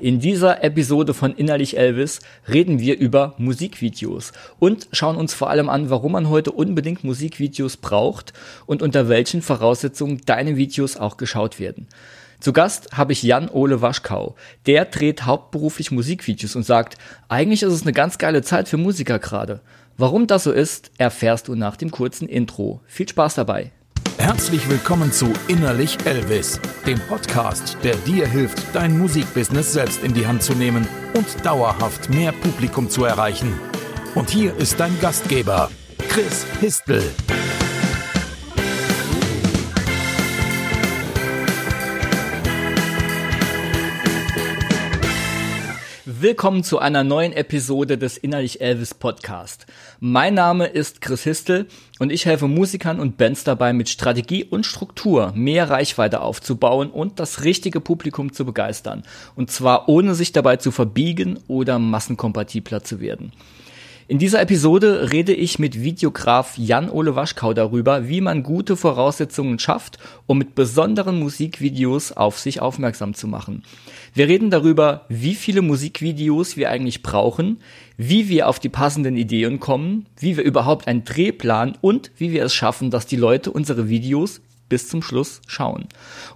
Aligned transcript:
In 0.00 0.20
dieser 0.20 0.62
Episode 0.62 1.12
von 1.12 1.34
Innerlich 1.34 1.76
Elvis 1.76 2.20
reden 2.48 2.78
wir 2.78 2.98
über 2.98 3.34
Musikvideos 3.38 4.32
und 4.60 4.86
schauen 4.92 5.16
uns 5.16 5.34
vor 5.34 5.50
allem 5.50 5.68
an, 5.68 5.90
warum 5.90 6.12
man 6.12 6.28
heute 6.28 6.52
unbedingt 6.52 7.02
Musikvideos 7.02 7.78
braucht 7.78 8.32
und 8.66 8.80
unter 8.80 9.08
welchen 9.08 9.42
Voraussetzungen 9.42 10.20
deine 10.24 10.56
Videos 10.56 10.96
auch 10.96 11.16
geschaut 11.16 11.58
werden. 11.58 11.88
Zu 12.38 12.52
Gast 12.52 12.96
habe 12.96 13.12
ich 13.12 13.24
Jan 13.24 13.48
Ole 13.48 13.82
Waschkau. 13.82 14.36
Der 14.66 14.84
dreht 14.84 15.26
hauptberuflich 15.26 15.90
Musikvideos 15.90 16.54
und 16.54 16.62
sagt, 16.62 16.96
eigentlich 17.28 17.64
ist 17.64 17.72
es 17.72 17.82
eine 17.82 17.92
ganz 17.92 18.18
geile 18.18 18.42
Zeit 18.42 18.68
für 18.68 18.76
Musiker 18.76 19.18
gerade. 19.18 19.60
Warum 19.96 20.28
das 20.28 20.44
so 20.44 20.52
ist, 20.52 20.92
erfährst 20.98 21.48
du 21.48 21.56
nach 21.56 21.76
dem 21.76 21.90
kurzen 21.90 22.28
Intro. 22.28 22.80
Viel 22.86 23.08
Spaß 23.08 23.34
dabei. 23.34 23.72
Herzlich 24.18 24.68
willkommen 24.68 25.12
zu 25.12 25.32
Innerlich 25.46 25.96
Elvis, 26.04 26.60
dem 26.84 26.98
Podcast, 26.98 27.78
der 27.84 27.94
dir 27.98 28.26
hilft, 28.26 28.74
dein 28.74 28.98
Musikbusiness 28.98 29.72
selbst 29.72 30.02
in 30.02 30.12
die 30.12 30.26
Hand 30.26 30.42
zu 30.42 30.54
nehmen 30.54 30.88
und 31.14 31.46
dauerhaft 31.46 32.10
mehr 32.10 32.32
Publikum 32.32 32.90
zu 32.90 33.04
erreichen. 33.04 33.58
Und 34.16 34.28
hier 34.28 34.56
ist 34.56 34.80
dein 34.80 34.98
Gastgeber, 35.00 35.70
Chris 36.08 36.44
Histel. 36.60 37.02
Willkommen 46.20 46.64
zu 46.64 46.80
einer 46.80 47.04
neuen 47.04 47.32
Episode 47.32 47.96
des 47.96 48.16
Innerlich 48.16 48.60
Elvis 48.60 48.92
Podcast. 48.92 49.66
Mein 50.00 50.34
Name 50.34 50.66
ist 50.66 51.00
Chris 51.00 51.22
Histel 51.22 51.68
und 52.00 52.10
ich 52.10 52.26
helfe 52.26 52.48
Musikern 52.48 52.98
und 52.98 53.16
Bands 53.18 53.44
dabei, 53.44 53.72
mit 53.72 53.88
Strategie 53.88 54.42
und 54.42 54.66
Struktur 54.66 55.32
mehr 55.36 55.70
Reichweite 55.70 56.20
aufzubauen 56.20 56.90
und 56.90 57.20
das 57.20 57.44
richtige 57.44 57.80
Publikum 57.80 58.32
zu 58.32 58.44
begeistern. 58.44 59.04
Und 59.36 59.52
zwar 59.52 59.88
ohne 59.88 60.16
sich 60.16 60.32
dabei 60.32 60.56
zu 60.56 60.72
verbiegen 60.72 61.38
oder 61.46 61.78
massenkompatibler 61.78 62.82
zu 62.82 62.98
werden. 62.98 63.30
In 64.10 64.18
dieser 64.18 64.40
Episode 64.40 65.12
rede 65.12 65.34
ich 65.34 65.58
mit 65.58 65.82
Videograf 65.82 66.56
Jan-Ole 66.56 67.14
Waschkau 67.14 67.52
darüber, 67.52 68.08
wie 68.08 68.22
man 68.22 68.42
gute 68.42 68.74
Voraussetzungen 68.74 69.58
schafft, 69.58 69.98
um 70.26 70.38
mit 70.38 70.54
besonderen 70.54 71.18
Musikvideos 71.18 72.12
auf 72.12 72.38
sich 72.38 72.62
aufmerksam 72.62 73.12
zu 73.12 73.28
machen. 73.28 73.62
Wir 74.14 74.28
reden 74.28 74.50
darüber, 74.50 75.04
wie 75.08 75.34
viele 75.34 75.62
Musikvideos 75.62 76.56
wir 76.56 76.70
eigentlich 76.70 77.02
brauchen, 77.02 77.60
wie 77.96 78.28
wir 78.28 78.48
auf 78.48 78.58
die 78.58 78.68
passenden 78.68 79.16
Ideen 79.16 79.60
kommen, 79.60 80.06
wie 80.18 80.36
wir 80.36 80.44
überhaupt 80.44 80.88
einen 80.88 81.04
Dreh 81.04 81.32
planen 81.32 81.76
und 81.80 82.10
wie 82.16 82.32
wir 82.32 82.44
es 82.44 82.54
schaffen, 82.54 82.90
dass 82.90 83.06
die 83.06 83.16
Leute 83.16 83.50
unsere 83.50 83.88
Videos 83.88 84.40
bis 84.68 84.88
zum 84.88 85.02
Schluss 85.02 85.40
schauen. 85.46 85.86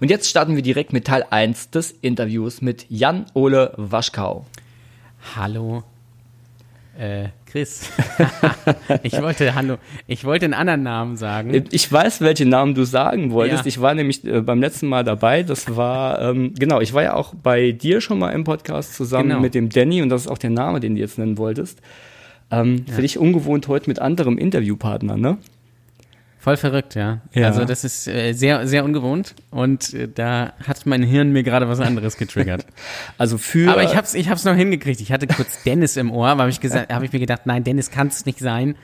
Und 0.00 0.10
jetzt 0.10 0.28
starten 0.28 0.56
wir 0.56 0.62
direkt 0.62 0.92
mit 0.92 1.06
Teil 1.06 1.24
1 1.28 1.70
des 1.70 1.90
Interviews 1.90 2.62
mit 2.62 2.86
Jan-Ole 2.88 3.74
Waschkau. 3.76 4.46
Hallo, 5.36 5.84
äh, 6.98 7.28
Chris. 7.46 7.90
ich 9.02 9.20
wollte, 9.20 9.54
hallo, 9.54 9.76
ich 10.06 10.24
wollte 10.24 10.44
einen 10.44 10.54
anderen 10.54 10.82
Namen 10.82 11.16
sagen. 11.16 11.64
Ich 11.70 11.90
weiß, 11.90 12.20
welchen 12.20 12.48
Namen 12.48 12.74
du 12.74 12.84
sagen 12.84 13.30
wolltest. 13.30 13.64
Ja. 13.64 13.68
Ich 13.68 13.80
war 13.80 13.94
nämlich 13.94 14.24
äh, 14.24 14.40
beim 14.40 14.60
letzten 14.60 14.88
Mal 14.88 15.04
dabei. 15.04 15.42
Das 15.42 15.76
war, 15.76 16.20
ähm, 16.20 16.54
genau, 16.58 16.80
ich 16.80 16.92
war 16.92 17.02
ja 17.02 17.14
auch 17.14 17.34
bei 17.34 17.72
dir 17.72 18.00
schon 18.00 18.18
mal 18.18 18.30
im 18.30 18.44
Podcast 18.44 18.94
zusammen 18.94 19.30
genau. 19.30 19.40
mit 19.40 19.54
dem 19.54 19.68
Danny 19.68 20.02
und 20.02 20.08
das 20.08 20.22
ist 20.22 20.28
auch 20.28 20.38
der 20.38 20.50
Name, 20.50 20.80
den 20.80 20.94
du 20.94 21.00
jetzt 21.00 21.18
nennen 21.18 21.38
wolltest. 21.38 21.80
Ähm, 22.50 22.84
ja. 22.86 22.94
Für 22.94 23.02
dich 23.02 23.18
ungewohnt 23.18 23.68
heute 23.68 23.88
mit 23.88 23.98
anderem 23.98 24.38
Interviewpartner, 24.38 25.16
ne? 25.16 25.38
Voll 26.42 26.56
verrückt, 26.56 26.96
ja. 26.96 27.20
ja. 27.34 27.46
Also 27.46 27.64
das 27.64 27.84
ist 27.84 28.08
äh, 28.08 28.32
sehr, 28.32 28.66
sehr 28.66 28.84
ungewohnt 28.84 29.36
und 29.52 29.94
äh, 29.94 30.08
da 30.12 30.54
hat 30.66 30.86
mein 30.86 31.04
Hirn 31.04 31.30
mir 31.30 31.44
gerade 31.44 31.68
was 31.68 31.78
anderes 31.78 32.16
getriggert. 32.16 32.66
also 33.16 33.38
für. 33.38 33.70
Aber 33.70 33.84
ich 33.84 33.94
hab's, 33.94 34.12
ich 34.14 34.28
hab's 34.28 34.44
noch 34.44 34.56
hingekriegt. 34.56 35.00
Ich 35.00 35.12
hatte 35.12 35.28
kurz 35.28 35.62
Dennis 35.62 35.96
im 35.96 36.10
Ohr, 36.10 36.26
aber 36.26 36.40
habe 36.40 36.50
ich 36.50 36.58
gesagt, 36.58 36.92
habe 36.92 37.04
ich 37.04 37.12
mir 37.12 37.20
gedacht, 37.20 37.42
nein, 37.44 37.62
Dennis 37.62 37.92
kann 37.92 38.08
es 38.08 38.26
nicht 38.26 38.40
sein. 38.40 38.74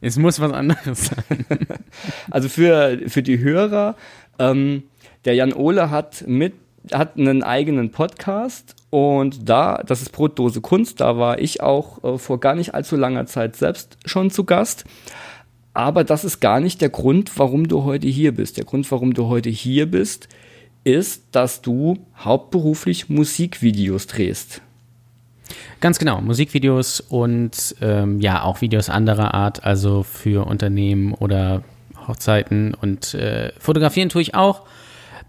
Es 0.00 0.16
muss 0.16 0.40
was 0.40 0.50
anderes 0.52 1.08
sein. 1.08 1.46
also 2.30 2.48
für 2.48 2.98
für 3.08 3.22
die 3.22 3.38
Hörer, 3.38 3.96
ähm, 4.38 4.84
der 5.26 5.34
Jan 5.34 5.52
Ole 5.52 5.90
hat 5.90 6.24
mit 6.26 6.54
hat 6.90 7.18
einen 7.18 7.42
eigenen 7.42 7.90
Podcast 7.90 8.76
und 8.88 9.46
da, 9.46 9.82
das 9.86 10.00
ist 10.00 10.10
Brotdose 10.12 10.62
Kunst, 10.62 11.02
da 11.02 11.18
war 11.18 11.38
ich 11.38 11.62
auch 11.62 12.02
äh, 12.02 12.16
vor 12.16 12.40
gar 12.40 12.54
nicht 12.54 12.72
allzu 12.72 12.96
langer 12.96 13.26
Zeit 13.26 13.56
selbst 13.56 13.98
schon 14.06 14.30
zu 14.30 14.44
Gast. 14.44 14.86
Aber 15.74 16.04
das 16.04 16.24
ist 16.24 16.40
gar 16.40 16.60
nicht 16.60 16.80
der 16.80 16.88
Grund, 16.88 17.36
warum 17.36 17.66
du 17.66 17.82
heute 17.82 18.06
hier 18.06 18.32
bist. 18.32 18.56
Der 18.56 18.64
Grund, 18.64 18.90
warum 18.90 19.12
du 19.12 19.26
heute 19.26 19.50
hier 19.50 19.90
bist, 19.90 20.28
ist, 20.84 21.24
dass 21.32 21.62
du 21.62 21.98
hauptberuflich 22.16 23.08
Musikvideos 23.08 24.06
drehst. 24.06 24.62
Ganz 25.80 25.98
genau, 25.98 26.20
Musikvideos 26.20 27.00
und 27.00 27.74
ähm, 27.80 28.20
ja, 28.20 28.42
auch 28.42 28.60
Videos 28.60 28.88
anderer 28.88 29.34
Art, 29.34 29.64
also 29.64 30.02
für 30.02 30.46
Unternehmen 30.46 31.12
oder 31.12 31.62
Hochzeiten 32.06 32.74
und 32.74 33.14
äh, 33.14 33.52
fotografieren 33.58 34.08
tue 34.08 34.22
ich 34.22 34.34
auch. 34.34 34.62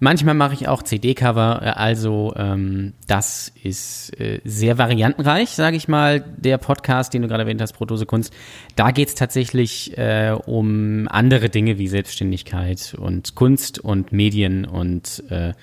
Manchmal 0.05 0.35
mache 0.35 0.53
ich 0.53 0.67
auch 0.67 0.83
CD-Cover, 0.83 1.61
äh, 1.63 1.69
also 1.69 2.31
ähm, 2.38 2.93
das 3.07 3.51
ist 3.63 4.11
äh, 4.19 4.39
sehr 4.43 4.77
variantenreich, 4.77 5.49
sage 5.49 5.77
ich 5.77 5.88
mal. 5.88 6.23
Der 6.38 6.59
Podcast, 6.59 7.16
den 7.16 7.23
du 7.23 7.27
gerade 7.27 7.41
erwähnt 7.41 7.59
hast, 7.59 7.73
Protose 7.73 8.05
Kunst, 8.05 8.31
da 8.75 8.91
geht 8.91 9.07
es 9.07 9.16
tatsächlich 9.16 9.97
äh, 9.97 10.38
um 10.45 11.07
andere 11.09 11.49
Dinge 11.49 11.79
wie 11.79 11.88
Selbstständigkeit 11.88 12.95
und 12.99 13.33
Kunst 13.33 13.79
und 13.79 14.11
Medien 14.11 14.66
und 14.66 15.23
äh, 15.31 15.53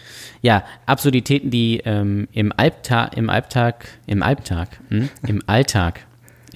ja, 0.40 0.64
Absurditäten, 0.86 1.52
die 1.52 1.80
ähm, 1.84 2.26
im, 2.32 2.52
Albtag, 2.56 3.16
im 3.16 3.30
Albtag, 3.30 3.86
im 4.08 4.24
Albtag, 4.24 4.80
hm? 4.88 5.08
im 5.24 5.42
Alltag 5.46 6.00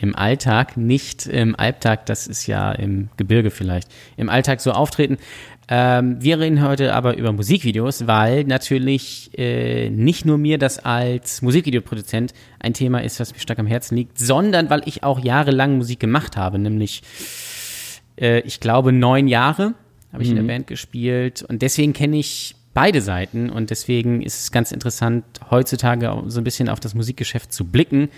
im 0.00 0.14
Alltag, 0.14 0.76
nicht 0.76 1.26
im 1.26 1.58
Albtag, 1.58 2.06
das 2.06 2.26
ist 2.26 2.46
ja 2.46 2.72
im 2.72 3.08
Gebirge 3.16 3.50
vielleicht, 3.50 3.88
im 4.16 4.28
Alltag 4.28 4.60
so 4.60 4.72
auftreten. 4.72 5.18
Ähm, 5.68 6.22
wir 6.22 6.38
reden 6.38 6.62
heute 6.62 6.94
aber 6.94 7.16
über 7.16 7.32
Musikvideos, 7.32 8.06
weil 8.06 8.44
natürlich 8.44 9.30
äh, 9.36 9.90
nicht 9.90 10.24
nur 10.24 10.38
mir 10.38 10.58
das 10.58 10.78
als 10.78 11.42
Musikvideoproduzent 11.42 12.34
ein 12.60 12.72
Thema 12.72 13.02
ist, 13.02 13.18
was 13.18 13.32
mir 13.32 13.40
stark 13.40 13.58
am 13.58 13.66
Herzen 13.66 13.96
liegt, 13.96 14.18
sondern 14.18 14.70
weil 14.70 14.82
ich 14.86 15.02
auch 15.02 15.18
jahrelang 15.18 15.76
Musik 15.76 15.98
gemacht 15.98 16.36
habe, 16.36 16.58
nämlich 16.58 17.02
äh, 18.16 18.40
ich 18.40 18.60
glaube 18.60 18.92
neun 18.92 19.26
Jahre 19.26 19.74
habe 20.12 20.22
ich 20.22 20.30
mhm. 20.30 20.32
in 20.32 20.36
der 20.36 20.42
mhm. 20.44 20.58
Band 20.58 20.66
gespielt 20.68 21.42
und 21.42 21.62
deswegen 21.62 21.92
kenne 21.92 22.18
ich 22.18 22.54
beide 22.72 23.00
Seiten 23.00 23.50
und 23.50 23.70
deswegen 23.70 24.22
ist 24.22 24.38
es 24.38 24.52
ganz 24.52 24.70
interessant, 24.70 25.24
heutzutage 25.50 26.14
so 26.26 26.40
ein 26.40 26.44
bisschen 26.44 26.68
auf 26.68 26.78
das 26.78 26.94
Musikgeschäft 26.94 27.52
zu 27.52 27.64
blicken 27.64 28.08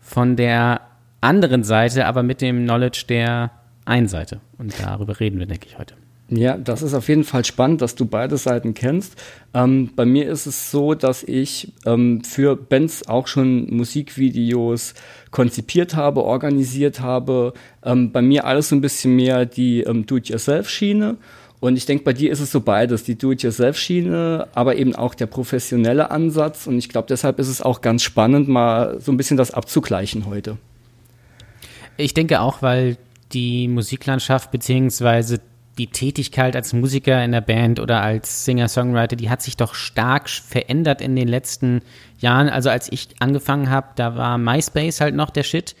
von 0.00 0.36
der 0.36 0.80
anderen 1.20 1.64
Seite, 1.64 2.06
aber 2.06 2.22
mit 2.22 2.40
dem 2.40 2.64
Knowledge 2.64 3.04
der 3.08 3.50
einen 3.84 4.08
Seite. 4.08 4.40
Und 4.58 4.74
darüber 4.80 5.20
reden 5.20 5.38
wir, 5.38 5.46
denke 5.46 5.66
ich, 5.68 5.78
heute. 5.78 5.94
Ja, 6.32 6.56
das 6.56 6.82
ist 6.82 6.94
auf 6.94 7.08
jeden 7.08 7.24
Fall 7.24 7.44
spannend, 7.44 7.82
dass 7.82 7.96
du 7.96 8.06
beide 8.06 8.36
Seiten 8.36 8.72
kennst. 8.72 9.20
Ähm, 9.52 9.90
bei 9.96 10.06
mir 10.06 10.30
ist 10.30 10.46
es 10.46 10.70
so, 10.70 10.94
dass 10.94 11.24
ich 11.24 11.72
ähm, 11.86 12.22
für 12.22 12.54
Bands 12.54 13.08
auch 13.08 13.26
schon 13.26 13.66
Musikvideos 13.74 14.94
konzipiert 15.32 15.96
habe, 15.96 16.22
organisiert 16.22 17.00
habe. 17.00 17.52
Ähm, 17.84 18.12
bei 18.12 18.22
mir 18.22 18.44
alles 18.44 18.68
so 18.68 18.76
ein 18.76 18.80
bisschen 18.80 19.16
mehr 19.16 19.44
die 19.44 19.80
ähm, 19.80 20.06
Do-it-yourself-Schiene. 20.06 21.16
Und 21.58 21.76
ich 21.76 21.84
denke, 21.84 22.04
bei 22.04 22.12
dir 22.12 22.30
ist 22.30 22.40
es 22.40 22.52
so 22.52 22.60
beides, 22.60 23.02
die 23.02 23.18
Do-it-yourself-Schiene, 23.18 24.46
aber 24.54 24.76
eben 24.76 24.94
auch 24.94 25.16
der 25.16 25.26
professionelle 25.26 26.12
Ansatz. 26.12 26.68
Und 26.68 26.78
ich 26.78 26.88
glaube, 26.88 27.08
deshalb 27.08 27.40
ist 27.40 27.48
es 27.48 27.60
auch 27.60 27.80
ganz 27.80 28.04
spannend, 28.04 28.48
mal 28.48 29.00
so 29.00 29.10
ein 29.10 29.16
bisschen 29.16 29.36
das 29.36 29.50
abzugleichen 29.50 30.26
heute. 30.26 30.58
Ich 32.00 32.14
denke 32.14 32.40
auch, 32.40 32.62
weil 32.62 32.96
die 33.32 33.68
Musiklandschaft 33.68 34.50
beziehungsweise 34.50 35.40
die 35.78 35.86
Tätigkeit 35.86 36.56
als 36.56 36.72
Musiker 36.72 37.24
in 37.24 37.32
der 37.32 37.40
Band 37.40 37.78
oder 37.80 38.02
als 38.02 38.44
Singer-Songwriter, 38.44 39.16
die 39.16 39.30
hat 39.30 39.40
sich 39.40 39.56
doch 39.56 39.74
stark 39.74 40.28
verändert 40.28 41.00
in 41.00 41.14
den 41.16 41.28
letzten 41.28 41.82
Jahren. 42.18 42.48
Also 42.48 42.70
als 42.70 42.90
ich 42.90 43.08
angefangen 43.20 43.70
habe, 43.70 43.88
da 43.96 44.16
war 44.16 44.36
MySpace 44.36 45.00
halt 45.00 45.14
noch 45.14 45.30
der 45.30 45.42
Shit. 45.42 45.76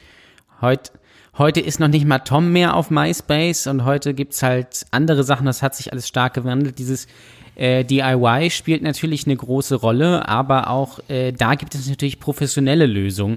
Heut, 0.62 0.92
heute 1.36 1.60
ist 1.60 1.80
noch 1.80 1.88
nicht 1.88 2.06
mal 2.06 2.20
Tom 2.20 2.52
mehr 2.52 2.76
auf 2.76 2.90
MySpace 2.90 3.66
und 3.66 3.84
heute 3.84 4.14
gibt's 4.14 4.42
halt 4.42 4.86
andere 4.90 5.24
Sachen, 5.24 5.46
das 5.46 5.62
hat 5.62 5.74
sich 5.74 5.92
alles 5.92 6.06
stark 6.06 6.34
gewandelt. 6.34 6.78
Dieses 6.78 7.06
äh, 7.56 7.84
DIY 7.84 8.50
spielt 8.50 8.82
natürlich 8.82 9.26
eine 9.26 9.36
große 9.36 9.74
Rolle, 9.74 10.28
aber 10.28 10.70
auch 10.70 11.00
äh, 11.08 11.32
da 11.32 11.56
gibt 11.56 11.74
es 11.74 11.88
natürlich 11.88 12.20
professionelle 12.20 12.86
Lösungen. 12.86 13.36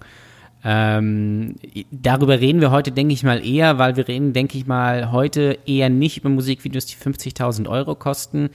Ähm, 0.65 1.55
darüber 1.91 2.39
reden 2.39 2.61
wir 2.61 2.71
heute, 2.71 2.91
denke 2.91 3.13
ich 3.13 3.23
mal, 3.23 3.45
eher, 3.45 3.79
weil 3.79 3.97
wir 3.97 4.07
reden, 4.07 4.31
denke 4.33 4.57
ich 4.57 4.65
mal, 4.65 5.11
heute 5.11 5.59
eher 5.65 5.89
nicht 5.89 6.17
über 6.17 6.29
Musikvideos, 6.29 6.85
die 6.85 6.95
50.000 6.95 7.67
Euro 7.67 7.95
kosten. 7.95 8.49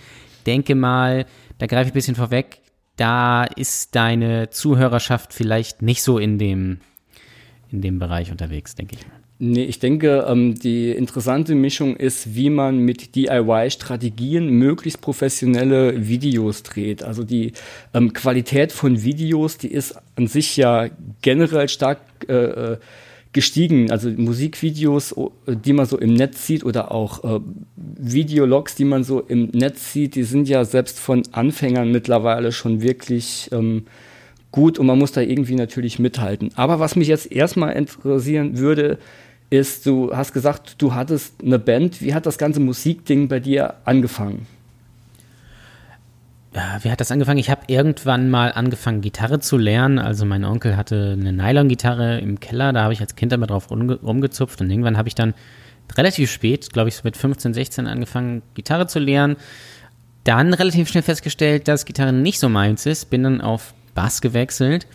Denke 0.47 0.75
mal, 0.75 1.27
da 1.59 1.67
greife 1.67 1.89
ich 1.89 1.93
ein 1.93 1.95
bisschen 1.95 2.15
vorweg, 2.15 2.61
da 2.97 3.45
ist 3.45 3.95
deine 3.95 4.51
Zuhörerschaft 4.51 5.35
vielleicht 5.35 5.83
nicht 5.83 6.03
so 6.03 6.19
in 6.19 6.39
dem, 6.39 6.81
in 7.71 7.83
dem 7.83 7.99
Bereich 7.99 8.31
unterwegs, 8.31 8.75
denke 8.75 8.97
ich 8.97 9.07
mal. 9.07 9.18
Nee, 9.41 9.65
ich 9.65 9.79
denke, 9.79 10.27
ähm, 10.29 10.57
die 10.57 10.91
interessante 10.91 11.55
Mischung 11.55 11.95
ist, 11.95 12.35
wie 12.35 12.51
man 12.51 12.79
mit 12.79 13.15
DIY-Strategien 13.15 14.49
möglichst 14.49 15.01
professionelle 15.01 16.09
Videos 16.09 16.65
dreht. 16.65 17.05
Also 17.05 17.23
die 17.23 17.53
ähm, 17.95 18.13
Qualität 18.13 18.73
von 18.73 19.05
Videos, 19.05 19.57
die 19.57 19.69
ist 19.69 19.97
an 20.17 20.27
sich 20.27 20.57
ja 20.57 20.89
generell 21.23 21.69
stark 21.69 22.01
äh, 22.29 22.35
äh 22.35 22.77
gestiegen. 23.35 23.91
Also 23.91 24.09
Musikvideos, 24.09 25.15
die 25.47 25.75
man 25.75 25.85
so 25.85 25.99
im 25.99 26.15
Netz 26.15 26.47
sieht 26.47 26.65
oder 26.65 26.91
auch 26.91 27.23
äh, 27.25 27.41
Videologs, 27.77 28.75
die 28.75 28.87
man 28.87 29.05
so 29.05 29.21
im 29.21 29.51
Netz 29.53 29.93
sieht, 29.93 30.15
die 30.15 30.23
sind 30.23 30.49
ja 30.49 30.65
selbst 30.65 30.99
von 30.99 31.23
Anfängern 31.33 31.93
mittlerweile 31.93 32.53
schon 32.53 32.81
wirklich 32.81 33.51
ähm, 33.53 33.85
gut 34.51 34.79
und 34.79 34.87
man 34.87 34.99
muss 34.99 35.13
da 35.13 35.21
irgendwie 35.21 35.57
natürlich 35.57 35.99
mithalten. 35.99 36.51
Aber 36.57 36.81
was 36.81 36.97
mich 36.97 37.07
jetzt 37.09 37.31
erstmal 37.31 37.75
interessieren 37.75 38.57
würde, 38.59 38.99
ist, 39.51 39.87
du 39.87 40.15
hast 40.15 40.33
gesagt, 40.33 40.77
du 40.79 40.95
hattest 40.95 41.43
eine 41.43 41.59
Band. 41.59 42.03
Wie 42.03 42.15
hat 42.15 42.27
das 42.27 42.39
ganze 42.39 42.61
Musikding 42.61 43.29
bei 43.29 43.41
dir 43.41 43.75
angefangen? 43.85 44.47
Ja, 46.55 46.79
wie 46.83 46.91
hat 46.91 47.01
das 47.01 47.11
angefangen? 47.11 47.39
Ich 47.39 47.51
habe 47.51 47.63
irgendwann 47.67 48.31
mal 48.31 48.53
angefangen, 48.53 49.01
Gitarre 49.01 49.41
zu 49.41 49.57
lernen. 49.57 49.99
Also 49.99 50.25
mein 50.25 50.45
Onkel 50.45 50.77
hatte 50.77 51.17
eine 51.19 51.33
Nylon-Gitarre 51.33 52.19
im 52.19 52.41
Keller, 52.41 52.73
da 52.73 52.83
habe 52.83 52.93
ich 52.93 53.01
als 53.01 53.17
Kind 53.17 53.33
immer 53.33 53.47
drauf 53.47 53.71
rumgezupft 53.71 54.61
und 54.61 54.71
irgendwann 54.71 54.97
habe 54.97 55.09
ich 55.09 55.15
dann 55.15 55.35
relativ 55.97 56.31
spät, 56.31 56.73
glaube 56.73 56.89
ich 56.89 56.97
so 56.97 57.03
mit 57.05 57.17
15, 57.17 57.55
16 57.55 57.87
angefangen, 57.87 58.43
Gitarre 58.55 58.87
zu 58.87 58.99
lernen. 58.99 59.37
Dann 60.25 60.53
relativ 60.53 60.89
schnell 60.89 61.03
festgestellt, 61.03 61.69
dass 61.69 61.85
Gitarre 61.85 62.13
nicht 62.13 62.39
so 62.39 62.49
meins 62.49 62.87
ist, 62.87 63.09
bin 63.09 63.23
dann 63.23 63.41
auf 63.41 63.73
Bass 63.95 64.21
gewechselt 64.21 64.87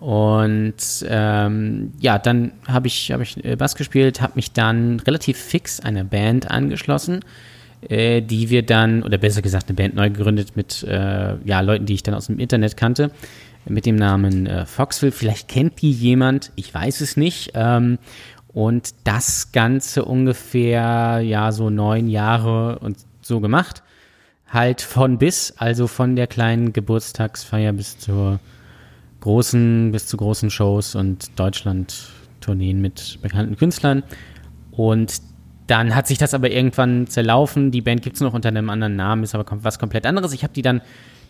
und 0.00 0.74
ähm, 1.06 1.92
ja, 2.00 2.18
dann 2.18 2.52
habe 2.66 2.86
ich, 2.86 3.12
hab 3.12 3.20
ich 3.20 3.44
äh, 3.44 3.54
Bass 3.56 3.74
gespielt, 3.74 4.22
habe 4.22 4.32
mich 4.36 4.52
dann 4.52 4.98
relativ 5.00 5.36
fix 5.36 5.78
einer 5.78 6.04
Band 6.04 6.50
angeschlossen, 6.50 7.20
äh, 7.86 8.22
die 8.22 8.48
wir 8.48 8.64
dann, 8.64 9.02
oder 9.02 9.18
besser 9.18 9.42
gesagt, 9.42 9.68
eine 9.68 9.76
Band 9.76 9.94
neu 9.94 10.08
gegründet 10.08 10.56
mit 10.56 10.82
äh, 10.84 11.36
ja, 11.44 11.60
Leuten, 11.60 11.84
die 11.84 11.92
ich 11.92 12.02
dann 12.02 12.14
aus 12.14 12.28
dem 12.28 12.38
Internet 12.38 12.78
kannte, 12.78 13.10
mit 13.66 13.84
dem 13.84 13.96
Namen 13.96 14.46
äh, 14.46 14.64
Foxville. 14.64 15.12
Vielleicht 15.12 15.48
kennt 15.48 15.82
die 15.82 15.92
jemand, 15.92 16.50
ich 16.56 16.72
weiß 16.72 17.02
es 17.02 17.18
nicht. 17.18 17.50
Ähm, 17.52 17.98
und 18.54 18.94
das 19.04 19.52
Ganze 19.52 20.06
ungefähr, 20.06 21.20
ja, 21.22 21.52
so 21.52 21.68
neun 21.68 22.08
Jahre 22.08 22.78
und 22.78 22.96
so 23.20 23.40
gemacht. 23.40 23.82
Halt 24.48 24.80
von 24.80 25.18
bis, 25.18 25.52
also 25.58 25.86
von 25.86 26.16
der 26.16 26.26
kleinen 26.26 26.72
Geburtstagsfeier 26.72 27.74
bis 27.74 27.98
zur 27.98 28.40
großen, 29.20 29.92
bis 29.92 30.06
zu 30.06 30.16
großen 30.16 30.50
Shows 30.50 30.94
und 30.94 31.38
Deutschland-Tourneen 31.38 32.80
mit 32.80 33.18
bekannten 33.22 33.56
Künstlern. 33.56 34.02
Und 34.70 35.20
dann 35.66 35.94
hat 35.94 36.06
sich 36.06 36.18
das 36.18 36.34
aber 36.34 36.50
irgendwann 36.50 37.06
zerlaufen. 37.06 37.70
Die 37.70 37.80
Band 37.80 38.02
gibt 38.02 38.16
es 38.16 38.22
noch 38.22 38.34
unter 38.34 38.48
einem 38.48 38.70
anderen 38.70 38.96
Namen, 38.96 39.22
ist 39.22 39.34
aber 39.34 39.46
was 39.62 39.78
komplett 39.78 40.06
anderes. 40.06 40.32
Ich 40.32 40.42
habe 40.42 40.52
die 40.52 40.62
dann 40.62 40.80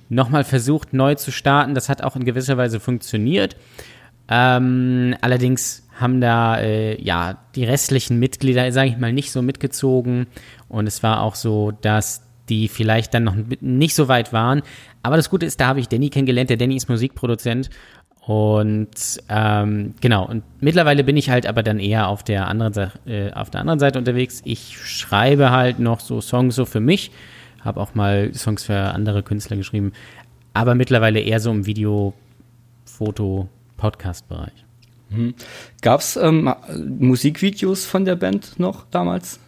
nochmal 0.08 0.44
versucht, 0.44 0.92
neu 0.92 1.14
zu 1.14 1.30
starten. 1.30 1.74
Das 1.74 1.88
hat 1.88 2.02
auch 2.02 2.16
in 2.16 2.24
gewisser 2.24 2.56
Weise 2.56 2.80
funktioniert. 2.80 3.56
Ähm, 4.28 5.16
allerdings 5.20 5.86
haben 5.98 6.20
da 6.20 6.58
äh, 6.58 7.00
ja 7.02 7.38
die 7.54 7.64
restlichen 7.64 8.18
Mitglieder, 8.18 8.70
sage 8.72 8.90
ich 8.90 8.98
mal, 8.98 9.12
nicht 9.12 9.32
so 9.32 9.42
mitgezogen. 9.42 10.26
Und 10.68 10.86
es 10.86 11.02
war 11.02 11.22
auch 11.22 11.34
so, 11.34 11.72
dass 11.72 12.22
die 12.48 12.68
vielleicht 12.68 13.14
dann 13.14 13.24
noch 13.24 13.36
nicht 13.60 13.94
so 13.94 14.08
weit 14.08 14.32
waren. 14.32 14.62
Aber 15.02 15.16
das 15.16 15.30
Gute 15.30 15.46
ist, 15.46 15.60
da 15.60 15.68
habe 15.68 15.80
ich 15.80 15.88
Danny 15.88 16.10
kennengelernt. 16.10 16.50
Der 16.50 16.56
Danny 16.56 16.76
ist 16.76 16.88
Musikproduzent. 16.88 17.70
Und 18.26 19.18
ähm, 19.28 19.94
genau, 20.00 20.26
und 20.26 20.44
mittlerweile 20.60 21.04
bin 21.04 21.16
ich 21.16 21.30
halt 21.30 21.46
aber 21.46 21.62
dann 21.62 21.78
eher 21.78 22.08
auf 22.08 22.22
der 22.22 22.48
anderen, 22.48 22.92
äh, 23.06 23.32
auf 23.32 23.50
der 23.50 23.60
anderen 23.60 23.80
Seite 23.80 23.98
unterwegs. 23.98 24.42
Ich 24.44 24.76
schreibe 24.78 25.50
halt 25.50 25.78
noch 25.78 26.00
so 26.00 26.20
Songs 26.20 26.54
so 26.54 26.66
für 26.66 26.80
mich, 26.80 27.10
habe 27.60 27.80
auch 27.80 27.94
mal 27.94 28.32
Songs 28.34 28.64
für 28.64 28.76
andere 28.76 29.22
Künstler 29.22 29.56
geschrieben, 29.56 29.92
aber 30.52 30.74
mittlerweile 30.74 31.20
eher 31.20 31.40
so 31.40 31.50
im 31.50 31.64
Video, 31.66 32.12
Foto, 32.84 33.48
Podcast-Bereich. 33.78 34.64
Mhm. 35.08 35.34
Gab 35.80 36.00
es 36.00 36.16
ähm, 36.16 36.54
Musikvideos 36.98 37.86
von 37.86 38.04
der 38.04 38.16
Band 38.16 38.58
noch 38.58 38.84
damals? 38.90 39.40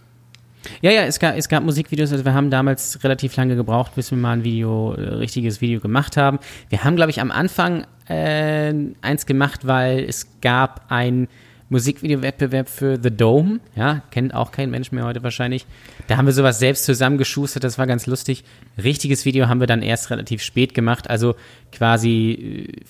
Ja, 0.81 0.91
ja, 0.91 1.03
es 1.03 1.19
gab, 1.19 1.37
es 1.37 1.49
gab 1.49 1.65
Musikvideos, 1.65 2.13
also 2.13 2.25
wir 2.25 2.35
haben 2.35 2.51
damals 2.51 3.03
relativ 3.03 3.35
lange 3.37 3.57
gebraucht, 3.57 3.95
bis 3.95 4.11
wir 4.11 4.19
mal 4.19 4.33
ein 4.33 4.45
Video, 4.45 4.95
äh, 4.95 5.15
richtiges 5.15 5.61
Video 5.61 5.81
gemacht 5.81 6.17
haben. 6.17 6.39
Wir 6.69 6.85
haben, 6.85 6.97
glaube 6.97 7.11
ich, 7.11 7.21
am 7.21 7.31
Anfang 7.31 7.87
äh, 8.09 8.73
eins 9.01 9.27
gemacht, 9.27 9.67
weil 9.67 10.05
es 10.05 10.29
gab 10.41 10.87
ein 10.89 11.29
Musikvideo-Wettbewerb 11.73 12.69
für 12.69 12.99
The 13.03 13.11
Dome, 13.11 13.61
ja, 13.75 14.03
kennt 14.11 14.35
auch 14.35 14.53
kein 14.53 14.71
Mensch 14.71 14.93
mehr 14.93 15.05
heute 15.05 15.23
wahrscheinlich. 15.23 15.65
Da 16.07 16.19
haben 16.19 16.27
wir 16.27 16.35
sowas 16.35 16.59
selbst 16.59 16.85
zusammengeschustert, 16.85 17.65
das 17.65 17.79
war 17.79 17.87
ganz 17.87 18.07
lustig. 18.07 18.45
Richtiges 18.83 19.25
Video 19.25 19.49
haben 19.49 19.61
wir 19.61 19.67
dann 19.67 19.83
erst 19.83 20.11
relativ 20.11 20.43
spät 20.43 20.75
gemacht, 20.75 21.09
also 21.09 21.35
quasi, 21.73 22.69
äh, 22.69 22.81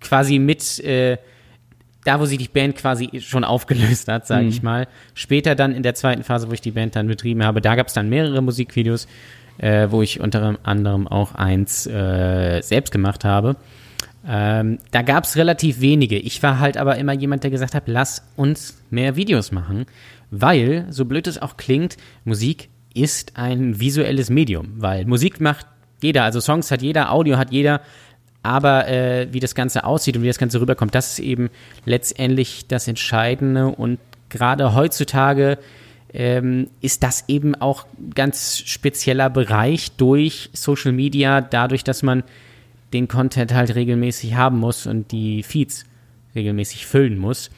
quasi 0.00 0.40
mit, 0.40 0.80
äh, 0.80 1.18
da, 2.06 2.20
wo 2.20 2.24
sich 2.24 2.38
die 2.38 2.48
Band 2.48 2.76
quasi 2.76 3.20
schon 3.20 3.44
aufgelöst 3.44 4.08
hat, 4.08 4.26
sage 4.26 4.44
mhm. 4.44 4.48
ich 4.48 4.62
mal. 4.62 4.88
Später 5.14 5.54
dann 5.54 5.72
in 5.72 5.82
der 5.82 5.94
zweiten 5.94 6.22
Phase, 6.22 6.48
wo 6.48 6.52
ich 6.52 6.60
die 6.60 6.72
Band 6.72 6.96
dann 6.96 7.06
betrieben 7.06 7.44
habe, 7.44 7.60
da 7.60 7.74
gab 7.74 7.88
es 7.88 7.92
dann 7.92 8.08
mehrere 8.08 8.42
Musikvideos, 8.42 9.06
äh, 9.58 9.88
wo 9.90 10.02
ich 10.02 10.20
unter 10.20 10.58
anderem 10.62 11.08
auch 11.08 11.34
eins 11.34 11.86
äh, 11.86 12.60
selbst 12.62 12.92
gemacht 12.92 13.24
habe. 13.24 13.56
Ähm, 14.28 14.78
da 14.90 15.02
gab 15.02 15.24
es 15.24 15.36
relativ 15.36 15.80
wenige. 15.80 16.18
Ich 16.18 16.42
war 16.42 16.58
halt 16.58 16.76
aber 16.76 16.96
immer 16.96 17.12
jemand, 17.12 17.44
der 17.44 17.50
gesagt 17.50 17.74
hat, 17.74 17.84
lass 17.86 18.26
uns 18.36 18.82
mehr 18.90 19.16
Videos 19.16 19.52
machen, 19.52 19.86
weil, 20.30 20.86
so 20.90 21.04
blöd 21.04 21.26
es 21.26 21.40
auch 21.40 21.56
klingt, 21.56 21.96
Musik 22.24 22.68
ist 22.94 23.36
ein 23.36 23.78
visuelles 23.78 24.30
Medium, 24.30 24.72
weil 24.78 25.04
Musik 25.04 25.40
macht 25.40 25.66
jeder, 26.02 26.24
also 26.24 26.40
Songs 26.40 26.70
hat 26.70 26.82
jeder, 26.82 27.12
Audio 27.12 27.36
hat 27.36 27.52
jeder, 27.52 27.80
aber 28.46 28.86
äh, 28.86 29.26
wie 29.32 29.40
das 29.40 29.54
Ganze 29.54 29.84
aussieht 29.84 30.16
und 30.16 30.22
wie 30.22 30.28
das 30.28 30.38
Ganze 30.38 30.60
rüberkommt, 30.60 30.94
das 30.94 31.12
ist 31.12 31.18
eben 31.18 31.50
letztendlich 31.84 32.66
das 32.68 32.86
Entscheidende. 32.86 33.66
Und 33.66 33.98
gerade 34.28 34.74
heutzutage 34.74 35.58
ähm, 36.14 36.68
ist 36.80 37.02
das 37.02 37.24
eben 37.28 37.56
auch 37.56 37.86
ganz 38.14 38.58
spezieller 38.58 39.30
Bereich 39.30 39.92
durch 39.92 40.48
Social 40.52 40.92
Media, 40.92 41.40
dadurch, 41.40 41.82
dass 41.82 42.04
man 42.04 42.22
den 42.92 43.08
Content 43.08 43.52
halt 43.52 43.74
regelmäßig 43.74 44.36
haben 44.36 44.58
muss 44.58 44.86
und 44.86 45.10
die 45.10 45.42
Feeds 45.42 45.84
regelmäßig 46.36 46.86
füllen 46.86 47.18
muss. 47.18 47.50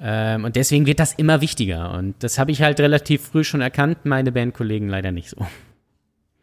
Ähm, 0.00 0.44
und 0.44 0.54
deswegen 0.54 0.86
wird 0.86 1.00
das 1.00 1.12
immer 1.14 1.40
wichtiger. 1.40 1.92
Und 1.94 2.14
das 2.20 2.38
habe 2.38 2.52
ich 2.52 2.62
halt 2.62 2.78
relativ 2.78 3.22
früh 3.22 3.42
schon 3.42 3.60
erkannt, 3.60 4.04
meine 4.04 4.30
Bandkollegen 4.30 4.88
leider 4.88 5.10
nicht 5.10 5.30
so. 5.30 5.44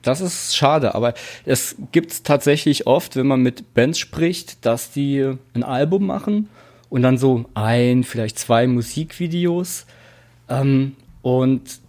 Das 0.07 0.21
ist 0.21 0.55
schade, 0.55 0.95
aber 0.95 1.13
es 1.45 1.75
gibt 1.91 2.23
tatsächlich 2.23 2.87
oft, 2.87 3.17
wenn 3.17 3.27
man 3.27 3.41
mit 3.41 3.73
Bands 3.73 3.99
spricht, 3.99 4.65
dass 4.65 4.91
die 4.91 5.33
ein 5.53 5.63
Album 5.63 6.05
machen 6.05 6.47
und 6.89 7.01
dann 7.01 7.17
so 7.17 7.43
ein, 7.55 8.05
vielleicht 8.05 8.39
zwei 8.39 8.67
Musikvideos. 8.67 9.85
Ähm, 10.47 10.95
und 11.21 11.81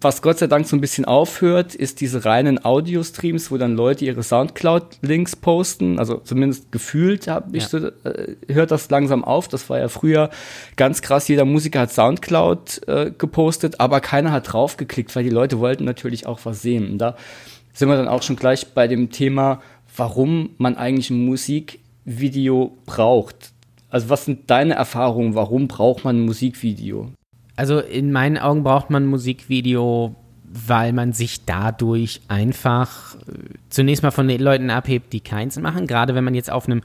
was 0.00 0.22
Gott 0.22 0.38
sei 0.38 0.46
Dank 0.46 0.66
so 0.66 0.76
ein 0.76 0.80
bisschen 0.80 1.04
aufhört, 1.04 1.74
ist 1.74 2.00
diese 2.00 2.24
reinen 2.24 2.64
Audio-Streams, 2.64 3.50
wo 3.50 3.56
dann 3.56 3.74
Leute 3.74 4.04
ihre 4.04 4.22
Soundcloud-Links 4.22 5.36
posten. 5.36 5.98
Also 5.98 6.18
zumindest 6.18 6.72
gefühlt 6.72 7.28
habe 7.28 7.56
ich 7.56 7.64
ja. 7.64 7.68
so, 7.68 7.78
äh, 7.86 8.36
hört 8.48 8.70
das 8.70 8.90
langsam 8.90 9.24
auf. 9.24 9.48
Das 9.48 9.68
war 9.70 9.78
ja 9.78 9.88
früher 9.88 10.30
ganz 10.76 11.02
krass. 11.02 11.28
Jeder 11.28 11.44
Musiker 11.44 11.80
hat 11.80 11.92
Soundcloud 11.92 12.88
äh, 12.88 13.10
gepostet, 13.16 13.80
aber 13.80 14.00
keiner 14.00 14.32
hat 14.32 14.52
draufgeklickt, 14.52 15.14
weil 15.16 15.24
die 15.24 15.30
Leute 15.30 15.58
wollten 15.58 15.84
natürlich 15.84 16.26
auch 16.26 16.40
was 16.44 16.62
sehen. 16.62 16.92
Und 16.92 16.98
da 16.98 17.16
sind 17.72 17.88
wir 17.88 17.96
dann 17.96 18.08
auch 18.08 18.22
schon 18.22 18.36
gleich 18.36 18.68
bei 18.74 18.88
dem 18.88 19.10
Thema, 19.10 19.62
warum 19.96 20.50
man 20.58 20.76
eigentlich 20.76 21.10
ein 21.10 21.24
Musikvideo 21.24 22.76
braucht. 22.86 23.52
Also 23.88 24.08
was 24.08 24.24
sind 24.24 24.50
deine 24.50 24.74
Erfahrungen? 24.74 25.34
Warum 25.34 25.66
braucht 25.68 26.04
man 26.04 26.16
ein 26.16 26.24
Musikvideo? 26.24 27.12
Also 27.60 27.78
in 27.78 28.10
meinen 28.10 28.38
Augen 28.38 28.62
braucht 28.62 28.88
man 28.88 29.02
ein 29.02 29.06
Musikvideo, 29.06 30.16
weil 30.44 30.94
man 30.94 31.12
sich 31.12 31.44
dadurch 31.44 32.22
einfach 32.26 33.16
äh, 33.16 33.32
zunächst 33.68 34.02
mal 34.02 34.12
von 34.12 34.26
den 34.28 34.40
Leuten 34.40 34.70
abhebt, 34.70 35.12
die 35.12 35.20
keins 35.20 35.58
machen. 35.58 35.86
Gerade 35.86 36.14
wenn 36.14 36.24
man 36.24 36.34
jetzt 36.34 36.50
auf 36.50 36.64
einem 36.64 36.80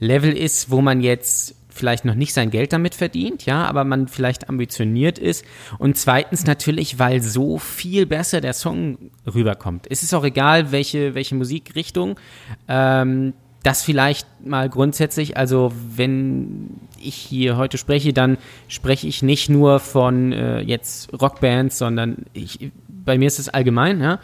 Level 0.00 0.36
ist, 0.36 0.70
wo 0.70 0.82
man 0.82 1.00
jetzt 1.00 1.54
vielleicht 1.70 2.04
noch 2.04 2.14
nicht 2.14 2.34
sein 2.34 2.50
Geld 2.50 2.74
damit 2.74 2.94
verdient, 2.94 3.46
ja, 3.46 3.64
aber 3.64 3.84
man 3.84 4.06
vielleicht 4.06 4.50
ambitioniert 4.50 5.18
ist. 5.18 5.46
Und 5.78 5.96
zweitens 5.96 6.44
natürlich, 6.44 6.98
weil 6.98 7.22
so 7.22 7.56
viel 7.56 8.04
besser 8.04 8.42
der 8.42 8.52
Song 8.52 8.98
rüberkommt. 9.34 9.86
Es 9.88 10.02
ist 10.02 10.12
auch 10.12 10.24
egal, 10.24 10.72
welche, 10.72 11.14
welche 11.14 11.36
Musikrichtung. 11.36 12.20
Ähm, 12.68 13.32
das 13.62 13.82
vielleicht 13.82 14.26
mal 14.44 14.68
grundsätzlich, 14.68 15.36
also 15.36 15.72
wenn 15.96 16.70
ich 17.00 17.14
hier 17.14 17.56
heute 17.56 17.78
spreche, 17.78 18.12
dann 18.12 18.38
spreche 18.68 19.06
ich 19.06 19.22
nicht 19.22 19.48
nur 19.50 19.80
von 19.80 20.32
äh, 20.32 20.60
jetzt 20.60 21.12
Rockbands, 21.20 21.78
sondern 21.78 22.24
ich, 22.32 22.70
bei 22.88 23.18
mir 23.18 23.26
ist 23.26 23.38
es 23.38 23.48
allgemein, 23.48 24.00
ja. 24.00 24.20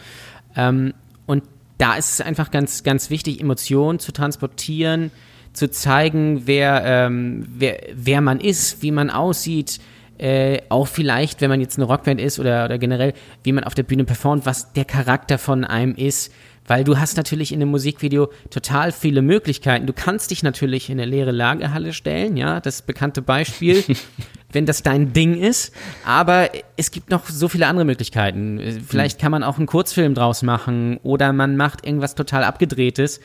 Ähm, 0.57 0.95
und 1.27 1.43
da 1.79 1.97
ist 1.97 2.13
es 2.13 2.21
einfach 2.21 2.51
ganz, 2.51 2.85
ganz 2.85 3.11
wichtig, 3.11 3.41
Emotionen 3.41 3.99
zu 3.99 4.13
transportieren, 4.13 5.11
zu 5.53 5.71
zeigen, 5.71 6.43
wer, 6.47 6.83
ähm, 6.85 7.47
wer, 7.49 7.81
wer 7.95 8.21
man 8.21 8.41
ist, 8.41 8.83
wie 8.83 8.93
man 8.93 9.11
aussieht, 9.11 9.81
äh, 10.19 10.63
auch 10.69 10.87
vielleicht, 10.87 11.41
wenn 11.41 11.51
man 11.51 11.61
jetzt 11.61 11.77
eine 11.77 11.87
Rockband 11.87 12.21
ist 12.21 12.39
oder, 12.39 12.67
oder 12.67 12.79
generell, 12.79 13.15
wie 13.43 13.53
man 13.53 13.65
auf 13.65 13.75
der 13.75 13.83
Bühne 13.83 14.05
performt, 14.05 14.47
was 14.47 14.73
der 14.73 14.85
Charakter 14.85 15.39
von 15.39 15.65
einem 15.65 15.95
ist. 15.97 16.33
Weil 16.67 16.85
du 16.85 16.99
hast 16.99 17.17
natürlich 17.17 17.53
in 17.53 17.61
einem 17.61 17.71
Musikvideo 17.71 18.31
total 18.51 18.91
viele 18.91 19.21
Möglichkeiten. 19.21 19.87
Du 19.87 19.93
kannst 19.93 20.31
dich 20.31 20.43
natürlich 20.43 20.89
in 20.89 20.99
eine 20.99 21.11
leere 21.11 21.31
Lagerhalle 21.31 21.93
stellen, 21.93 22.37
ja, 22.37 22.61
das 22.61 22.83
bekannte 22.83 23.21
Beispiel, 23.21 23.85
wenn 24.53 24.65
das 24.65 24.83
dein 24.83 25.13
Ding 25.13 25.39
ist. 25.39 25.75
Aber 26.07 26.49
es 26.77 26.91
gibt 26.91 27.11
noch 27.11 27.27
so 27.27 27.49
viele 27.49 27.67
andere 27.67 27.85
Möglichkeiten. 27.85 28.83
Vielleicht 28.87 29.21
kann 29.21 29.31
man 29.31 29.43
auch 29.43 29.59
einen 29.59 29.67
Kurzfilm 29.67 30.15
draus 30.15 30.43
machen 30.43 30.99
oder 31.03 31.33
man 31.33 31.57
macht 31.57 31.85
irgendwas 31.87 32.15
total 32.15 32.45
abgedrehtes, 32.45 33.21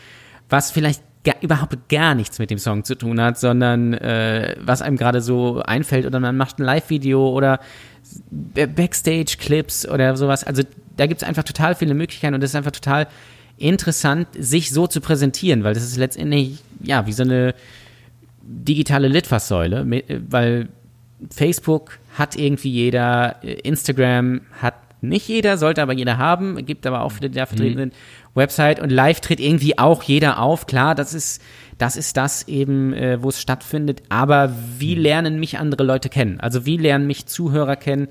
was 0.50 0.72
vielleicht 0.72 1.01
gar, 1.24 1.36
überhaupt 1.41 1.89
gar 1.89 2.15
nichts 2.15 2.39
mit 2.39 2.50
dem 2.50 2.58
Song 2.58 2.84
zu 2.84 2.96
tun 2.96 3.22
hat, 3.22 3.39
sondern 3.39 3.93
äh, 3.93 4.55
was 4.60 4.81
einem 4.81 4.98
gerade 4.98 5.22
so 5.22 5.62
einfällt 5.62 6.05
oder 6.05 6.19
man 6.19 6.38
macht 6.38 6.60
ein 6.60 6.63
Live-Video 6.63 7.29
oder 7.29 7.60
Backstage-Clips 8.30 9.88
oder 9.88 10.16
sowas. 10.18 10.44
Also 10.44 10.63
da 10.98 11.08
gibt 11.08 11.22
es 11.22 11.28
einfach 11.28 11.44
total 11.44 11.75
viele 11.75 11.94
Möglichkeiten 11.94 12.34
und 12.34 12.44
es 12.44 12.51
ist 12.51 12.56
einfach 12.56 12.72
total 12.72 13.08
interessant, 13.58 14.28
sich 14.38 14.72
so 14.72 14.88
zu 14.88 15.01
präsentieren, 15.01 15.63
weil 15.63 15.74
das 15.74 15.84
ist 15.84 15.98
letztendlich, 15.98 16.60
ja, 16.82 17.06
wie 17.06 17.13
so 17.13 17.24
eine 17.24 17.54
digitale 18.42 19.08
Litfaßsäule, 19.08 19.86
weil 20.30 20.70
Facebook 21.30 22.00
hat 22.18 22.36
irgendwie 22.36 22.72
jeder, 22.72 23.44
Instagram 23.44 24.42
hat 24.62 24.75
nicht 25.01 25.28
jeder, 25.28 25.58
sollte 25.58 25.82
aber 25.82 25.94
jeder 25.94 26.18
haben, 26.18 26.66
gibt 26.66 26.86
aber 26.86 27.01
auch 27.04 27.12
viele, 27.12 27.30
die 27.30 27.38
da 27.38 27.46
vertreten 27.46 27.75
mhm. 27.75 27.80
sind. 27.80 27.94
Website 28.34 28.80
und 28.80 28.89
live 28.89 29.22
tritt 29.22 29.39
irgendwie 29.39 29.78
auch 29.78 30.04
jeder 30.04 30.39
auf. 30.39 30.66
Klar, 30.66 30.96
das 30.96 31.13
ist 31.13 31.42
das, 31.79 31.95
ist 31.95 32.17
das 32.17 32.48
eben, 32.48 32.93
äh, 32.93 33.24
wo 33.24 33.29
es 33.29 33.41
stattfindet. 33.41 34.03
Aber 34.09 34.53
wie 34.77 34.95
mhm. 34.95 35.01
lernen 35.01 35.39
mich 35.39 35.57
andere 35.57 35.83
Leute 35.83 36.09
kennen? 36.09 36.39
Also 36.39 36.65
wie 36.65 36.77
lernen 36.77 37.07
mich 37.07 37.25
Zuhörer 37.25 37.75
kennen, 37.75 38.09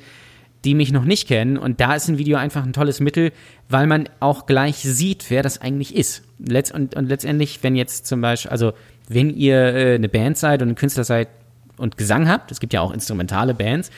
die 0.64 0.74
mich 0.74 0.90
noch 0.90 1.04
nicht 1.04 1.28
kennen? 1.28 1.56
Und 1.56 1.80
da 1.80 1.94
ist 1.94 2.08
ein 2.08 2.18
Video 2.18 2.38
einfach 2.38 2.64
ein 2.64 2.72
tolles 2.72 2.98
Mittel, 2.98 3.30
weil 3.68 3.86
man 3.86 4.08
auch 4.20 4.46
gleich 4.46 4.76
sieht, 4.76 5.30
wer 5.30 5.42
das 5.42 5.60
eigentlich 5.60 5.94
ist. 5.94 6.24
Letzt 6.38 6.74
und, 6.74 6.96
und 6.96 7.08
letztendlich, 7.08 7.62
wenn 7.62 7.76
jetzt 7.76 8.06
zum 8.06 8.22
Beispiel, 8.22 8.50
also 8.50 8.72
wenn 9.08 9.30
ihr 9.30 9.74
äh, 9.74 9.94
eine 9.94 10.08
Band 10.08 10.38
seid 10.38 10.62
und 10.62 10.70
ein 10.70 10.74
Künstler 10.74 11.04
seid 11.04 11.28
und 11.76 11.96
Gesang 11.96 12.28
habt, 12.28 12.50
es 12.50 12.60
gibt 12.60 12.72
ja 12.72 12.80
auch 12.80 12.92
instrumentale 12.92 13.54
Bands, 13.54 13.90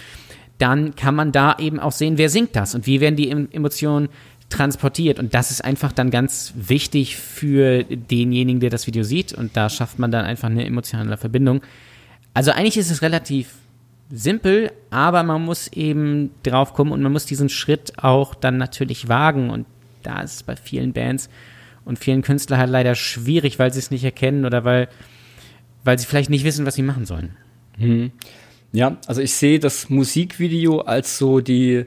dann 0.58 0.94
kann 0.94 1.14
man 1.14 1.32
da 1.32 1.56
eben 1.58 1.80
auch 1.80 1.92
sehen, 1.92 2.18
wer 2.18 2.28
singt 2.28 2.54
das 2.54 2.74
und 2.74 2.86
wie 2.86 3.00
werden 3.00 3.16
die 3.16 3.30
Emotionen 3.30 4.08
transportiert. 4.50 5.18
Und 5.18 5.32
das 5.32 5.50
ist 5.50 5.64
einfach 5.64 5.92
dann 5.92 6.10
ganz 6.10 6.52
wichtig 6.56 7.16
für 7.16 7.84
denjenigen, 7.84 8.60
der 8.60 8.70
das 8.70 8.86
Video 8.86 9.02
sieht. 9.02 9.32
Und 9.32 9.56
da 9.56 9.70
schafft 9.70 9.98
man 9.98 10.10
dann 10.10 10.26
einfach 10.26 10.50
eine 10.50 10.66
emotionale 10.66 11.16
Verbindung. 11.16 11.62
Also 12.34 12.50
eigentlich 12.50 12.76
ist 12.76 12.90
es 12.90 13.02
relativ 13.02 13.54
simpel, 14.12 14.72
aber 14.90 15.22
man 15.22 15.44
muss 15.44 15.68
eben 15.68 16.30
drauf 16.42 16.74
kommen 16.74 16.92
und 16.92 17.00
man 17.00 17.12
muss 17.12 17.26
diesen 17.26 17.48
Schritt 17.48 17.98
auch 17.98 18.34
dann 18.34 18.58
natürlich 18.58 19.08
wagen. 19.08 19.50
Und 19.50 19.66
da 20.02 20.20
ist 20.20 20.34
es 20.34 20.42
bei 20.42 20.56
vielen 20.56 20.92
Bands 20.92 21.30
und 21.84 21.98
vielen 21.98 22.22
Künstlern 22.22 22.58
halt 22.58 22.70
leider 22.70 22.94
schwierig, 22.94 23.58
weil 23.58 23.72
sie 23.72 23.78
es 23.78 23.90
nicht 23.90 24.04
erkennen 24.04 24.44
oder 24.44 24.64
weil, 24.64 24.88
weil 25.84 25.98
sie 25.98 26.06
vielleicht 26.06 26.30
nicht 26.30 26.44
wissen, 26.44 26.66
was 26.66 26.74
sie 26.74 26.82
machen 26.82 27.06
sollen. 27.06 27.36
Mhm. 27.78 28.12
Ja, 28.72 28.98
also 29.06 29.20
ich 29.20 29.34
sehe 29.34 29.58
das 29.58 29.90
Musikvideo 29.90 30.80
als 30.80 31.18
so 31.18 31.40
die, 31.40 31.86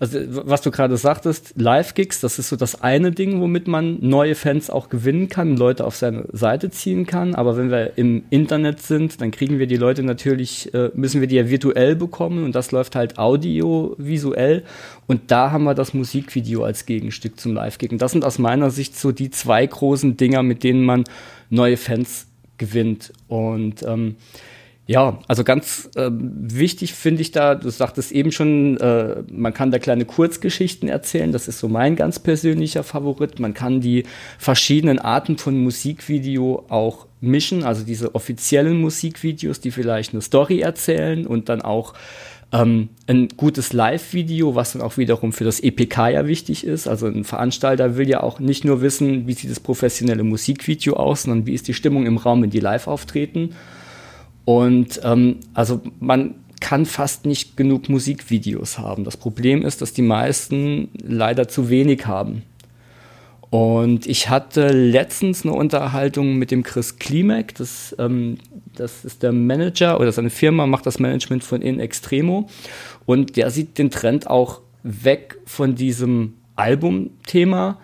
also 0.00 0.18
was 0.28 0.60
du 0.60 0.70
gerade 0.70 0.96
sagtest, 0.96 1.54
Live-Gigs, 1.56 2.20
das 2.20 2.38
ist 2.38 2.48
so 2.48 2.56
das 2.56 2.82
eine 2.82 3.12
Ding, 3.12 3.40
womit 3.40 3.68
man 3.68 3.98
neue 4.00 4.34
Fans 4.34 4.68
auch 4.68 4.88
gewinnen 4.88 5.28
kann, 5.28 5.56
Leute 5.56 5.84
auf 5.84 5.94
seine 5.94 6.24
Seite 6.32 6.70
ziehen 6.70 7.06
kann. 7.06 7.34
Aber 7.34 7.56
wenn 7.56 7.70
wir 7.70 7.96
im 7.96 8.24
Internet 8.30 8.80
sind, 8.80 9.20
dann 9.20 9.30
kriegen 9.30 9.58
wir 9.58 9.66
die 9.68 9.76
Leute 9.76 10.02
natürlich, 10.02 10.74
äh, 10.74 10.90
müssen 10.94 11.20
wir 11.20 11.28
die 11.28 11.36
ja 11.36 11.48
virtuell 11.48 11.94
bekommen 11.94 12.44
und 12.44 12.54
das 12.54 12.72
läuft 12.72 12.96
halt 12.96 13.18
audiovisuell. 13.18 14.64
Und 15.06 15.30
da 15.30 15.52
haben 15.52 15.64
wir 15.64 15.74
das 15.74 15.94
Musikvideo 15.94 16.64
als 16.64 16.86
Gegenstück 16.86 17.38
zum 17.38 17.54
Live-Gig. 17.54 17.92
Und 17.92 18.02
das 18.02 18.12
sind 18.12 18.24
aus 18.24 18.38
meiner 18.38 18.70
Sicht 18.70 18.98
so 18.98 19.12
die 19.12 19.30
zwei 19.30 19.64
großen 19.64 20.16
Dinger, 20.16 20.42
mit 20.42 20.64
denen 20.64 20.84
man 20.84 21.04
neue 21.50 21.76
Fans 21.76 22.26
gewinnt. 22.58 23.12
Und 23.28 23.84
ähm, 23.84 24.16
ja, 24.86 25.18
also 25.28 25.44
ganz 25.44 25.88
äh, 25.94 26.10
wichtig 26.12 26.92
finde 26.92 27.22
ich 27.22 27.30
da, 27.30 27.54
du 27.54 27.70
sagtest 27.70 28.12
eben 28.12 28.32
schon, 28.32 28.76
äh, 28.76 29.22
man 29.32 29.54
kann 29.54 29.70
da 29.70 29.78
kleine 29.78 30.04
Kurzgeschichten 30.04 30.90
erzählen, 30.90 31.32
das 31.32 31.48
ist 31.48 31.58
so 31.58 31.68
mein 31.68 31.96
ganz 31.96 32.18
persönlicher 32.18 32.82
Favorit. 32.82 33.38
Man 33.38 33.54
kann 33.54 33.80
die 33.80 34.04
verschiedenen 34.38 34.98
Arten 34.98 35.38
von 35.38 35.58
Musikvideo 35.62 36.66
auch 36.68 37.06
mischen, 37.22 37.64
also 37.64 37.82
diese 37.82 38.14
offiziellen 38.14 38.78
Musikvideos, 38.78 39.60
die 39.60 39.70
vielleicht 39.70 40.12
eine 40.12 40.20
Story 40.20 40.60
erzählen 40.60 41.26
und 41.26 41.48
dann 41.48 41.62
auch 41.62 41.94
ähm, 42.52 42.90
ein 43.06 43.28
gutes 43.38 43.72
Live-Video, 43.72 44.54
was 44.54 44.74
dann 44.74 44.82
auch 44.82 44.98
wiederum 44.98 45.32
für 45.32 45.44
das 45.44 45.60
EPK 45.60 46.08
ja 46.08 46.26
wichtig 46.26 46.66
ist. 46.66 46.88
Also 46.88 47.06
ein 47.06 47.24
Veranstalter 47.24 47.96
will 47.96 48.08
ja 48.10 48.22
auch 48.22 48.38
nicht 48.38 48.66
nur 48.66 48.82
wissen, 48.82 49.26
wie 49.26 49.32
sieht 49.32 49.50
das 49.50 49.60
professionelle 49.60 50.24
Musikvideo 50.24 50.94
aus, 50.94 51.22
sondern 51.22 51.46
wie 51.46 51.54
ist 51.54 51.68
die 51.68 51.74
Stimmung 51.74 52.04
im 52.04 52.18
Raum, 52.18 52.42
wenn 52.42 52.50
die 52.50 52.60
live 52.60 52.86
auftreten. 52.86 53.54
Und 54.44 55.00
ähm, 55.02 55.40
also 55.54 55.80
man 56.00 56.34
kann 56.60 56.86
fast 56.86 57.26
nicht 57.26 57.56
genug 57.56 57.88
Musikvideos 57.88 58.78
haben. 58.78 59.04
Das 59.04 59.16
Problem 59.16 59.62
ist, 59.64 59.82
dass 59.82 59.92
die 59.92 60.02
meisten 60.02 60.88
leider 61.02 61.48
zu 61.48 61.68
wenig 61.68 62.06
haben. 62.06 62.42
Und 63.50 64.06
ich 64.06 64.30
hatte 64.30 64.68
letztens 64.68 65.44
eine 65.44 65.54
Unterhaltung 65.54 66.38
mit 66.38 66.50
dem 66.50 66.64
Chris 66.64 66.98
Klimek, 66.98 67.54
das, 67.54 67.94
ähm, 68.00 68.38
das 68.74 69.04
ist 69.04 69.22
der 69.22 69.30
Manager 69.30 70.00
oder 70.00 70.10
seine 70.10 70.30
Firma 70.30 70.66
macht 70.66 70.86
das 70.86 70.98
Management 70.98 71.44
von 71.44 71.62
In 71.62 71.78
Extremo. 71.78 72.48
Und 73.06 73.36
der 73.36 73.50
sieht 73.50 73.78
den 73.78 73.90
Trend 73.90 74.26
auch 74.28 74.60
weg 74.82 75.38
von 75.44 75.76
diesem 75.76 76.34
Albumthema 76.56 77.78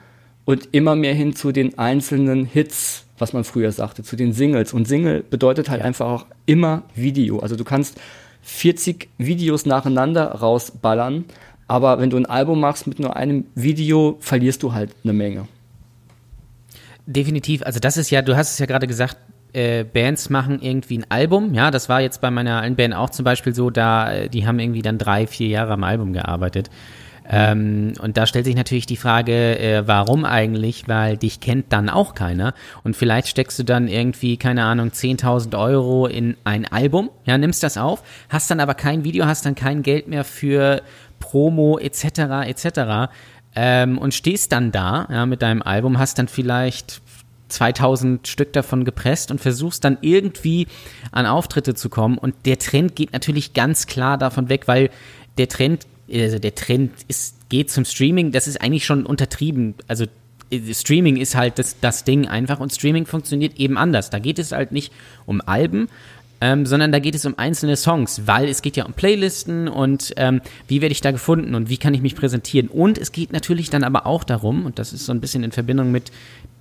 und 0.44 0.70
immer 0.72 0.96
mehr 0.96 1.14
hin 1.14 1.36
zu 1.36 1.52
den 1.52 1.78
einzelnen 1.78 2.46
Hits 2.46 3.06
was 3.20 3.32
man 3.32 3.44
früher 3.44 3.72
sagte, 3.72 4.02
zu 4.02 4.16
den 4.16 4.32
Singles. 4.32 4.72
Und 4.72 4.86
Single 4.88 5.22
bedeutet 5.22 5.68
halt 5.68 5.80
ja. 5.80 5.86
einfach 5.86 6.06
auch 6.06 6.26
immer 6.46 6.82
Video. 6.94 7.38
Also 7.38 7.56
du 7.56 7.64
kannst 7.64 8.00
40 8.42 9.08
Videos 9.18 9.66
nacheinander 9.66 10.26
rausballern, 10.26 11.24
aber 11.68 12.00
wenn 12.00 12.10
du 12.10 12.16
ein 12.16 12.26
Album 12.26 12.60
machst 12.60 12.86
mit 12.86 12.98
nur 12.98 13.16
einem 13.16 13.44
Video, 13.54 14.16
verlierst 14.20 14.62
du 14.62 14.72
halt 14.72 14.90
eine 15.04 15.12
Menge. 15.12 15.46
Definitiv. 17.06 17.62
Also 17.62 17.80
das 17.80 17.96
ist 17.96 18.10
ja, 18.10 18.22
du 18.22 18.36
hast 18.36 18.52
es 18.52 18.58
ja 18.58 18.66
gerade 18.66 18.86
gesagt, 18.86 19.16
äh, 19.52 19.84
Bands 19.84 20.30
machen 20.30 20.60
irgendwie 20.62 20.98
ein 20.98 21.06
Album. 21.08 21.54
Ja, 21.54 21.70
das 21.70 21.88
war 21.88 22.00
jetzt 22.00 22.20
bei 22.20 22.30
meiner 22.30 22.60
alten 22.60 22.76
Band 22.76 22.94
auch 22.94 23.10
zum 23.10 23.24
Beispiel 23.24 23.54
so, 23.54 23.70
da, 23.70 24.12
äh, 24.12 24.28
die 24.28 24.46
haben 24.46 24.58
irgendwie 24.58 24.82
dann 24.82 24.98
drei, 24.98 25.26
vier 25.26 25.48
Jahre 25.48 25.72
am 25.72 25.84
Album 25.84 26.12
gearbeitet. 26.12 26.70
Ähm, 27.32 27.92
und 28.00 28.16
da 28.16 28.26
stellt 28.26 28.44
sich 28.44 28.56
natürlich 28.56 28.86
die 28.86 28.96
Frage, 28.96 29.58
äh, 29.58 29.86
warum 29.86 30.24
eigentlich? 30.24 30.88
Weil 30.88 31.16
dich 31.16 31.38
kennt 31.38 31.72
dann 31.72 31.88
auch 31.88 32.14
keiner. 32.14 32.54
Und 32.82 32.96
vielleicht 32.96 33.28
steckst 33.28 33.56
du 33.60 33.62
dann 33.62 33.86
irgendwie, 33.86 34.36
keine 34.36 34.64
Ahnung, 34.64 34.88
10.000 34.88 35.56
Euro 35.56 36.06
in 36.06 36.36
ein 36.42 36.66
Album, 36.66 37.08
ja, 37.24 37.38
nimmst 37.38 37.62
das 37.62 37.78
auf, 37.78 38.02
hast 38.28 38.50
dann 38.50 38.58
aber 38.58 38.74
kein 38.74 39.04
Video, 39.04 39.26
hast 39.26 39.46
dann 39.46 39.54
kein 39.54 39.82
Geld 39.84 40.08
mehr 40.08 40.24
für 40.24 40.82
Promo 41.20 41.78
etc. 41.78 42.48
etc. 42.48 43.12
Ähm, 43.54 43.96
und 43.98 44.12
stehst 44.12 44.50
dann 44.50 44.72
da 44.72 45.06
ja, 45.08 45.24
mit 45.24 45.42
deinem 45.42 45.62
Album, 45.62 45.98
hast 46.00 46.18
dann 46.18 46.26
vielleicht 46.26 47.00
2000 47.46 48.26
Stück 48.26 48.52
davon 48.52 48.84
gepresst 48.84 49.30
und 49.30 49.40
versuchst 49.40 49.84
dann 49.84 49.98
irgendwie 50.00 50.66
an 51.12 51.26
Auftritte 51.26 51.74
zu 51.74 51.90
kommen. 51.90 52.18
Und 52.18 52.34
der 52.44 52.58
Trend 52.58 52.96
geht 52.96 53.12
natürlich 53.12 53.52
ganz 53.52 53.86
klar 53.86 54.18
davon 54.18 54.48
weg, 54.48 54.66
weil 54.66 54.90
der 55.38 55.48
Trend 55.48 55.86
also 56.12 56.38
der 56.38 56.54
Trend 56.54 56.92
ist, 57.08 57.48
geht 57.48 57.70
zum 57.70 57.84
Streaming, 57.84 58.32
das 58.32 58.48
ist 58.48 58.60
eigentlich 58.60 58.84
schon 58.84 59.06
untertrieben. 59.06 59.74
Also 59.86 60.06
äh, 60.50 60.74
Streaming 60.74 61.16
ist 61.16 61.34
halt 61.34 61.58
das, 61.58 61.78
das 61.80 62.04
Ding 62.04 62.26
einfach 62.28 62.60
und 62.60 62.72
Streaming 62.72 63.06
funktioniert 63.06 63.58
eben 63.58 63.78
anders. 63.78 64.10
Da 64.10 64.18
geht 64.18 64.38
es 64.38 64.52
halt 64.52 64.72
nicht 64.72 64.92
um 65.26 65.40
Alben, 65.40 65.88
ähm, 66.40 66.66
sondern 66.66 66.92
da 66.92 66.98
geht 66.98 67.14
es 67.14 67.26
um 67.26 67.38
einzelne 67.38 67.76
Songs, 67.76 68.22
weil 68.26 68.48
es 68.48 68.62
geht 68.62 68.76
ja 68.76 68.84
um 68.86 68.92
Playlisten 68.92 69.68
und 69.68 70.12
ähm, 70.16 70.40
wie 70.68 70.80
werde 70.80 70.92
ich 70.92 71.00
da 71.00 71.10
gefunden 71.10 71.54
und 71.54 71.68
wie 71.68 71.76
kann 71.76 71.94
ich 71.94 72.02
mich 72.02 72.16
präsentieren. 72.16 72.68
Und 72.68 72.98
es 72.98 73.12
geht 73.12 73.32
natürlich 73.32 73.70
dann 73.70 73.84
aber 73.84 74.06
auch 74.06 74.24
darum, 74.24 74.66
und 74.66 74.78
das 74.78 74.92
ist 74.92 75.06
so 75.06 75.12
ein 75.12 75.20
bisschen 75.20 75.44
in 75.44 75.52
Verbindung 75.52 75.90
mit 75.90 76.10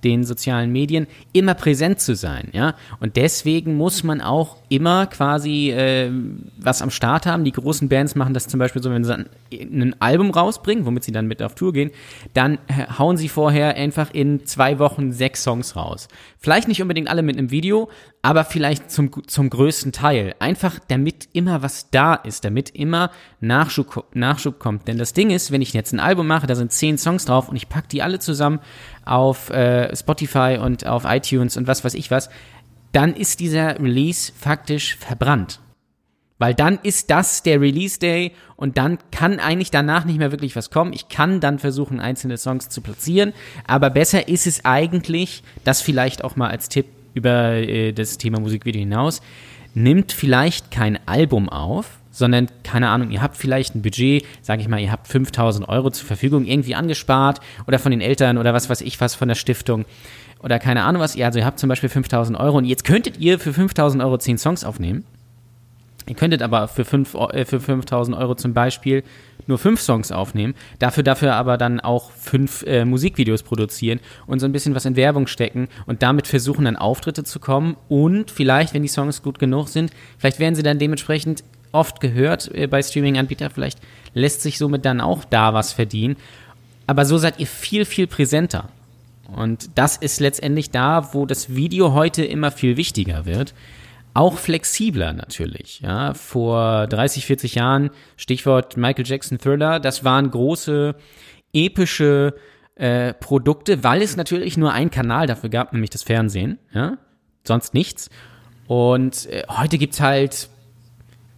den 0.04 0.24
sozialen 0.24 0.72
Medien, 0.72 1.06
immer 1.32 1.54
präsent 1.54 2.00
zu 2.00 2.14
sein, 2.14 2.48
ja. 2.52 2.74
Und 3.00 3.16
deswegen 3.16 3.76
muss 3.76 4.02
man 4.02 4.20
auch 4.20 4.56
immer 4.68 5.06
quasi 5.06 5.70
äh, 5.70 6.10
was 6.58 6.80
am 6.80 6.90
Start 6.90 7.26
haben. 7.26 7.44
Die 7.44 7.52
großen 7.52 7.88
Bands 7.88 8.14
machen 8.14 8.34
das 8.34 8.48
zum 8.48 8.58
Beispiel 8.58 8.82
so, 8.82 8.90
wenn 8.90 9.04
sie 9.04 9.14
ein 9.52 9.96
Album 10.00 10.30
rausbringen, 10.30 10.86
womit 10.86 11.04
sie 11.04 11.12
dann 11.12 11.26
mit 11.26 11.42
auf 11.42 11.54
Tour 11.54 11.72
gehen, 11.72 11.90
dann 12.34 12.58
hauen 12.98 13.16
sie 13.16 13.28
vorher 13.28 13.76
einfach 13.76 14.12
in 14.12 14.46
zwei 14.46 14.78
Wochen 14.78 15.12
sechs 15.12 15.42
Songs 15.42 15.76
raus. 15.76 16.08
Vielleicht 16.38 16.68
nicht 16.68 16.80
unbedingt 16.80 17.08
alle 17.08 17.22
mit 17.22 17.36
einem 17.36 17.50
Video, 17.50 17.90
aber 18.22 18.44
vielleicht 18.44 18.90
zum, 18.90 19.10
zum 19.26 19.50
größten 19.50 19.69
Teil. 19.92 20.34
Einfach 20.38 20.78
damit 20.88 21.28
immer 21.32 21.62
was 21.62 21.90
da 21.90 22.14
ist, 22.14 22.44
damit 22.44 22.70
immer 22.70 23.10
Nachschub, 23.40 24.06
Nachschub 24.14 24.58
kommt. 24.58 24.88
Denn 24.88 24.98
das 24.98 25.12
Ding 25.12 25.30
ist, 25.30 25.50
wenn 25.50 25.62
ich 25.62 25.72
jetzt 25.72 25.92
ein 25.92 26.00
Album 26.00 26.26
mache, 26.26 26.46
da 26.46 26.54
sind 26.54 26.72
zehn 26.72 26.98
Songs 26.98 27.24
drauf 27.24 27.48
und 27.48 27.56
ich 27.56 27.68
pack 27.68 27.88
die 27.88 28.02
alle 28.02 28.18
zusammen 28.18 28.60
auf 29.04 29.50
äh, 29.50 29.94
Spotify 29.96 30.58
und 30.60 30.86
auf 30.86 31.04
iTunes 31.04 31.56
und 31.56 31.66
was 31.66 31.84
weiß 31.84 31.94
ich 31.94 32.10
was, 32.10 32.30
dann 32.92 33.14
ist 33.14 33.40
dieser 33.40 33.78
Release 33.78 34.32
faktisch 34.36 34.96
verbrannt. 34.96 35.60
Weil 36.38 36.54
dann 36.54 36.78
ist 36.82 37.10
das 37.10 37.42
der 37.42 37.60
Release 37.60 37.98
Day 37.98 38.32
und 38.56 38.78
dann 38.78 38.98
kann 39.10 39.38
eigentlich 39.38 39.70
danach 39.70 40.06
nicht 40.06 40.18
mehr 40.18 40.32
wirklich 40.32 40.56
was 40.56 40.70
kommen. 40.70 40.94
Ich 40.94 41.08
kann 41.08 41.40
dann 41.40 41.58
versuchen, 41.58 42.00
einzelne 42.00 42.38
Songs 42.38 42.70
zu 42.70 42.80
platzieren, 42.80 43.34
aber 43.66 43.90
besser 43.90 44.26
ist 44.26 44.46
es 44.46 44.64
eigentlich, 44.64 45.42
das 45.64 45.82
vielleicht 45.82 46.24
auch 46.24 46.36
mal 46.36 46.48
als 46.48 46.70
Tipp 46.70 46.86
über 47.12 47.52
äh, 47.52 47.92
das 47.92 48.18
Thema 48.18 48.40
Musikvideo 48.40 48.80
hinaus, 48.80 49.20
nimmt 49.74 50.12
vielleicht 50.12 50.70
kein 50.70 50.98
Album 51.06 51.48
auf, 51.48 51.98
sondern 52.10 52.48
keine 52.64 52.88
Ahnung, 52.88 53.10
ihr 53.10 53.22
habt 53.22 53.36
vielleicht 53.36 53.74
ein 53.74 53.82
Budget, 53.82 54.24
sage 54.42 54.62
ich 54.62 54.68
mal, 54.68 54.80
ihr 54.80 54.90
habt 54.90 55.06
5000 55.08 55.68
Euro 55.68 55.90
zur 55.90 56.06
Verfügung 56.06 56.44
irgendwie 56.44 56.74
angespart 56.74 57.40
oder 57.66 57.78
von 57.78 57.90
den 57.90 58.00
Eltern 58.00 58.38
oder 58.38 58.52
was 58.52 58.68
weiß 58.68 58.80
ich 58.80 59.00
was 59.00 59.14
von 59.14 59.28
der 59.28 59.36
Stiftung 59.36 59.84
oder 60.42 60.58
keine 60.58 60.82
Ahnung 60.82 61.00
was. 61.02 61.18
Also 61.18 61.38
ihr 61.38 61.44
habt 61.44 61.58
zum 61.58 61.68
Beispiel 61.68 61.88
5000 61.88 62.38
Euro 62.38 62.58
und 62.58 62.64
jetzt 62.64 62.84
könntet 62.84 63.18
ihr 63.18 63.38
für 63.38 63.52
5000 63.52 64.02
Euro 64.02 64.18
10 64.18 64.38
Songs 64.38 64.64
aufnehmen 64.64 65.04
Ihr 66.06 66.14
könntet 66.14 66.42
aber 66.42 66.68
für, 66.68 66.84
5, 66.84 67.14
äh, 67.14 67.44
für 67.44 67.60
5000 67.60 68.16
Euro 68.16 68.34
zum 68.34 68.54
Beispiel 68.54 69.04
nur 69.46 69.58
fünf 69.58 69.80
Songs 69.80 70.12
aufnehmen, 70.12 70.54
dafür 70.78 71.02
dafür 71.02 71.34
aber 71.34 71.56
dann 71.58 71.80
auch 71.80 72.10
fünf 72.12 72.62
äh, 72.66 72.84
Musikvideos 72.84 73.42
produzieren 73.42 74.00
und 74.26 74.40
so 74.40 74.46
ein 74.46 74.52
bisschen 74.52 74.74
was 74.74 74.84
in 74.84 74.96
Werbung 74.96 75.26
stecken 75.26 75.68
und 75.86 76.02
damit 76.02 76.26
versuchen 76.26 76.64
dann 76.64 76.76
Auftritte 76.76 77.24
zu 77.24 77.40
kommen 77.40 77.76
und 77.88 78.30
vielleicht, 78.30 78.74
wenn 78.74 78.82
die 78.82 78.88
Songs 78.88 79.22
gut 79.22 79.38
genug 79.38 79.68
sind, 79.68 79.90
vielleicht 80.18 80.38
werden 80.38 80.54
sie 80.54 80.62
dann 80.62 80.78
dementsprechend 80.78 81.42
oft 81.72 82.00
gehört 82.00 82.50
äh, 82.54 82.66
bei 82.66 82.82
Streaming-Anbietern, 82.82 83.50
vielleicht 83.50 83.78
lässt 84.14 84.42
sich 84.42 84.58
somit 84.58 84.84
dann 84.84 85.00
auch 85.00 85.24
da 85.24 85.54
was 85.54 85.72
verdienen. 85.72 86.16
Aber 86.86 87.04
so 87.04 87.18
seid 87.18 87.38
ihr 87.38 87.46
viel, 87.46 87.84
viel 87.84 88.08
präsenter. 88.08 88.68
Und 89.36 89.70
das 89.76 89.96
ist 89.96 90.18
letztendlich 90.18 90.70
da, 90.70 91.14
wo 91.14 91.24
das 91.24 91.54
Video 91.54 91.92
heute 91.92 92.24
immer 92.24 92.50
viel 92.50 92.76
wichtiger 92.76 93.26
wird 93.26 93.54
auch 94.14 94.38
flexibler 94.38 95.12
natürlich. 95.12 95.80
Ja, 95.80 96.14
vor 96.14 96.86
30, 96.86 97.26
40 97.26 97.54
Jahren, 97.56 97.90
Stichwort 98.16 98.76
Michael 98.76 99.06
Jackson 99.06 99.38
Thriller, 99.38 99.80
das 99.80 100.04
waren 100.04 100.30
große 100.30 100.94
epische 101.52 102.34
äh, 102.74 103.14
Produkte, 103.14 103.84
weil 103.84 104.02
es 104.02 104.16
natürlich 104.16 104.56
nur 104.56 104.72
einen 104.72 104.90
Kanal 104.90 105.26
dafür 105.26 105.50
gab, 105.50 105.72
nämlich 105.72 105.90
das 105.90 106.02
Fernsehen. 106.02 106.58
Ja, 106.72 106.98
sonst 107.46 107.74
nichts. 107.74 108.10
Und 108.66 109.26
äh, 109.26 109.44
heute 109.48 109.78
gibt's 109.78 110.00
halt 110.00 110.48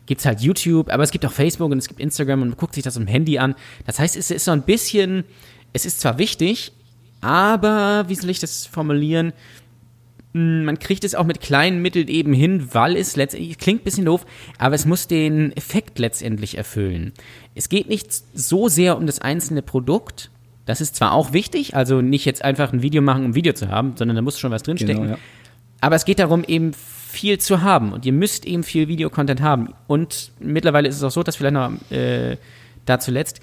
gibt's 0.06 0.26
halt 0.26 0.40
YouTube, 0.40 0.92
aber 0.92 1.04
es 1.04 1.10
gibt 1.10 1.24
auch 1.24 1.32
Facebook 1.32 1.70
und 1.70 1.78
es 1.78 1.88
gibt 1.88 2.00
Instagram 2.00 2.42
und 2.42 2.48
man 2.50 2.56
guckt 2.58 2.74
sich 2.74 2.82
das 2.82 2.96
im 2.96 3.06
Handy 3.06 3.38
an. 3.38 3.54
Das 3.86 3.98
heißt, 3.98 4.16
es 4.16 4.30
ist 4.30 4.44
so 4.44 4.50
ein 4.50 4.62
bisschen, 4.62 5.24
es 5.72 5.86
ist 5.86 6.00
zwar 6.00 6.18
wichtig, 6.18 6.72
aber 7.20 8.04
wie 8.08 8.14
soll 8.16 8.30
ich 8.30 8.40
das 8.40 8.66
formulieren? 8.66 9.32
Hm, 10.34 10.64
man 10.64 10.78
kriegt 10.78 11.04
es 11.04 11.14
auch 11.14 11.24
mit 11.24 11.40
kleinen 11.40 11.82
Mitteln 11.82 12.08
eben 12.08 12.32
hin, 12.32 12.68
weil 12.72 12.96
es 12.96 13.16
letztendlich, 13.16 13.58
klingt 13.58 13.82
ein 13.82 13.84
bisschen 13.84 14.06
doof, 14.06 14.24
aber 14.58 14.74
es 14.74 14.86
muss 14.86 15.06
den 15.06 15.54
Effekt 15.56 15.98
letztendlich 15.98 16.56
erfüllen. 16.56 17.12
Es 17.54 17.68
geht 17.68 17.88
nicht 17.88 18.10
so 18.34 18.68
sehr 18.68 18.96
um 18.96 19.06
das 19.06 19.20
einzelne 19.20 19.62
Produkt. 19.62 20.30
Das 20.64 20.80
ist 20.80 20.96
zwar 20.96 21.12
auch 21.12 21.32
wichtig, 21.32 21.74
also 21.76 22.00
nicht 22.00 22.24
jetzt 22.24 22.44
einfach 22.44 22.72
ein 22.72 22.82
Video 22.82 23.02
machen, 23.02 23.24
um 23.24 23.30
ein 23.32 23.34
Video 23.34 23.52
zu 23.52 23.68
haben, 23.68 23.94
sondern 23.96 24.16
da 24.16 24.22
muss 24.22 24.38
schon 24.38 24.52
was 24.52 24.62
drinstecken. 24.62 25.02
Genau, 25.02 25.14
ja. 25.14 25.18
Aber 25.80 25.96
es 25.96 26.04
geht 26.04 26.20
darum, 26.20 26.44
eben 26.44 26.72
viel 26.72 27.38
zu 27.38 27.60
haben 27.60 27.92
und 27.92 28.06
ihr 28.06 28.12
müsst 28.12 28.46
eben 28.46 28.62
viel 28.62 28.88
Videocontent 28.88 29.42
haben. 29.42 29.74
Und 29.86 30.32
mittlerweile 30.38 30.88
ist 30.88 30.96
es 30.96 31.02
auch 31.02 31.10
so, 31.10 31.22
dass 31.22 31.36
vielleicht 31.36 31.54
noch 31.54 31.72
äh, 31.90 32.38
da 32.86 32.98
zuletzt, 32.98 33.40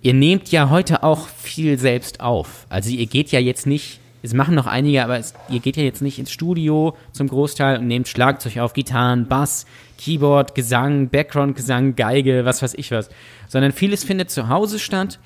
ihr 0.00 0.14
nehmt 0.14 0.50
ja 0.50 0.70
heute 0.70 1.02
auch 1.02 1.28
viel 1.28 1.78
selbst 1.78 2.20
auf. 2.20 2.66
Also 2.70 2.90
ihr 2.90 3.06
geht 3.06 3.32
ja 3.32 3.40
jetzt 3.40 3.66
nicht 3.66 4.00
es 4.22 4.34
machen 4.34 4.54
noch 4.54 4.66
einige, 4.66 5.02
aber 5.02 5.18
es, 5.18 5.34
ihr 5.48 5.60
geht 5.60 5.76
ja 5.76 5.82
jetzt 5.82 6.02
nicht 6.02 6.18
ins 6.18 6.30
Studio 6.30 6.96
zum 7.12 7.28
Großteil 7.28 7.78
und 7.78 7.88
nehmt 7.88 8.08
Schlagzeug 8.08 8.58
auf, 8.58 8.72
Gitarren, 8.72 9.26
Bass, 9.26 9.66
Keyboard, 9.98 10.54
Gesang, 10.54 11.08
Background-Gesang, 11.08 11.96
Geige, 11.96 12.44
was 12.44 12.62
weiß 12.62 12.74
ich 12.74 12.90
was, 12.92 13.10
sondern 13.48 13.72
vieles 13.72 14.04
findet 14.04 14.30
zu 14.30 14.48
Hause 14.48 14.78
statt 14.78 15.18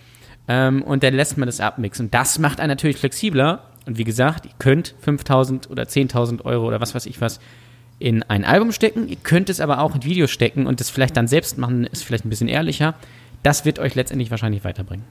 ähm, 0.49 0.83
und 0.83 1.03
dann 1.03 1.15
lässt 1.15 1.37
man 1.37 1.47
das 1.47 1.61
abmixen. 1.61 2.07
Und 2.07 2.15
das 2.15 2.39
macht 2.39 2.61
einen 2.61 2.71
natürlich 2.71 2.97
flexibler 2.97 3.65
und 3.85 3.99
wie 3.99 4.05
gesagt, 4.05 4.47
ihr 4.47 4.53
könnt 4.59 4.95
5.000 5.05 5.69
oder 5.69 5.85
10.000 5.85 6.45
Euro 6.45 6.67
oder 6.67 6.81
was 6.81 6.95
weiß 6.95 7.07
ich 7.07 7.21
was 7.21 7.39
in 7.99 8.23
ein 8.25 8.45
Album 8.45 8.73
stecken, 8.73 9.09
ihr 9.09 9.17
könnt 9.17 9.49
es 9.49 9.61
aber 9.61 9.81
auch 9.81 9.95
in 9.95 10.05
Videos 10.05 10.31
stecken 10.31 10.67
und 10.67 10.81
das 10.81 10.91
vielleicht 10.91 11.17
dann 11.17 11.29
selbst 11.29 11.57
machen, 11.57 11.85
ist 11.85 12.05
vielleicht 12.05 12.27
ein 12.27 12.31
bisschen 12.31 12.49
ehrlicher. 12.49 12.95
Das 13.43 13.65
wird 13.65 13.79
euch 13.79 13.95
letztendlich 13.95 14.31
wahrscheinlich 14.31 14.65
weiterbringen. 14.65 15.05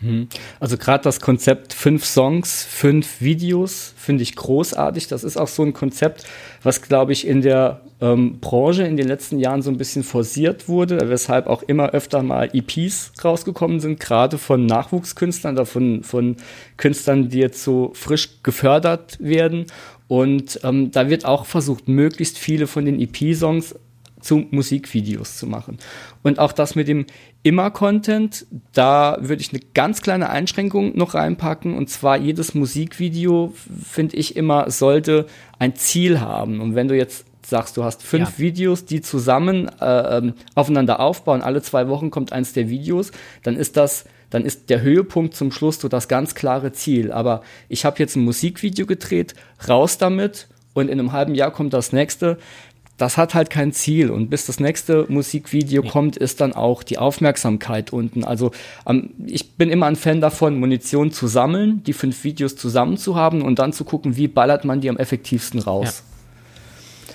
Mhm. 0.00 0.28
Also 0.60 0.76
gerade 0.76 1.04
das 1.04 1.20
Konzept 1.20 1.74
fünf 1.74 2.04
Songs, 2.04 2.64
fünf 2.64 3.20
Videos 3.20 3.94
finde 3.96 4.22
ich 4.22 4.36
großartig. 4.36 5.08
Das 5.08 5.24
ist 5.24 5.36
auch 5.36 5.48
so 5.48 5.62
ein 5.62 5.72
Konzept, 5.72 6.24
was 6.62 6.82
glaube 6.82 7.12
ich 7.12 7.26
in 7.26 7.42
der 7.42 7.80
ähm, 8.00 8.38
Branche 8.40 8.84
in 8.84 8.96
den 8.96 9.08
letzten 9.08 9.38
Jahren 9.38 9.62
so 9.62 9.70
ein 9.70 9.76
bisschen 9.76 10.04
forciert 10.04 10.68
wurde, 10.68 11.08
weshalb 11.08 11.46
auch 11.46 11.62
immer 11.62 11.90
öfter 11.90 12.22
mal 12.22 12.48
EPs 12.52 13.12
rausgekommen 13.22 13.80
sind, 13.80 13.98
gerade 13.98 14.38
von 14.38 14.66
Nachwuchskünstlern, 14.66 15.56
davon 15.56 16.04
von 16.04 16.36
Künstlern, 16.76 17.28
die 17.28 17.38
jetzt 17.38 17.64
so 17.64 17.90
frisch 17.94 18.42
gefördert 18.42 19.18
werden. 19.20 19.66
Und 20.06 20.60
ähm, 20.62 20.90
da 20.90 21.10
wird 21.10 21.24
auch 21.24 21.44
versucht, 21.44 21.88
möglichst 21.88 22.38
viele 22.38 22.66
von 22.66 22.86
den 22.86 23.00
EP-Songs 23.00 23.74
zu 24.20 24.46
Musikvideos 24.50 25.36
zu 25.36 25.46
machen. 25.46 25.78
Und 26.22 26.38
auch 26.38 26.52
das 26.52 26.74
mit 26.74 26.88
dem 26.88 27.06
Immer-Content, 27.42 28.46
da 28.72 29.16
würde 29.20 29.40
ich 29.40 29.52
eine 29.52 29.62
ganz 29.74 30.02
kleine 30.02 30.30
Einschränkung 30.30 30.96
noch 30.96 31.14
reinpacken. 31.14 31.76
Und 31.76 31.88
zwar 31.88 32.16
jedes 32.16 32.54
Musikvideo, 32.54 33.52
finde 33.82 34.16
ich 34.16 34.36
immer, 34.36 34.70
sollte 34.70 35.26
ein 35.58 35.76
Ziel 35.76 36.20
haben. 36.20 36.60
Und 36.60 36.74
wenn 36.74 36.88
du 36.88 36.96
jetzt 36.96 37.26
sagst, 37.44 37.76
du 37.76 37.84
hast 37.84 38.02
fünf 38.02 38.32
ja. 38.32 38.38
Videos, 38.38 38.84
die 38.84 39.00
zusammen 39.00 39.70
äh, 39.80 40.18
ähm, 40.18 40.34
aufeinander 40.54 41.00
aufbauen, 41.00 41.42
alle 41.42 41.62
zwei 41.62 41.88
Wochen 41.88 42.10
kommt 42.10 42.32
eins 42.32 42.52
der 42.52 42.68
Videos, 42.68 43.12
dann 43.42 43.56
ist 43.56 43.76
das 43.76 44.04
dann 44.30 44.44
ist 44.44 44.68
der 44.68 44.82
Höhepunkt 44.82 45.34
zum 45.34 45.50
Schluss 45.50 45.80
so 45.80 45.88
das 45.88 46.06
ganz 46.06 46.34
klare 46.34 46.72
Ziel. 46.72 47.12
Aber 47.12 47.40
ich 47.70 47.86
habe 47.86 47.98
jetzt 47.98 48.14
ein 48.14 48.24
Musikvideo 48.24 48.84
gedreht, 48.84 49.34
raus 49.66 49.96
damit 49.96 50.48
und 50.74 50.88
in 50.88 51.00
einem 51.00 51.12
halben 51.12 51.34
Jahr 51.34 51.50
kommt 51.50 51.72
das 51.72 51.92
nächste 51.92 52.38
das 52.98 53.16
hat 53.16 53.34
halt 53.34 53.48
kein 53.48 53.72
Ziel. 53.72 54.10
Und 54.10 54.28
bis 54.28 54.46
das 54.46 54.60
nächste 54.60 55.06
Musikvideo 55.08 55.82
nee. 55.82 55.88
kommt, 55.88 56.16
ist 56.16 56.40
dann 56.40 56.52
auch 56.52 56.82
die 56.82 56.98
Aufmerksamkeit 56.98 57.92
unten. 57.92 58.24
Also 58.24 58.50
ähm, 58.86 59.10
ich 59.24 59.52
bin 59.52 59.70
immer 59.70 59.86
ein 59.86 59.96
Fan 59.96 60.20
davon, 60.20 60.58
Munition 60.58 61.12
zu 61.12 61.28
sammeln, 61.28 61.82
die 61.84 61.92
fünf 61.92 62.24
Videos 62.24 62.56
zusammen 62.56 62.98
zu 62.98 63.16
haben 63.16 63.42
und 63.42 63.60
dann 63.60 63.72
zu 63.72 63.84
gucken, 63.84 64.16
wie 64.16 64.28
ballert 64.28 64.64
man 64.64 64.80
die 64.80 64.90
am 64.90 64.96
effektivsten 64.96 65.60
raus. 65.60 66.02
Ja. 66.02 67.14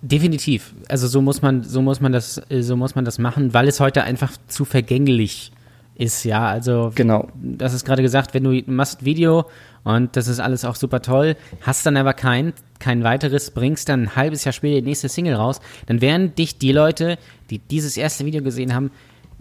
Definitiv. 0.00 0.74
Also 0.88 1.08
so 1.08 1.20
muss 1.20 1.42
man, 1.42 1.62
so 1.64 1.82
muss 1.82 2.00
man 2.00 2.12
das, 2.12 2.40
so 2.60 2.76
muss 2.76 2.94
man 2.94 3.04
das 3.04 3.18
machen, 3.18 3.52
weil 3.52 3.68
es 3.68 3.80
heute 3.80 4.04
einfach 4.04 4.32
zu 4.46 4.64
vergänglich 4.64 5.52
ist, 5.98 6.24
ja. 6.24 6.46
Also 6.46 6.92
genau. 6.94 7.28
Das 7.34 7.74
ist 7.74 7.84
gerade 7.84 8.02
gesagt, 8.02 8.32
wenn 8.32 8.44
du 8.44 8.62
machst 8.66 9.04
Video 9.04 9.46
und 9.84 10.16
das 10.16 10.28
ist 10.28 10.40
alles 10.40 10.64
auch 10.64 10.76
super 10.76 11.02
toll, 11.02 11.36
hast 11.60 11.84
dann 11.84 11.96
aber 11.96 12.14
kein, 12.14 12.54
kein 12.78 13.04
weiteres, 13.04 13.50
bringst 13.50 13.88
dann 13.88 14.04
ein 14.04 14.16
halbes 14.16 14.44
Jahr 14.44 14.52
später 14.52 14.80
die 14.80 14.86
nächste 14.86 15.08
Single 15.08 15.34
raus, 15.34 15.60
dann 15.86 16.00
werden 16.00 16.34
dich 16.34 16.58
die 16.58 16.72
Leute, 16.72 17.18
die 17.50 17.58
dieses 17.58 17.96
erste 17.96 18.24
Video 18.24 18.42
gesehen 18.42 18.74
haben, 18.74 18.90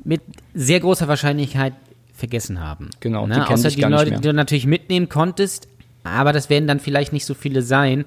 mit 0.03 0.21
sehr 0.53 0.79
großer 0.79 1.07
Wahrscheinlichkeit 1.07 1.73
vergessen 2.13 2.59
haben. 2.59 2.89
Genau, 2.99 3.27
ne? 3.27 3.45
die 3.47 3.53
Außer 3.53 3.69
die 3.69 3.81
Leute, 3.81 4.11
die 4.11 4.21
du 4.21 4.33
natürlich 4.33 4.65
mitnehmen 4.65 5.09
konntest, 5.09 5.67
aber 6.03 6.33
das 6.33 6.49
werden 6.49 6.67
dann 6.67 6.79
vielleicht 6.79 7.13
nicht 7.13 7.25
so 7.25 7.35
viele 7.35 7.61
sein. 7.61 8.05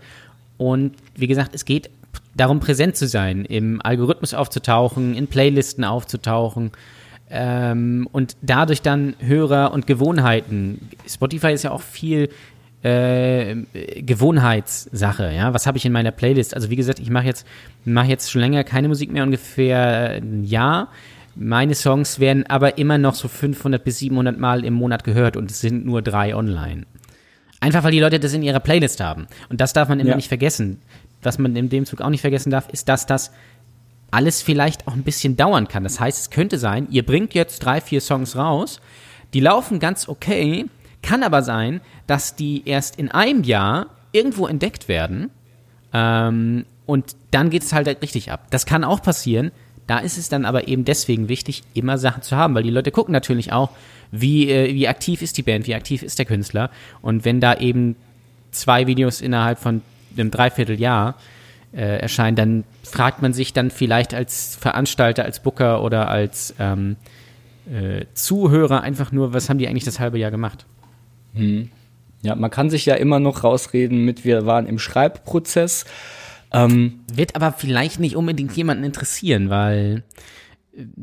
Und 0.57 0.95
wie 1.15 1.29
gesagt, 1.29 1.55
es 1.55 1.65
geht 1.65 1.91
darum, 2.35 2.59
präsent 2.59 2.97
zu 2.97 3.07
sein, 3.07 3.45
im 3.45 3.81
Algorithmus 3.83 4.35
aufzutauchen, 4.35 5.15
in 5.15 5.29
Playlisten 5.29 5.85
aufzutauchen 5.85 6.73
ähm, 7.31 8.09
und 8.11 8.37
dadurch 8.43 8.83
dann 8.83 9.15
Hörer 9.21 9.73
und 9.73 9.87
Gewohnheiten. 9.87 10.91
Spotify 11.09 11.53
ist 11.53 11.63
ja 11.63 11.71
auch 11.71 11.83
viel 11.83 12.29
äh, 12.83 13.57
Gewohnheitssache, 14.03 15.33
ja. 15.33 15.55
Was 15.55 15.67
habe 15.67 15.79
ich 15.79 15.85
in 15.85 15.93
meiner 15.93 16.11
Playlist? 16.11 16.55
Also 16.55 16.71
wie 16.71 16.77
gesagt, 16.77 16.99
ich 16.99 17.11
mache 17.11 17.27
jetzt, 17.27 17.47
mache 17.85 18.09
jetzt 18.09 18.31
schon 18.31 18.41
länger 18.41 18.65
keine 18.65 18.89
Musik 18.89 19.13
mehr, 19.13 19.23
ungefähr 19.23 20.21
ein 20.23 20.45
Jahr. 20.45 20.89
Meine 21.37 21.75
Songs 21.75 22.19
werden 22.19 22.47
aber 22.47 22.79
immer 22.79 22.99
noch 22.99 23.15
so 23.15 23.29
500 23.29 23.85
bis 23.85 23.99
700 23.99 24.39
Mal 24.39 24.65
im 24.65 24.75
Monat 24.75 25.05
gehört 25.05 25.37
und 25.37 25.51
es 25.51 25.61
sind 25.61 25.87
nur 25.87 26.03
drei 26.03 26.35
online. 26.35 26.85
Einfach 27.61 27.85
weil 27.85 27.93
die 27.93 28.01
Leute 28.01 28.19
das 28.19 28.33
in 28.33 28.43
ihrer 28.43 28.61
Playlist 28.61 29.01
haben. 29.01 29.27
Und 29.49 29.61
das 29.61 29.73
darf 29.73 29.89
man 29.89 30.01
immer 30.01 30.11
ja. 30.11 30.17
nicht 30.17 30.29
vergessen. 30.29 30.81
Was 31.23 31.39
man 31.39 31.55
in 31.55 31.69
dem 31.69 31.85
Zug 31.85 32.01
auch 32.01 32.09
nicht 32.09 32.23
vergessen 32.23 32.51
darf, 32.51 32.69
ist, 32.71 32.89
dass 32.89 33.05
das 33.05 33.31
alles 34.11 34.43
vielleicht 34.43 34.87
auch 34.87 34.95
ein 34.95 35.03
bisschen 35.03 35.37
dauern 35.37 35.69
kann. 35.69 35.85
Das 35.85 36.01
heißt, 36.01 36.21
es 36.21 36.31
könnte 36.31 36.59
sein, 36.59 36.89
ihr 36.91 37.05
bringt 37.05 37.35
jetzt 37.35 37.61
drei, 37.61 37.81
vier 37.81 38.01
Songs 38.01 38.37
raus, 38.37 38.81
die 39.35 39.41
laufen 39.41 39.79
ganz 39.79 40.09
okay, 40.09 40.67
kann 41.03 41.23
aber 41.23 41.43
sein, 41.43 41.81
dass 42.07 42.37
die 42.37 42.63
erst 42.67 42.97
in 42.97 43.11
einem 43.11 43.45
Jahr 43.45 43.87
irgendwo 44.13 44.47
entdeckt 44.47 44.89
werden 44.89 45.31
ähm, 45.93 46.65
und 46.87 47.15
dann 47.31 47.51
geht 47.51 47.63
es 47.63 47.73
halt 47.73 47.87
richtig 48.03 48.33
ab. 48.33 48.47
Das 48.51 48.67
kann 48.67 48.85
auch 48.85 49.03
passieren. 49.03 49.53
Da 49.87 49.99
ist 49.99 50.19
es 50.19 50.29
dann 50.29 50.45
aber 50.45 50.69
eben 50.69 50.85
deswegen 50.85 51.29
wichtig, 51.29 51.63
immer 51.75 51.99
Sachen 51.99 52.23
zu 52.23 52.37
haben, 52.37 52.55
weil 52.55 52.63
die 52.63 52.71
Leute 52.71 52.91
gucken 52.91 53.13
natürlich 53.13 53.53
auch, 53.53 53.71
wie, 54.13 54.51
äh, 54.51 54.75
wie 54.75 54.89
aktiv 54.89 55.23
ist 55.23 55.37
die 55.37 55.43
Band, 55.43 55.67
wie 55.67 55.75
aktiv 55.75 56.03
ist 56.03 56.19
der 56.19 56.27
Künstler. 56.27 56.71
Und 57.03 57.25
wenn 57.25 57.41
da 57.41 57.55
eben 57.55 57.97
zwei 58.51 58.87
Videos 58.87 59.21
innerhalb 59.21 59.59
von 59.59 59.83
einem 60.17 60.31
Dreivierteljahr 60.31 61.15
äh, 61.73 61.99
erscheinen, 61.99 62.37
dann 62.37 62.65
fragt 62.83 63.23
man 63.23 63.33
sich 63.33 63.53
dann 63.53 63.71
vielleicht 63.71 64.15
als 64.15 64.57
Veranstalter, 64.57 65.25
als 65.25 65.41
Booker 65.41 65.83
oder 65.83 66.09
als 66.09 66.55
ähm, 66.59 66.97
äh, 67.71 68.07
Zuhörer 68.15 68.83
einfach 68.83 69.13
nur, 69.13 69.33
was 69.33 69.49
haben 69.49 69.59
die 69.59 69.69
eigentlich 69.69 69.85
das 69.85 70.01
halbe 70.01 70.19
Jahr 70.19 70.31
gemacht? 70.31 70.67
Hm. 71.35 71.71
Ja, 72.23 72.35
man 72.35 72.51
kann 72.51 72.71
sich 72.71 72.87
ja 72.87 72.97
immer 72.97 73.21
noch 73.21 73.45
rausreden 73.45 74.05
mit, 74.05 74.25
wir 74.25 74.45
waren 74.47 74.67
im 74.67 74.79
Schreibprozess. 74.79 75.85
Ähm, 76.53 77.01
Wird 77.13 77.37
aber 77.37 77.53
vielleicht 77.53 78.01
nicht 78.01 78.17
unbedingt 78.17 78.57
jemanden 78.57 78.85
interessieren, 78.85 79.49
weil 79.49 80.03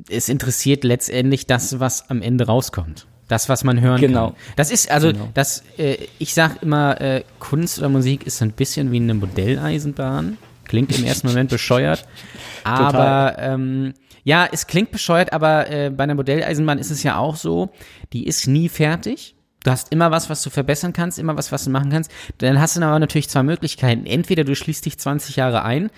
es 0.10 0.30
interessiert 0.30 0.84
letztendlich 0.84 1.48
das, 1.48 1.80
was 1.80 2.10
am 2.10 2.22
Ende 2.22 2.46
rauskommt. 2.46 3.08
Das, 3.28 3.50
was 3.50 3.64
man 3.64 3.82
hören 3.82 4.00
genau. 4.00 4.28
kann. 4.28 4.36
Das 4.56 4.72
ist, 4.72 4.90
also, 4.90 5.12
Genau. 5.12 5.30
das, 5.34 5.64
äh, 5.78 5.98
ich 6.18 6.34
sag 6.34 6.64
immer, 6.64 7.02
äh, 7.02 7.24
Kunst 7.40 7.78
oder 7.78 7.90
Musik 7.90 8.26
ist 8.26 8.38
so 8.38 8.46
ein 8.46 8.52
bisschen 8.52 8.92
wie 8.92 8.98
eine 8.98 9.14
Modelleisenbahn. 9.16 10.38
Klingt 10.68 10.98
im 10.98 11.04
ersten 11.04 11.28
Moment 11.28 11.50
bescheuert. 11.50 12.08
Aber, 12.64 13.36
ähm, 13.40 13.94
ja, 14.24 14.46
es 14.52 14.68
klingt 14.68 14.92
bescheuert, 14.92 15.32
aber 15.32 15.70
äh, 15.72 15.90
bei 15.90 16.04
einer 16.04 16.16
Modelleisenbahn 16.16 16.80
ist 16.80 16.92
es 16.92 17.02
ja 17.02 17.16
auch 17.16 17.38
so, 17.38 17.70
die 18.12 18.28
ist 18.28 18.46
nie 18.46 18.68
fertig. 18.68 19.38
Du 19.64 19.72
hast 19.72 19.90
immer 19.94 20.12
was, 20.12 20.30
was 20.30 20.44
du 20.44 20.50
verbessern 20.50 20.92
kannst, 20.92 21.18
immer 21.18 21.38
was, 21.38 21.54
was 21.54 21.64
du 21.64 21.70
machen 21.70 21.92
kannst. 21.92 22.12
Dann 22.40 22.60
hast 22.60 22.76
du 22.76 22.82
aber 22.82 23.00
natürlich 23.00 23.30
zwei 23.30 23.44
Möglichkeiten. 23.44 24.06
Entweder 24.06 24.44
du 24.44 24.54
schließt 24.54 24.86
dich 24.86 25.00
20 25.00 25.38
Jahre 25.38 25.64
ein, 25.64 25.92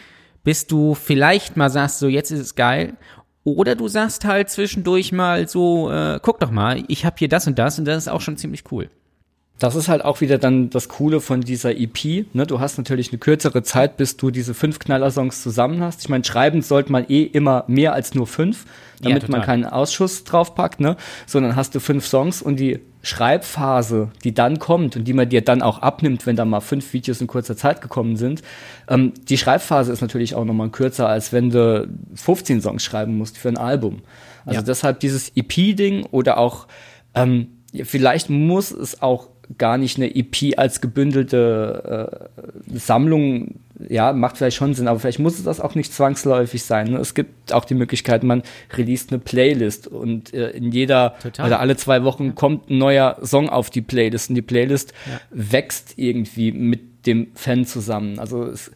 bis 0.44 0.68
du 0.68 0.94
vielleicht 0.94 1.58
mal 1.58 1.72
sagst, 1.72 1.98
so 1.98 2.08
jetzt 2.08 2.30
ist 2.30 2.40
es 2.40 2.54
geil, 2.54 2.98
oder 3.44 3.76
du 3.76 3.88
sagst 3.88 4.26
halt 4.26 4.50
zwischendurch 4.50 5.12
mal 5.12 5.48
so, 5.48 5.92
äh, 5.92 6.20
guck 6.22 6.40
doch 6.40 6.52
mal, 6.52 6.84
ich 6.88 7.06
habe 7.06 7.16
hier 7.18 7.30
das 7.30 7.48
und 7.48 7.58
das 7.58 7.80
und 7.80 7.86
das 7.86 7.98
ist 7.98 8.10
auch 8.10 8.22
schon 8.22 8.38
ziemlich 8.38 8.72
cool. 8.72 8.92
Das 9.60 9.76
ist 9.76 9.90
halt 9.90 10.06
auch 10.06 10.22
wieder 10.22 10.38
dann 10.38 10.70
das 10.70 10.88
Coole 10.88 11.20
von 11.20 11.42
dieser 11.42 11.76
EP. 11.78 12.26
Ne? 12.34 12.48
Du 12.48 12.60
hast 12.62 12.78
natürlich 12.78 13.10
eine 13.12 13.20
kürzere 13.20 13.62
Zeit, 13.62 13.98
bis 13.98 14.16
du 14.16 14.32
diese 14.32 14.54
fünf 14.54 14.80
Knallersongs 14.80 15.44
zusammen 15.44 15.82
hast. 15.84 16.02
Ich 16.02 16.08
meine, 16.10 16.24
schreiben 16.24 16.62
sollte 16.62 16.92
man 16.94 17.06
eh 17.10 17.24
immer 17.24 17.66
mehr 17.68 17.92
als 17.94 18.16
nur 18.16 18.26
fünf, 18.26 18.64
Ja, 19.02 19.10
damit 19.10 19.24
total. 19.24 19.40
man 19.40 19.46
keinen 19.46 19.66
Ausschuss 19.66 20.24
draufpackt, 20.24 20.80
ne? 20.80 20.96
Sondern 21.26 21.58
hast 21.58 21.76
du 21.76 21.80
fünf 21.82 22.08
Songs 22.08 22.42
und 22.42 22.58
die 22.58 22.80
Schreibphase, 23.02 24.10
die 24.24 24.34
dann 24.34 24.60
kommt 24.60 24.96
und 24.96 25.04
die 25.06 25.14
man 25.14 25.28
dir 25.30 25.42
dann 25.42 25.62
auch 25.62 25.80
abnimmt, 25.80 26.26
wenn 26.26 26.36
da 26.36 26.46
mal 26.46 26.62
fünf 26.62 26.94
Videos 26.94 27.22
in 27.22 27.28
kurzer 27.28 27.56
Zeit 27.56 27.82
gekommen 27.82 28.16
sind, 28.16 28.42
ähm, 28.88 29.14
die 29.28 29.38
Schreibphase 29.38 29.92
ist 29.92 30.02
natürlich 30.02 30.36
auch 30.36 30.46
nochmal 30.46 30.70
kürzer, 30.70 31.08
als 31.08 31.32
wenn 31.32 31.50
du 31.50 31.88
15 32.16 32.62
Songs 32.62 32.84
schreiben 32.84 33.18
musst 33.18 33.38
für 33.38 33.50
ein 33.50 33.58
Album. 33.58 34.02
Also 34.46 34.62
Ja. 34.62 34.66
deshalb 34.66 35.00
dieses 35.02 35.32
EP-Ding 35.36 36.06
oder 36.12 36.38
auch 36.38 36.68
ähm, 37.14 37.48
ja, 37.72 37.86
vielleicht 37.86 38.30
muss 38.30 38.72
es 38.72 39.02
auch 39.02 39.28
gar 39.58 39.78
nicht 39.78 39.98
eine 39.98 40.16
EP 40.16 40.58
als 40.58 40.82
gebündelte 40.82 42.30
äh, 42.38 42.78
Sammlung, 42.78 43.56
ja, 43.88 44.14
macht 44.14 44.38
vielleicht 44.38 44.58
schon 44.58 44.74
Sinn, 44.74 44.88
aber 44.88 45.00
vielleicht 45.00 45.20
muss 45.20 45.38
es 45.38 45.44
das 45.44 45.60
auch 45.60 45.74
nicht 45.74 45.94
zwangsläufig 45.94 46.64
sein. 46.64 46.92
Ne? 46.92 46.98
Es 46.98 47.14
gibt 47.14 47.54
auch 47.54 47.66
die 47.66 47.74
Möglichkeit, 47.76 48.24
man 48.24 48.44
releast 48.74 49.12
eine 49.12 49.20
Playlist 49.20 49.88
und 49.88 50.34
äh, 50.34 50.50
in 50.52 50.72
jeder 50.72 51.16
Total. 51.22 51.48
oder 51.48 51.60
alle 51.60 51.78
zwei 51.78 52.04
Wochen 52.04 52.36
kommt 52.36 52.70
ein 52.70 52.78
neuer 52.78 53.18
Song 53.24 53.50
auf 53.50 53.70
die 53.70 53.82
Playlist 53.82 54.30
und 54.30 54.36
die 54.36 54.42
Playlist 54.42 54.94
wächst 55.32 55.94
irgendwie 55.96 56.52
mit 56.52 57.06
dem 57.06 57.28
Fan 57.34 57.66
zusammen. 57.66 58.20
Also 58.20 58.44
es, 58.44 58.72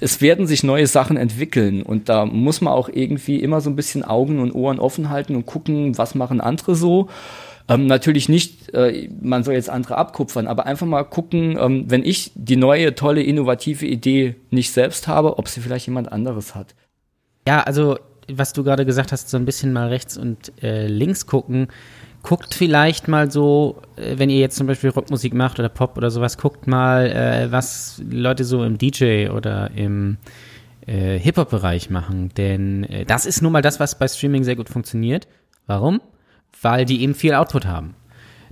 es 0.00 0.20
werden 0.20 0.46
sich 0.46 0.62
neue 0.62 0.86
Sachen 0.86 1.16
entwickeln 1.16 1.82
und 1.82 2.08
da 2.08 2.24
muss 2.24 2.60
man 2.60 2.72
auch 2.72 2.88
irgendwie 2.88 3.40
immer 3.40 3.60
so 3.60 3.68
ein 3.68 3.76
bisschen 3.76 4.04
Augen 4.04 4.38
und 4.38 4.52
Ohren 4.52 4.78
offen 4.78 5.10
halten 5.10 5.36
und 5.36 5.46
gucken, 5.46 5.98
was 5.98 6.14
machen 6.14 6.40
andere 6.40 6.74
so. 6.74 7.08
Ähm, 7.70 7.86
natürlich 7.86 8.28
nicht, 8.28 8.74
äh, 8.74 9.08
man 9.22 9.44
soll 9.44 9.54
jetzt 9.54 9.70
andere 9.70 9.96
abkupfern, 9.96 10.48
aber 10.48 10.66
einfach 10.66 10.86
mal 10.86 11.04
gucken, 11.04 11.56
ähm, 11.56 11.84
wenn 11.88 12.04
ich 12.04 12.32
die 12.34 12.56
neue, 12.56 12.96
tolle, 12.96 13.22
innovative 13.22 13.86
Idee 13.86 14.34
nicht 14.50 14.72
selbst 14.72 15.06
habe, 15.06 15.38
ob 15.38 15.46
sie 15.46 15.60
vielleicht 15.60 15.86
jemand 15.86 16.10
anderes 16.10 16.56
hat. 16.56 16.74
Ja, 17.46 17.62
also 17.62 17.96
was 18.28 18.52
du 18.52 18.64
gerade 18.64 18.84
gesagt 18.84 19.12
hast, 19.12 19.30
so 19.30 19.36
ein 19.36 19.44
bisschen 19.44 19.72
mal 19.72 19.88
rechts 19.88 20.16
und 20.18 20.52
äh, 20.62 20.88
links 20.88 21.26
gucken. 21.26 21.68
Guckt 22.22 22.54
vielleicht 22.54 23.08
mal 23.08 23.30
so, 23.30 23.80
äh, 23.96 24.18
wenn 24.18 24.30
ihr 24.30 24.40
jetzt 24.40 24.56
zum 24.56 24.66
Beispiel 24.66 24.90
Rockmusik 24.90 25.32
macht 25.32 25.60
oder 25.60 25.68
Pop 25.68 25.96
oder 25.96 26.10
sowas, 26.10 26.38
guckt 26.38 26.66
mal, 26.66 27.06
äh, 27.06 27.52
was 27.52 28.02
Leute 28.10 28.44
so 28.44 28.64
im 28.64 28.78
DJ 28.78 29.28
oder 29.28 29.70
im 29.76 30.18
äh, 30.86 31.18
Hip-Hop-Bereich 31.18 31.88
machen. 31.88 32.30
Denn 32.36 32.84
äh, 32.84 33.04
das 33.04 33.26
ist 33.26 33.42
nun 33.42 33.52
mal 33.52 33.62
das, 33.62 33.78
was 33.78 33.96
bei 33.96 34.08
Streaming 34.08 34.42
sehr 34.42 34.56
gut 34.56 34.68
funktioniert. 34.68 35.28
Warum? 35.66 36.00
Weil 36.62 36.84
die 36.84 37.02
eben 37.02 37.14
viel 37.14 37.34
Output 37.34 37.66
haben. 37.66 37.94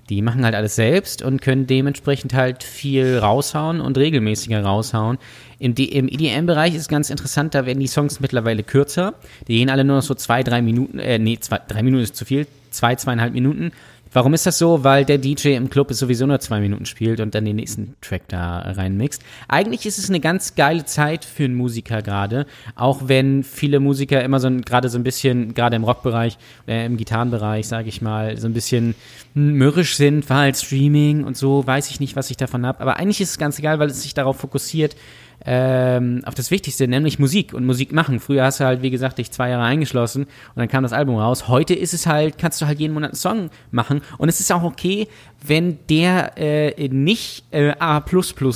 Die 0.08 0.22
machen 0.22 0.44
halt 0.44 0.54
alles 0.54 0.74
selbst 0.74 1.22
und 1.22 1.42
können 1.42 1.66
dementsprechend 1.66 2.32
halt 2.32 2.62
viel 2.62 3.18
raushauen 3.18 3.80
und 3.80 3.98
regelmäßiger 3.98 4.62
raushauen. 4.62 5.18
Im, 5.58 5.74
im 5.74 6.08
EDM-Bereich 6.08 6.74
ist 6.74 6.88
ganz 6.88 7.10
interessant, 7.10 7.54
da 7.54 7.66
werden 7.66 7.80
die 7.80 7.88
Songs 7.88 8.20
mittlerweile 8.20 8.62
kürzer. 8.62 9.14
Die 9.48 9.58
gehen 9.58 9.68
alle 9.68 9.84
nur 9.84 9.96
noch 9.96 10.02
so 10.02 10.14
zwei, 10.14 10.42
drei 10.42 10.62
Minuten, 10.62 10.98
äh, 10.98 11.18
nee, 11.18 11.38
zwei, 11.38 11.60
drei 11.68 11.82
Minuten 11.82 12.04
ist 12.04 12.16
zu 12.16 12.24
viel, 12.24 12.46
zwei, 12.70 12.94
zweieinhalb 12.94 13.34
Minuten. 13.34 13.72
Warum 14.12 14.34
ist 14.34 14.46
das 14.46 14.58
so? 14.58 14.84
Weil 14.84 15.04
der 15.04 15.18
DJ 15.18 15.54
im 15.54 15.70
Club 15.70 15.90
es 15.90 15.98
sowieso 15.98 16.26
nur 16.26 16.40
zwei 16.40 16.60
Minuten 16.60 16.86
spielt 16.86 17.20
und 17.20 17.34
dann 17.34 17.44
den 17.44 17.56
nächsten 17.56 17.94
Track 18.00 18.22
da 18.28 18.60
reinmixt. 18.60 19.22
Eigentlich 19.48 19.86
ist 19.86 19.98
es 19.98 20.08
eine 20.08 20.20
ganz 20.20 20.54
geile 20.54 20.84
Zeit 20.84 21.24
für 21.24 21.44
einen 21.44 21.54
Musiker 21.54 22.02
gerade, 22.02 22.46
auch 22.74 23.02
wenn 23.06 23.42
viele 23.44 23.80
Musiker 23.80 24.22
immer 24.22 24.40
so 24.40 24.48
gerade 24.50 24.88
so 24.88 24.98
ein 24.98 25.04
bisschen, 25.04 25.54
gerade 25.54 25.76
im 25.76 25.84
Rockbereich, 25.84 26.38
äh, 26.66 26.86
im 26.86 26.96
Gitarrenbereich, 26.96 27.68
sage 27.68 27.88
ich 27.88 28.00
mal, 28.00 28.36
so 28.38 28.46
ein 28.46 28.54
bisschen 28.54 28.94
mürrisch 29.34 29.96
sind, 29.96 30.28
weil 30.30 30.54
Streaming 30.54 31.24
und 31.24 31.36
so, 31.36 31.66
weiß 31.66 31.90
ich 31.90 32.00
nicht, 32.00 32.16
was 32.16 32.30
ich 32.30 32.36
davon 32.36 32.66
habe. 32.66 32.80
Aber 32.80 32.96
eigentlich 32.96 33.20
ist 33.20 33.30
es 33.30 33.38
ganz 33.38 33.58
egal, 33.58 33.78
weil 33.78 33.90
es 33.90 34.02
sich 34.02 34.14
darauf 34.14 34.38
fokussiert, 34.38 34.96
ähm, 35.44 36.22
auf 36.24 36.34
das 36.34 36.50
Wichtigste, 36.50 36.88
nämlich 36.88 37.18
Musik 37.18 37.54
und 37.54 37.64
Musik 37.64 37.92
machen. 37.92 38.20
Früher 38.20 38.44
hast 38.44 38.60
du 38.60 38.64
halt, 38.64 38.82
wie 38.82 38.90
gesagt, 38.90 39.18
dich 39.18 39.30
zwei 39.30 39.50
Jahre 39.50 39.64
eingeschlossen 39.64 40.24
und 40.24 40.56
dann 40.56 40.68
kam 40.68 40.82
das 40.82 40.92
Album 40.92 41.16
raus. 41.16 41.48
Heute 41.48 41.74
ist 41.74 41.94
es 41.94 42.06
halt, 42.06 42.38
kannst 42.38 42.60
du 42.60 42.66
halt 42.66 42.80
jeden 42.80 42.94
Monat 42.94 43.10
einen 43.10 43.16
Song 43.16 43.50
machen 43.70 44.02
und 44.18 44.28
es 44.28 44.40
ist 44.40 44.52
auch 44.52 44.62
okay, 44.62 45.08
wenn 45.46 45.78
der 45.88 46.36
äh, 46.36 46.88
nicht 46.88 47.44
äh, 47.52 47.72
A 47.78 48.02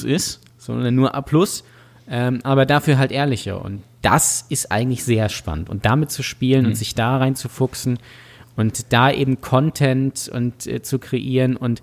ist, 0.04 0.40
sondern 0.58 0.94
nur 0.94 1.14
A 1.14 1.24
ähm, 2.10 2.40
aber 2.42 2.66
dafür 2.66 2.98
halt 2.98 3.12
ehrlicher 3.12 3.64
und 3.64 3.82
das 4.02 4.44
ist 4.48 4.72
eigentlich 4.72 5.04
sehr 5.04 5.28
spannend 5.28 5.70
und 5.70 5.86
damit 5.86 6.10
zu 6.10 6.22
spielen 6.22 6.66
und 6.66 6.76
sich 6.76 6.94
da 6.96 7.16
reinzufuchsen 7.16 7.98
und 8.56 8.92
da 8.92 9.10
eben 9.10 9.40
Content 9.40 10.30
und 10.32 10.66
äh, 10.66 10.82
zu 10.82 10.98
kreieren 10.98 11.56
und 11.56 11.80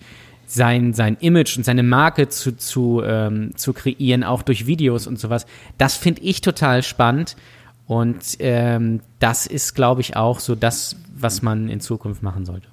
sein, 0.49 0.93
sein 0.93 1.15
Image 1.19 1.57
und 1.57 1.63
seine 1.63 1.83
Marke 1.83 2.27
zu, 2.27 2.57
zu, 2.57 3.01
ähm, 3.05 3.51
zu 3.55 3.71
kreieren, 3.71 4.23
auch 4.23 4.41
durch 4.41 4.65
Videos 4.65 5.05
und 5.05 5.19
sowas. 5.19 5.45
Das 5.77 5.95
finde 5.95 6.21
ich 6.23 6.41
total 6.41 6.81
spannend. 6.81 7.35
Und 7.85 8.37
ähm, 8.39 9.01
das 9.19 9.45
ist, 9.45 9.75
glaube 9.75 10.01
ich, 10.01 10.15
auch 10.15 10.39
so 10.39 10.55
das, 10.55 10.95
was 11.15 11.41
man 11.41 11.69
in 11.69 11.79
Zukunft 11.79 12.23
machen 12.23 12.45
sollte. 12.45 12.67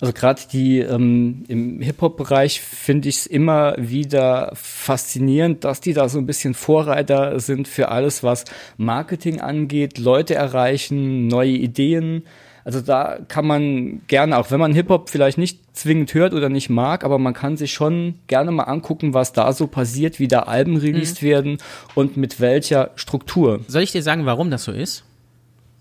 Also 0.00 0.12
gerade 0.12 0.42
die 0.52 0.80
ähm, 0.80 1.44
im 1.48 1.80
Hip-Hop-Bereich 1.80 2.60
finde 2.60 3.08
ich 3.08 3.18
es 3.18 3.26
immer 3.26 3.74
wieder 3.78 4.50
faszinierend, 4.54 5.64
dass 5.64 5.80
die 5.80 5.92
da 5.92 6.08
so 6.08 6.18
ein 6.18 6.26
bisschen 6.26 6.54
Vorreiter 6.54 7.38
sind 7.38 7.68
für 7.68 7.90
alles, 7.90 8.22
was 8.22 8.44
Marketing 8.76 9.40
angeht, 9.40 9.98
Leute 9.98 10.34
erreichen, 10.34 11.28
neue 11.28 11.52
Ideen. 11.52 12.24
Also 12.64 12.80
da 12.80 13.18
kann 13.28 13.46
man 13.46 14.00
gerne, 14.06 14.38
auch 14.38 14.50
wenn 14.50 14.58
man 14.58 14.72
Hip-Hop 14.72 15.10
vielleicht 15.10 15.36
nicht 15.36 15.76
zwingend 15.76 16.14
hört 16.14 16.32
oder 16.32 16.48
nicht 16.48 16.70
mag, 16.70 17.04
aber 17.04 17.18
man 17.18 17.34
kann 17.34 17.58
sich 17.58 17.74
schon 17.74 18.14
gerne 18.26 18.50
mal 18.50 18.62
angucken, 18.64 19.12
was 19.12 19.34
da 19.34 19.52
so 19.52 19.66
passiert, 19.66 20.18
wie 20.18 20.28
da 20.28 20.40
Alben 20.40 20.78
released 20.78 21.22
werden 21.22 21.58
und 21.94 22.16
mit 22.16 22.40
welcher 22.40 22.92
Struktur. 22.96 23.60
Soll 23.68 23.82
ich 23.82 23.92
dir 23.92 24.02
sagen, 24.02 24.24
warum 24.24 24.50
das 24.50 24.64
so 24.64 24.72
ist? 24.72 25.04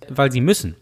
Weil 0.10 0.32
sie 0.32 0.42
müssen. 0.42 0.76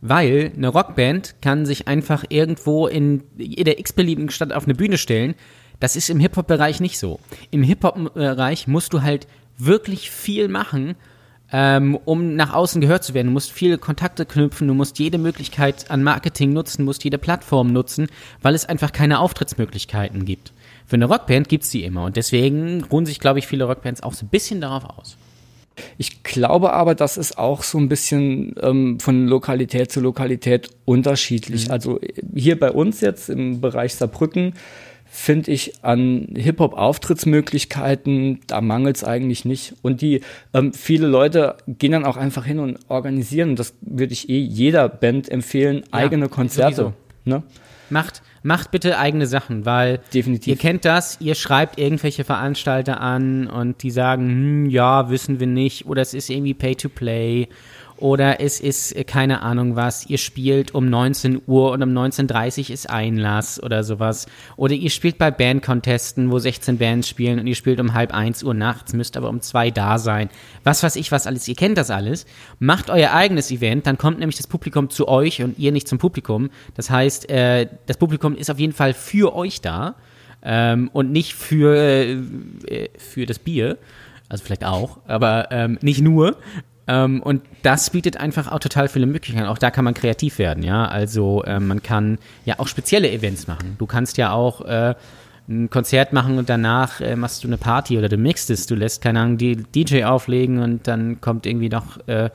Weil 0.00 0.52
eine 0.56 0.68
Rockband 0.68 1.36
kann 1.42 1.66
sich 1.66 1.86
einfach 1.86 2.24
irgendwo 2.30 2.86
in 2.86 3.22
der 3.36 3.78
x-beliebigen 3.78 4.30
Stadt 4.30 4.54
auf 4.54 4.64
eine 4.64 4.74
Bühne 4.74 4.96
stellen. 4.96 5.34
Das 5.80 5.96
ist 5.96 6.08
im 6.08 6.18
Hip-Hop-Bereich 6.18 6.80
nicht 6.80 6.98
so. 6.98 7.20
Im 7.50 7.62
Hip-Hop-Bereich 7.62 8.68
musst 8.68 8.94
du 8.94 9.02
halt 9.02 9.26
wirklich 9.58 10.10
viel 10.10 10.48
machen, 10.48 10.96
ähm, 11.52 11.98
um 12.04 12.34
nach 12.34 12.54
außen 12.54 12.80
gehört 12.80 13.04
zu 13.04 13.14
werden. 13.14 13.28
Du 13.28 13.32
musst 13.32 13.52
viele 13.52 13.78
Kontakte 13.78 14.24
knüpfen, 14.24 14.68
du 14.68 14.74
musst 14.74 14.98
jede 14.98 15.18
Möglichkeit 15.18 15.90
an 15.90 16.02
Marketing 16.02 16.52
nutzen, 16.52 16.84
musst 16.84 17.04
jede 17.04 17.18
Plattform 17.18 17.72
nutzen, 17.72 18.08
weil 18.40 18.54
es 18.54 18.64
einfach 18.64 18.92
keine 18.92 19.20
Auftrittsmöglichkeiten 19.20 20.24
gibt. 20.24 20.52
Für 20.86 20.96
eine 20.96 21.04
Rockband 21.06 21.48
gibt's 21.48 21.70
die 21.70 21.84
immer 21.84 22.04
und 22.04 22.16
deswegen 22.16 22.84
ruhen 22.84 23.06
sich, 23.06 23.20
glaube 23.20 23.38
ich, 23.38 23.46
viele 23.46 23.64
Rockbands 23.64 24.02
auch 24.02 24.14
so 24.14 24.24
ein 24.24 24.30
bisschen 24.30 24.60
darauf 24.60 24.84
aus. 24.84 25.16
Ich 25.96 26.22
glaube 26.22 26.72
aber, 26.72 26.94
das 26.94 27.16
ist 27.16 27.38
auch 27.38 27.62
so 27.62 27.78
ein 27.78 27.88
bisschen 27.88 28.54
ähm, 28.60 29.00
von 29.00 29.26
Lokalität 29.26 29.90
zu 29.90 30.00
Lokalität 30.00 30.68
unterschiedlich. 30.84 31.70
Also 31.70 32.00
äh, 32.00 32.12
hier 32.34 32.58
bei 32.58 32.70
uns 32.70 33.00
jetzt 33.00 33.30
im 33.30 33.60
Bereich 33.60 33.94
Saarbrücken 33.94 34.54
finde 35.14 35.50
ich 35.50 35.84
an 35.84 36.28
Hip-Hop-Auftrittsmöglichkeiten, 36.34 38.40
da 38.46 38.62
mangelt 38.62 38.96
es 38.96 39.04
eigentlich 39.04 39.44
nicht. 39.44 39.74
Und 39.82 40.00
die 40.00 40.22
ähm, 40.54 40.72
viele 40.72 41.06
Leute 41.06 41.58
gehen 41.68 41.92
dann 41.92 42.06
auch 42.06 42.16
einfach 42.16 42.46
hin 42.46 42.58
und 42.58 42.78
organisieren. 42.88 43.54
Das 43.54 43.74
würde 43.82 44.14
ich 44.14 44.30
eh 44.30 44.40
jeder 44.40 44.88
Band 44.88 45.28
empfehlen, 45.28 45.84
eigene 45.90 46.30
Konzerte. 46.30 46.94
Ne? 47.26 47.42
Macht, 47.90 48.22
macht 48.42 48.70
bitte 48.70 48.98
eigene 48.98 49.26
Sachen, 49.26 49.66
weil 49.66 50.00
Definitiv. 50.14 50.50
ihr 50.50 50.56
kennt 50.56 50.86
das, 50.86 51.20
ihr 51.20 51.34
schreibt 51.34 51.78
irgendwelche 51.78 52.24
Veranstalter 52.24 53.02
an 53.02 53.48
und 53.48 53.82
die 53.82 53.90
sagen, 53.90 54.30
hm, 54.30 54.70
ja, 54.70 55.10
wissen 55.10 55.40
wir 55.40 55.46
nicht, 55.46 55.84
oder 55.84 56.00
es 56.00 56.14
ist 56.14 56.30
irgendwie 56.30 56.54
Pay 56.54 56.74
to 56.74 56.88
Play 56.88 57.48
oder 58.02 58.40
es 58.40 58.58
ist 58.58 58.96
äh, 58.96 59.04
keine 59.04 59.42
Ahnung 59.42 59.76
was, 59.76 60.06
ihr 60.06 60.18
spielt 60.18 60.74
um 60.74 60.90
19 60.90 61.42
Uhr 61.46 61.70
und 61.70 61.82
um 61.84 61.90
19.30 61.90 62.64
Uhr 62.64 62.70
ist 62.70 62.90
Einlass 62.90 63.62
oder 63.62 63.84
sowas. 63.84 64.26
Oder 64.56 64.74
ihr 64.74 64.90
spielt 64.90 65.18
bei 65.18 65.30
Bandcontesten, 65.30 66.30
wo 66.32 66.40
16 66.40 66.78
Bands 66.78 67.08
spielen 67.08 67.38
und 67.38 67.46
ihr 67.46 67.54
spielt 67.54 67.78
um 67.78 67.94
halb 67.94 68.12
eins 68.12 68.42
Uhr 68.42 68.54
nachts, 68.54 68.92
müsst 68.92 69.16
aber 69.16 69.28
um 69.28 69.40
zwei 69.40 69.70
da 69.70 69.98
sein. 69.98 70.30
Was 70.64 70.82
weiß 70.82 70.96
ich 70.96 71.12
was 71.12 71.28
alles, 71.28 71.46
ihr 71.46 71.54
kennt 71.54 71.78
das 71.78 71.90
alles. 71.90 72.26
Macht 72.58 72.90
euer 72.90 73.12
eigenes 73.12 73.52
Event, 73.52 73.86
dann 73.86 73.98
kommt 73.98 74.18
nämlich 74.18 74.36
das 74.36 74.48
Publikum 74.48 74.90
zu 74.90 75.06
euch 75.06 75.40
und 75.40 75.56
ihr 75.60 75.70
nicht 75.70 75.86
zum 75.86 75.98
Publikum. 75.98 76.50
Das 76.74 76.90
heißt, 76.90 77.30
äh, 77.30 77.68
das 77.86 77.98
Publikum 77.98 78.34
ist 78.34 78.50
auf 78.50 78.58
jeden 78.58 78.72
Fall 78.72 78.94
für 78.94 79.32
euch 79.36 79.60
da 79.60 79.94
ähm, 80.42 80.90
und 80.92 81.12
nicht 81.12 81.34
für, 81.34 81.76
äh, 81.76 82.88
für 82.98 83.26
das 83.26 83.38
Bier. 83.38 83.78
Also 84.28 84.44
vielleicht 84.44 84.64
auch, 84.64 84.98
aber 85.06 85.48
ähm, 85.52 85.78
nicht 85.82 86.00
nur. 86.00 86.36
Ähm, 86.92 87.22
und 87.22 87.42
das 87.62 87.90
bietet 87.90 88.18
einfach 88.18 88.52
auch 88.52 88.58
total 88.58 88.88
viele 88.88 89.06
Möglichkeiten. 89.06 89.46
Auch 89.46 89.58
da 89.58 89.70
kann 89.70 89.84
man 89.84 89.94
kreativ 89.94 90.38
werden, 90.38 90.62
ja. 90.62 90.84
Also 90.84 91.42
äh, 91.44 91.58
man 91.58 91.82
kann 91.82 92.18
ja 92.44 92.58
auch 92.58 92.68
spezielle 92.68 93.10
Events 93.10 93.46
machen. 93.46 93.76
Du 93.78 93.86
kannst 93.86 94.18
ja 94.18 94.32
auch 94.32 94.60
äh, 94.62 94.94
ein 95.48 95.70
Konzert 95.70 96.12
machen 96.12 96.38
und 96.38 96.50
danach 96.50 97.00
äh, 97.00 97.16
machst 97.16 97.44
du 97.44 97.48
eine 97.48 97.56
Party 97.56 97.96
oder 97.96 98.10
du 98.10 98.18
mixst 98.18 98.50
es. 98.50 98.66
Du 98.66 98.74
lässt, 98.74 99.00
keine 99.00 99.20
Ahnung, 99.20 99.38
die 99.38 99.56
DJ 99.56 100.04
auflegen 100.04 100.58
und 100.58 100.86
dann 100.86 101.20
kommt 101.22 101.46
irgendwie 101.46 101.70
noch 101.70 102.06
äh, 102.08 102.28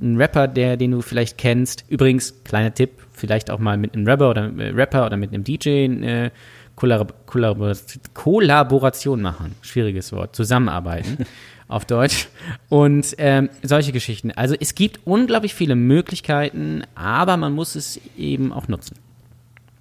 ein 0.00 0.16
Rapper, 0.16 0.48
der, 0.48 0.76
den 0.76 0.90
du 0.90 1.00
vielleicht 1.00 1.38
kennst. 1.38 1.84
Übrigens, 1.88 2.42
kleiner 2.42 2.74
Tipp, 2.74 2.90
vielleicht 3.12 3.52
auch 3.52 3.60
mal 3.60 3.76
mit 3.76 3.94
einem 3.94 4.06
Rapper 4.06 4.30
oder, 4.30 4.50
äh, 4.58 4.70
Rapper 4.70 5.06
oder 5.06 5.16
mit 5.16 5.32
einem 5.32 5.44
DJ 5.44 6.30
Kollabor 6.74 7.14
Kollabor 7.26 7.74
Kollaboration 8.14 9.22
machen. 9.22 9.54
Schwieriges 9.60 10.10
Wort. 10.12 10.34
Zusammenarbeiten 10.34 11.26
auf 11.72 11.84
Deutsch. 11.84 12.28
Und 12.68 13.14
ähm, 13.18 13.50
solche 13.62 13.92
Geschichten. 13.92 14.30
Also 14.32 14.54
es 14.58 14.74
gibt 14.74 15.00
unglaublich 15.04 15.54
viele 15.54 15.74
Möglichkeiten, 15.74 16.82
aber 16.94 17.36
man 17.36 17.52
muss 17.52 17.74
es 17.74 18.00
eben 18.16 18.52
auch 18.52 18.68
nutzen. 18.68 18.96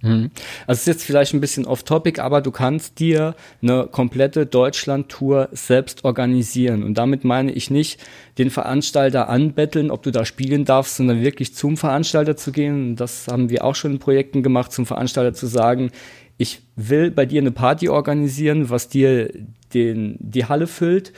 Also 0.03 0.39
es 0.67 0.79
ist 0.79 0.87
jetzt 0.87 1.03
vielleicht 1.03 1.33
ein 1.33 1.41
bisschen 1.41 1.65
off-topic, 1.65 2.19
aber 2.19 2.41
du 2.41 2.51
kannst 2.51 2.99
dir 2.99 3.35
eine 3.61 3.87
komplette 3.91 4.47
Deutschland-Tour 4.47 5.49
selbst 5.51 6.03
organisieren. 6.03 6.83
Und 6.83 6.97
damit 6.97 7.23
meine 7.23 7.51
ich 7.51 7.69
nicht 7.69 7.99
den 8.37 8.49
Veranstalter 8.49 9.29
anbetteln, 9.29 9.91
ob 9.91 10.01
du 10.01 10.11
da 10.11 10.25
spielen 10.25 10.65
darfst, 10.65 10.95
sondern 10.95 11.21
wirklich 11.21 11.53
zum 11.53 11.77
Veranstalter 11.77 12.35
zu 12.35 12.51
gehen. 12.51 12.95
Das 12.95 13.27
haben 13.27 13.49
wir 13.49 13.63
auch 13.63 13.75
schon 13.75 13.91
in 13.91 13.99
Projekten 13.99 14.41
gemacht, 14.41 14.71
zum 14.71 14.87
Veranstalter 14.87 15.33
zu 15.33 15.45
sagen, 15.45 15.91
ich 16.37 16.61
will 16.75 17.11
bei 17.11 17.27
dir 17.27 17.41
eine 17.41 17.51
Party 17.51 17.87
organisieren, 17.87 18.71
was 18.71 18.89
dir 18.89 19.31
den, 19.75 20.15
die 20.19 20.45
Halle 20.45 20.65
füllt 20.65 21.13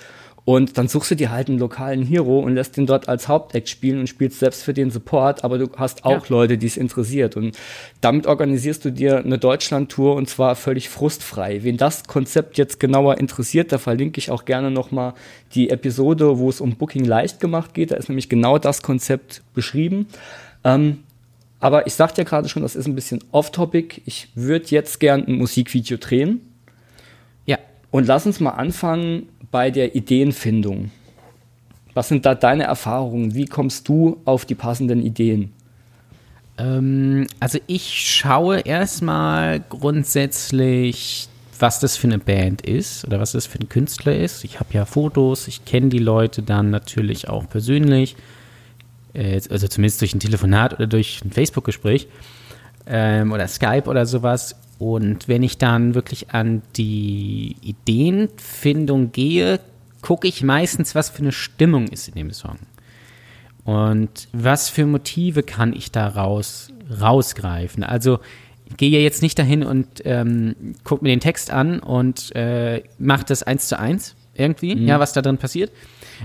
und 0.46 0.78
dann 0.78 0.90
suchst 0.90 1.12
du 1.12 1.16
dir 1.16 1.32
halt 1.32 1.48
einen 1.48 1.58
lokalen 1.58 2.04
Hero 2.04 2.40
und 2.40 2.56
lässt 2.56 2.76
den 2.76 2.86
dort 2.86 3.08
als 3.08 3.30
Hauptact 3.30 3.70
spielen 3.70 4.00
und 4.00 4.08
spielst 4.08 4.40
selbst 4.40 4.64
für 4.64 4.74
den 4.74 4.92
Support, 4.92 5.46
aber 5.46 5.58
du 5.58 5.70
hast 5.78 6.04
auch 6.04 6.24
Ja. 6.24 6.30
Leute, 6.30 6.58
die 6.58 6.68
es 6.68 6.76
interessiert. 6.76 7.38
Und 7.38 7.58
damit 8.02 8.28
organisierst 8.28 8.84
du 8.84 8.92
dir 8.92 9.20
eine 9.20 9.38
Deutschland-Tour 9.38 10.16
und 10.16 10.28
zwar 10.28 10.56
völlig 10.58 10.90
frustfrei. 10.90 11.64
Wen 11.64 11.78
das 11.78 12.04
Konzept 12.06 12.58
jetzt 12.58 12.82
genauer 12.82 13.20
interessiert, 13.20 13.72
da 13.72 13.78
verlinke 13.78 14.20
ich 14.20 14.32
auch 14.32 14.44
gerne 14.44 14.70
nochmal 14.70 15.14
die 15.56 15.70
Episode, 15.70 16.38
wo 16.38 16.50
es 16.50 16.60
um 16.60 16.76
Booking 16.76 17.06
leicht 17.06 17.40
gemacht 17.40 17.74
geht. 17.74 17.92
Da 17.92 17.96
ist 17.96 18.10
nämlich 18.10 18.28
genau 18.28 18.58
das 18.58 18.82
Konzept 18.82 19.44
beschrieben. 19.54 20.08
Ähm, 20.66 21.04
aber 21.62 21.88
ich 21.88 21.94
sagte 21.94 22.22
ja 22.22 22.28
gerade 22.28 22.50
schon, 22.50 22.64
das 22.64 22.76
ist 22.76 22.88
ein 22.88 22.96
bisschen 22.96 23.24
off-topic. 23.32 24.02
Ich 24.04 24.28
würde 24.36 24.66
jetzt 24.68 25.00
gern 25.00 25.26
ein 25.26 25.38
Musikvideo 25.38 25.96
drehen. 25.96 26.42
Ja. 27.46 27.58
Und 27.92 28.08
lass 28.08 28.26
uns 28.26 28.42
mal 28.42 28.52
anfangen 28.52 29.30
bei 29.54 29.70
der 29.70 29.96
Ideenfindung. 29.96 30.90
Was 31.94 32.08
sind 32.08 32.26
da 32.26 32.34
deine 32.34 32.64
Erfahrungen? 32.64 33.36
Wie 33.36 33.46
kommst 33.46 33.88
du 33.88 34.18
auf 34.26 34.46
die 34.46 34.56
passenden 34.56 35.00
Ideen? 35.00 35.54
Ähm, 36.58 37.28
also 37.40 37.60
ich 37.68 37.84
schaue 37.84 38.62
erstmal 38.62 39.60
grundsätzlich, 39.60 41.28
was 41.60 41.80
das 41.80 41.96
für 41.98 42.08
eine 42.08 42.18
Band 42.18 42.64
ist 42.64 43.06
oder 43.06 43.20
was 43.20 43.34
das 43.34 43.46
für 43.46 43.60
ein 43.60 43.70
Künstler 43.70 44.18
ist. 44.18 44.44
Ich 44.44 44.60
habe 44.60 44.74
ja 44.74 44.86
Fotos, 44.86 45.48
ich 45.48 45.66
kenne 45.66 45.90
die 45.90 46.00
Leute 46.00 46.42
dann 46.42 46.72
natürlich 46.72 47.30
auch 47.30 47.48
persönlich, 47.48 48.16
äh, 49.14 49.40
also 49.52 49.68
zumindest 49.68 50.02
durch 50.02 50.16
ein 50.16 50.20
Telefonat 50.20 50.74
oder 50.74 50.88
durch 50.88 51.22
ein 51.24 51.32
Facebook-Gespräch 51.32 52.08
ähm, 52.88 53.32
oder 53.32 53.48
Skype 53.48 53.86
oder 53.86 54.06
sowas. 54.06 54.56
Und 54.80 55.28
wenn 55.28 55.44
ich 55.44 55.58
dann 55.58 55.96
wirklich 55.96 56.32
an 56.32 56.62
die 56.76 57.56
Ideenfindung 57.62 59.12
gehe, 59.12 59.60
gucke 60.02 60.28
ich 60.28 60.44
meistens, 60.44 60.94
was 60.96 61.10
für 61.10 61.20
eine 61.20 61.32
Stimmung 61.32 61.88
ist 61.88 62.10
in 62.10 62.16
dem 62.16 62.32
Song. 62.32 62.58
Und 63.64 64.28
was 64.34 64.70
für 64.70 64.86
Motive 64.86 65.44
kann 65.44 65.74
ich 65.74 65.92
da 65.92 66.08
raus, 66.08 66.70
rausgreifen? 67.00 67.84
Also 67.84 68.20
ich 68.66 68.78
gehe 68.78 69.02
jetzt 69.02 69.22
nicht 69.22 69.40
dahin 69.40 69.64
und 69.64 69.88
ähm, 70.04 70.76
gucke 70.84 71.04
mir 71.04 71.10
den 71.10 71.22
Text 71.22 71.52
an 71.52 71.80
und 71.80 72.36
äh, 72.36 72.84
mache 72.98 73.24
das 73.26 73.44
eins 73.44 73.68
zu 73.68 73.80
eins 73.80 74.16
irgendwie, 74.36 74.74
ja, 74.74 75.00
was 75.00 75.14
da 75.14 75.22
drin 75.22 75.38
passiert, 75.38 75.72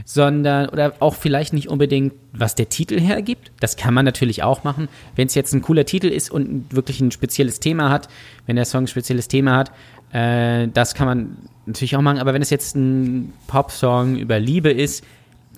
sondern 0.05 0.69
oder 0.69 0.95
auch 1.01 1.15
vielleicht 1.15 1.53
nicht 1.53 1.69
unbedingt, 1.69 2.15
was 2.33 2.55
der 2.55 2.69
Titel 2.69 3.01
hergibt. 3.01 3.53
Das 3.61 3.77
kann 3.77 3.95
man 3.95 4.05
natürlich 4.05 4.43
auch 4.43 4.65
machen. 4.65 4.89
Wenn 5.17 5.27
es 5.27 5.35
jetzt 5.35 5.53
ein 5.53 5.63
cooler 5.63 5.85
Titel 5.85 6.09
ist 6.09 6.31
und 6.31 6.67
wirklich 6.75 7.01
ein 7.01 7.11
spezielles 7.11 7.61
Thema 7.61 7.91
hat, 7.91 8.09
wenn 8.47 8.57
der 8.57 8.65
Song 8.65 8.85
ein 8.85 8.89
spezielles 8.89 9.29
Thema 9.29 9.57
hat, 9.57 9.73
äh, 10.13 10.69
das 10.69 10.95
kann 10.95 11.07
man 11.07 11.37
natürlich 11.67 11.97
auch 11.97 12.03
machen. 12.03 12.19
Aber 12.19 12.35
wenn 12.35 12.43
es 12.43 12.51
jetzt 12.51 12.77
ein 12.77 13.33
Popsong 13.47 14.17
über 14.17 14.39
Liebe 14.39 14.71
ist, 14.71 15.05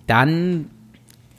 dann 0.06 0.66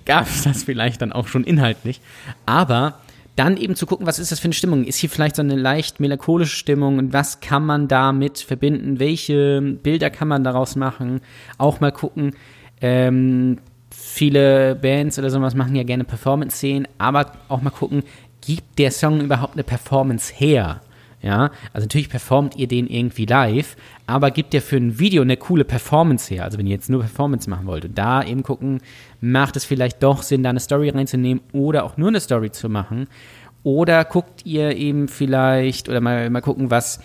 gab 0.05 0.27
es 0.27 0.43
das 0.43 0.63
vielleicht 0.63 1.01
dann 1.01 1.11
auch 1.11 1.27
schon 1.27 1.43
inhaltlich. 1.43 2.01
Aber 2.45 2.99
dann 3.35 3.57
eben 3.57 3.75
zu 3.75 3.85
gucken, 3.85 4.05
was 4.05 4.19
ist 4.19 4.31
das 4.31 4.39
für 4.39 4.45
eine 4.45 4.53
Stimmung? 4.53 4.83
Ist 4.83 4.97
hier 4.97 5.09
vielleicht 5.09 5.37
so 5.37 5.41
eine 5.41 5.55
leicht 5.55 5.99
melancholische 5.99 6.55
Stimmung 6.55 6.97
und 6.97 7.13
was 7.13 7.39
kann 7.39 7.65
man 7.65 7.87
damit 7.87 8.39
verbinden? 8.39 8.99
Welche 8.99 9.61
Bilder 9.61 10.09
kann 10.09 10.27
man 10.27 10.43
daraus 10.43 10.75
machen? 10.75 11.21
Auch 11.57 11.79
mal 11.79 11.91
gucken, 11.91 12.35
ähm, 12.81 13.59
viele 13.91 14.75
Bands 14.75 15.19
oder 15.19 15.29
sowas 15.29 15.55
machen 15.55 15.75
ja 15.75 15.83
gerne 15.83 16.03
Performance-Szenen, 16.03 16.87
aber 16.97 17.33
auch 17.47 17.61
mal 17.61 17.69
gucken, 17.69 18.03
gibt 18.45 18.79
der 18.79 18.91
Song 18.91 19.21
überhaupt 19.21 19.53
eine 19.53 19.63
Performance 19.63 20.33
her? 20.35 20.81
Ja, 21.21 21.51
also 21.71 21.85
natürlich 21.85 22.09
performt 22.09 22.55
ihr 22.55 22.67
den 22.67 22.87
irgendwie 22.87 23.27
live, 23.27 23.77
aber 24.07 24.31
gibt 24.31 24.53
der 24.53 24.61
für 24.63 24.77
ein 24.77 24.97
Video 24.97 25.21
eine 25.21 25.37
coole 25.37 25.63
Performance 25.63 26.33
her? 26.33 26.45
Also 26.45 26.57
wenn 26.57 26.65
ihr 26.65 26.73
jetzt 26.73 26.89
nur 26.89 27.01
Performance 27.01 27.47
machen 27.47 27.67
wollt 27.67 27.85
und 27.85 27.95
da 27.95 28.23
eben 28.23 28.41
gucken, 28.41 28.81
macht 29.19 29.55
es 29.55 29.63
vielleicht 29.63 30.01
doch 30.01 30.23
Sinn, 30.23 30.41
da 30.41 30.49
eine 30.49 30.59
Story 30.59 30.89
reinzunehmen 30.89 31.43
oder 31.53 31.83
auch 31.83 31.95
nur 31.95 32.07
eine 32.07 32.19
Story 32.19 32.49
zu 32.51 32.69
machen? 32.69 33.07
Oder 33.61 34.03
guckt 34.03 34.47
ihr 34.47 34.75
eben 34.75 35.07
vielleicht 35.07 35.89
oder 35.89 36.01
mal, 36.01 36.27
mal 36.31 36.41
gucken, 36.41 36.71
was, 36.71 36.99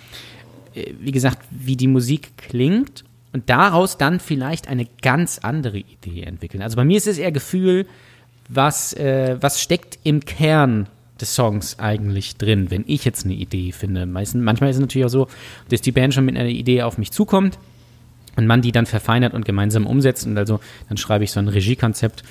äh, 0.74 0.94
wie 0.98 1.12
gesagt, 1.12 1.46
wie 1.50 1.76
die 1.76 1.88
Musik 1.88 2.38
klingt 2.38 3.04
und 3.32 3.48
daraus 3.50 3.98
dann 3.98 4.20
vielleicht 4.20 4.68
eine 4.68 4.86
ganz 5.02 5.38
andere 5.38 5.78
Idee 5.78 6.22
entwickeln. 6.22 6.62
Also 6.62 6.76
bei 6.76 6.84
mir 6.84 6.96
ist 6.96 7.06
es 7.06 7.18
eher 7.18 7.32
Gefühl, 7.32 7.86
was, 8.48 8.92
äh, 8.94 9.36
was 9.40 9.60
steckt 9.60 9.98
im 10.04 10.24
Kern 10.24 10.88
des 11.20 11.34
Songs 11.34 11.78
eigentlich 11.78 12.36
drin, 12.36 12.70
wenn 12.70 12.84
ich 12.86 13.04
jetzt 13.04 13.24
eine 13.24 13.34
Idee 13.34 13.72
finde. 13.72 14.06
Meistens, 14.06 14.42
manchmal 14.42 14.70
ist 14.70 14.76
es 14.76 14.80
natürlich 14.80 15.06
auch 15.06 15.10
so, 15.10 15.28
dass 15.68 15.80
die 15.80 15.92
Band 15.92 16.14
schon 16.14 16.24
mit 16.24 16.36
einer 16.36 16.48
Idee 16.48 16.82
auf 16.82 16.98
mich 16.98 17.10
zukommt 17.10 17.58
und 18.36 18.46
man 18.46 18.62
die 18.62 18.72
dann 18.72 18.86
verfeinert 18.86 19.34
und 19.34 19.44
gemeinsam 19.44 19.86
umsetzt 19.86 20.26
und 20.26 20.36
also 20.36 20.60
dann 20.88 20.98
schreibe 20.98 21.24
ich 21.24 21.32
so 21.32 21.40
ein 21.40 21.48
Regiekonzept. 21.48 22.22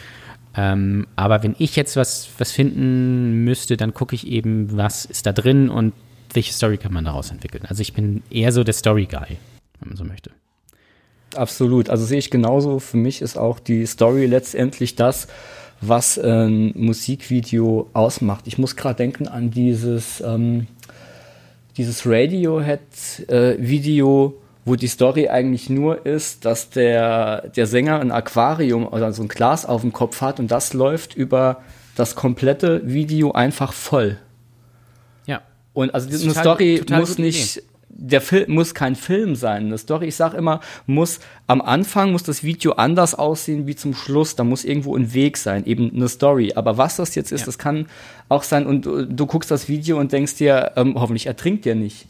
Ähm, 0.55 1.07
aber 1.15 1.43
wenn 1.43 1.55
ich 1.57 1.75
jetzt 1.75 1.95
was, 1.95 2.29
was 2.37 2.51
finden 2.51 3.43
müsste, 3.43 3.75
dann 3.75 3.93
gucke 3.93 4.15
ich 4.15 4.27
eben, 4.27 4.77
was 4.77 5.05
ist 5.05 5.25
da 5.25 5.33
drin 5.33 5.69
und 5.69 5.93
welche 6.33 6.53
Story 6.53 6.77
kann 6.77 6.93
man 6.93 7.05
daraus 7.05 7.31
entwickeln. 7.31 7.65
Also 7.67 7.81
ich 7.81 7.93
bin 7.93 8.23
eher 8.29 8.51
so 8.51 8.63
der 8.63 8.73
Story-Guy, 8.73 9.37
wenn 9.79 9.89
man 9.89 9.97
so 9.97 10.05
möchte. 10.05 10.31
Absolut. 11.35 11.89
Also 11.89 12.05
sehe 12.05 12.19
ich 12.19 12.31
genauso. 12.31 12.79
Für 12.79 12.97
mich 12.97 13.21
ist 13.21 13.37
auch 13.37 13.59
die 13.59 13.85
Story 13.85 14.25
letztendlich 14.25 14.95
das, 14.95 15.27
was 15.81 16.17
ein 16.17 16.71
Musikvideo 16.75 17.89
ausmacht. 17.93 18.47
Ich 18.47 18.57
muss 18.57 18.75
gerade 18.75 18.95
denken 18.95 19.27
an 19.27 19.51
dieses, 19.51 20.21
ähm, 20.21 20.67
dieses 21.77 22.05
Radiohead-Video, 22.05 24.35
wo 24.63 24.75
die 24.75 24.87
Story 24.87 25.27
eigentlich 25.27 25.69
nur 25.69 26.05
ist, 26.05 26.45
dass 26.45 26.69
der, 26.69 27.49
der 27.55 27.67
Sänger 27.67 27.99
ein 27.99 28.11
Aquarium 28.11 28.87
oder 28.87 29.13
so 29.13 29.21
ein 29.21 29.27
Glas 29.27 29.65
auf 29.65 29.81
dem 29.81 29.93
Kopf 29.93 30.21
hat 30.21 30.39
und 30.39 30.49
das 30.49 30.73
läuft 30.73 31.15
über 31.15 31.61
das 31.95 32.15
komplette 32.15 32.81
Video 32.85 33.31
einfach 33.31 33.73
voll. 33.73 34.17
Ja. 35.27 35.41
Und 35.73 35.93
also 35.93 36.09
total- 36.09 36.41
Story 36.41 36.79
total 36.79 36.99
muss 36.99 37.17
nicht 37.17 37.63
der 37.97 38.21
Film 38.21 38.53
muss 38.53 38.73
kein 38.73 38.95
Film 38.95 39.35
sein. 39.35 39.67
Eine 39.67 39.77
Story, 39.77 40.07
ich 40.07 40.15
sag 40.15 40.33
immer, 40.33 40.59
muss 40.85 41.19
am 41.47 41.61
Anfang 41.61 42.11
muss 42.11 42.23
das 42.23 42.43
Video 42.43 42.73
anders 42.73 43.15
aussehen 43.15 43.67
wie 43.67 43.75
zum 43.75 43.93
Schluss. 43.93 44.35
Da 44.35 44.43
muss 44.43 44.65
irgendwo 44.65 44.95
ein 44.95 45.13
Weg 45.13 45.37
sein, 45.37 45.65
eben 45.65 45.91
eine 45.95 46.09
Story. 46.09 46.53
Aber 46.55 46.77
was 46.77 46.97
das 46.97 47.15
jetzt 47.15 47.31
ist, 47.31 47.41
ja. 47.41 47.45
das 47.45 47.57
kann 47.57 47.87
auch 48.27 48.43
sein. 48.43 48.65
Und 48.67 48.85
du, 48.85 49.05
du, 49.05 49.25
guckst 49.25 49.49
das 49.49 49.69
Video 49.69 49.97
und 49.97 50.11
denkst 50.11 50.35
dir, 50.35 50.73
ähm, 50.75 50.95
hoffentlich 50.95 51.25
ertrinkt 51.25 51.65
der 51.65 51.75
nicht. 51.75 52.05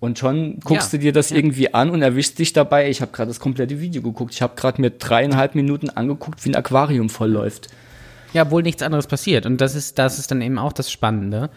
Und 0.00 0.18
schon 0.18 0.58
guckst 0.60 0.92
ja. 0.92 0.98
du 0.98 1.02
dir 1.04 1.12
das 1.12 1.30
ja. 1.30 1.36
irgendwie 1.36 1.74
an 1.74 1.90
und 1.90 2.02
erwischst 2.02 2.38
dich 2.38 2.54
dabei. 2.54 2.88
Ich 2.88 3.02
habe 3.02 3.12
gerade 3.12 3.28
das 3.28 3.38
komplette 3.38 3.80
Video 3.80 4.02
geguckt. 4.02 4.32
Ich 4.32 4.40
habe 4.40 4.56
gerade 4.56 4.80
mir 4.80 4.90
dreieinhalb 4.90 5.54
Minuten 5.54 5.90
angeguckt, 5.90 6.44
wie 6.44 6.50
ein 6.50 6.56
Aquarium 6.56 7.10
vollläuft. 7.10 7.68
Ja, 8.32 8.50
wohl 8.50 8.62
nichts 8.62 8.82
anderes 8.82 9.06
passiert. 9.06 9.44
Und 9.44 9.60
das 9.60 9.74
ist, 9.74 9.98
das 9.98 10.18
ist 10.18 10.30
dann 10.30 10.40
eben 10.40 10.58
auch 10.58 10.72
das 10.72 10.90
Spannende. 10.90 11.50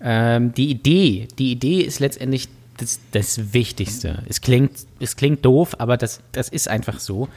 Ähm, 0.00 0.52
die 0.52 0.70
Idee, 0.70 1.26
die 1.38 1.50
Idee 1.50 1.80
ist 1.80 1.98
letztendlich 2.00 2.48
das, 2.78 3.00
das 3.12 3.52
Wichtigste. 3.52 4.22
Es 4.28 4.40
klingt, 4.40 4.72
es 5.00 5.16
klingt 5.16 5.44
doof, 5.44 5.76
aber 5.78 5.96
das, 5.96 6.20
das 6.32 6.48
ist 6.48 6.68
einfach 6.68 7.00
so. 7.00 7.28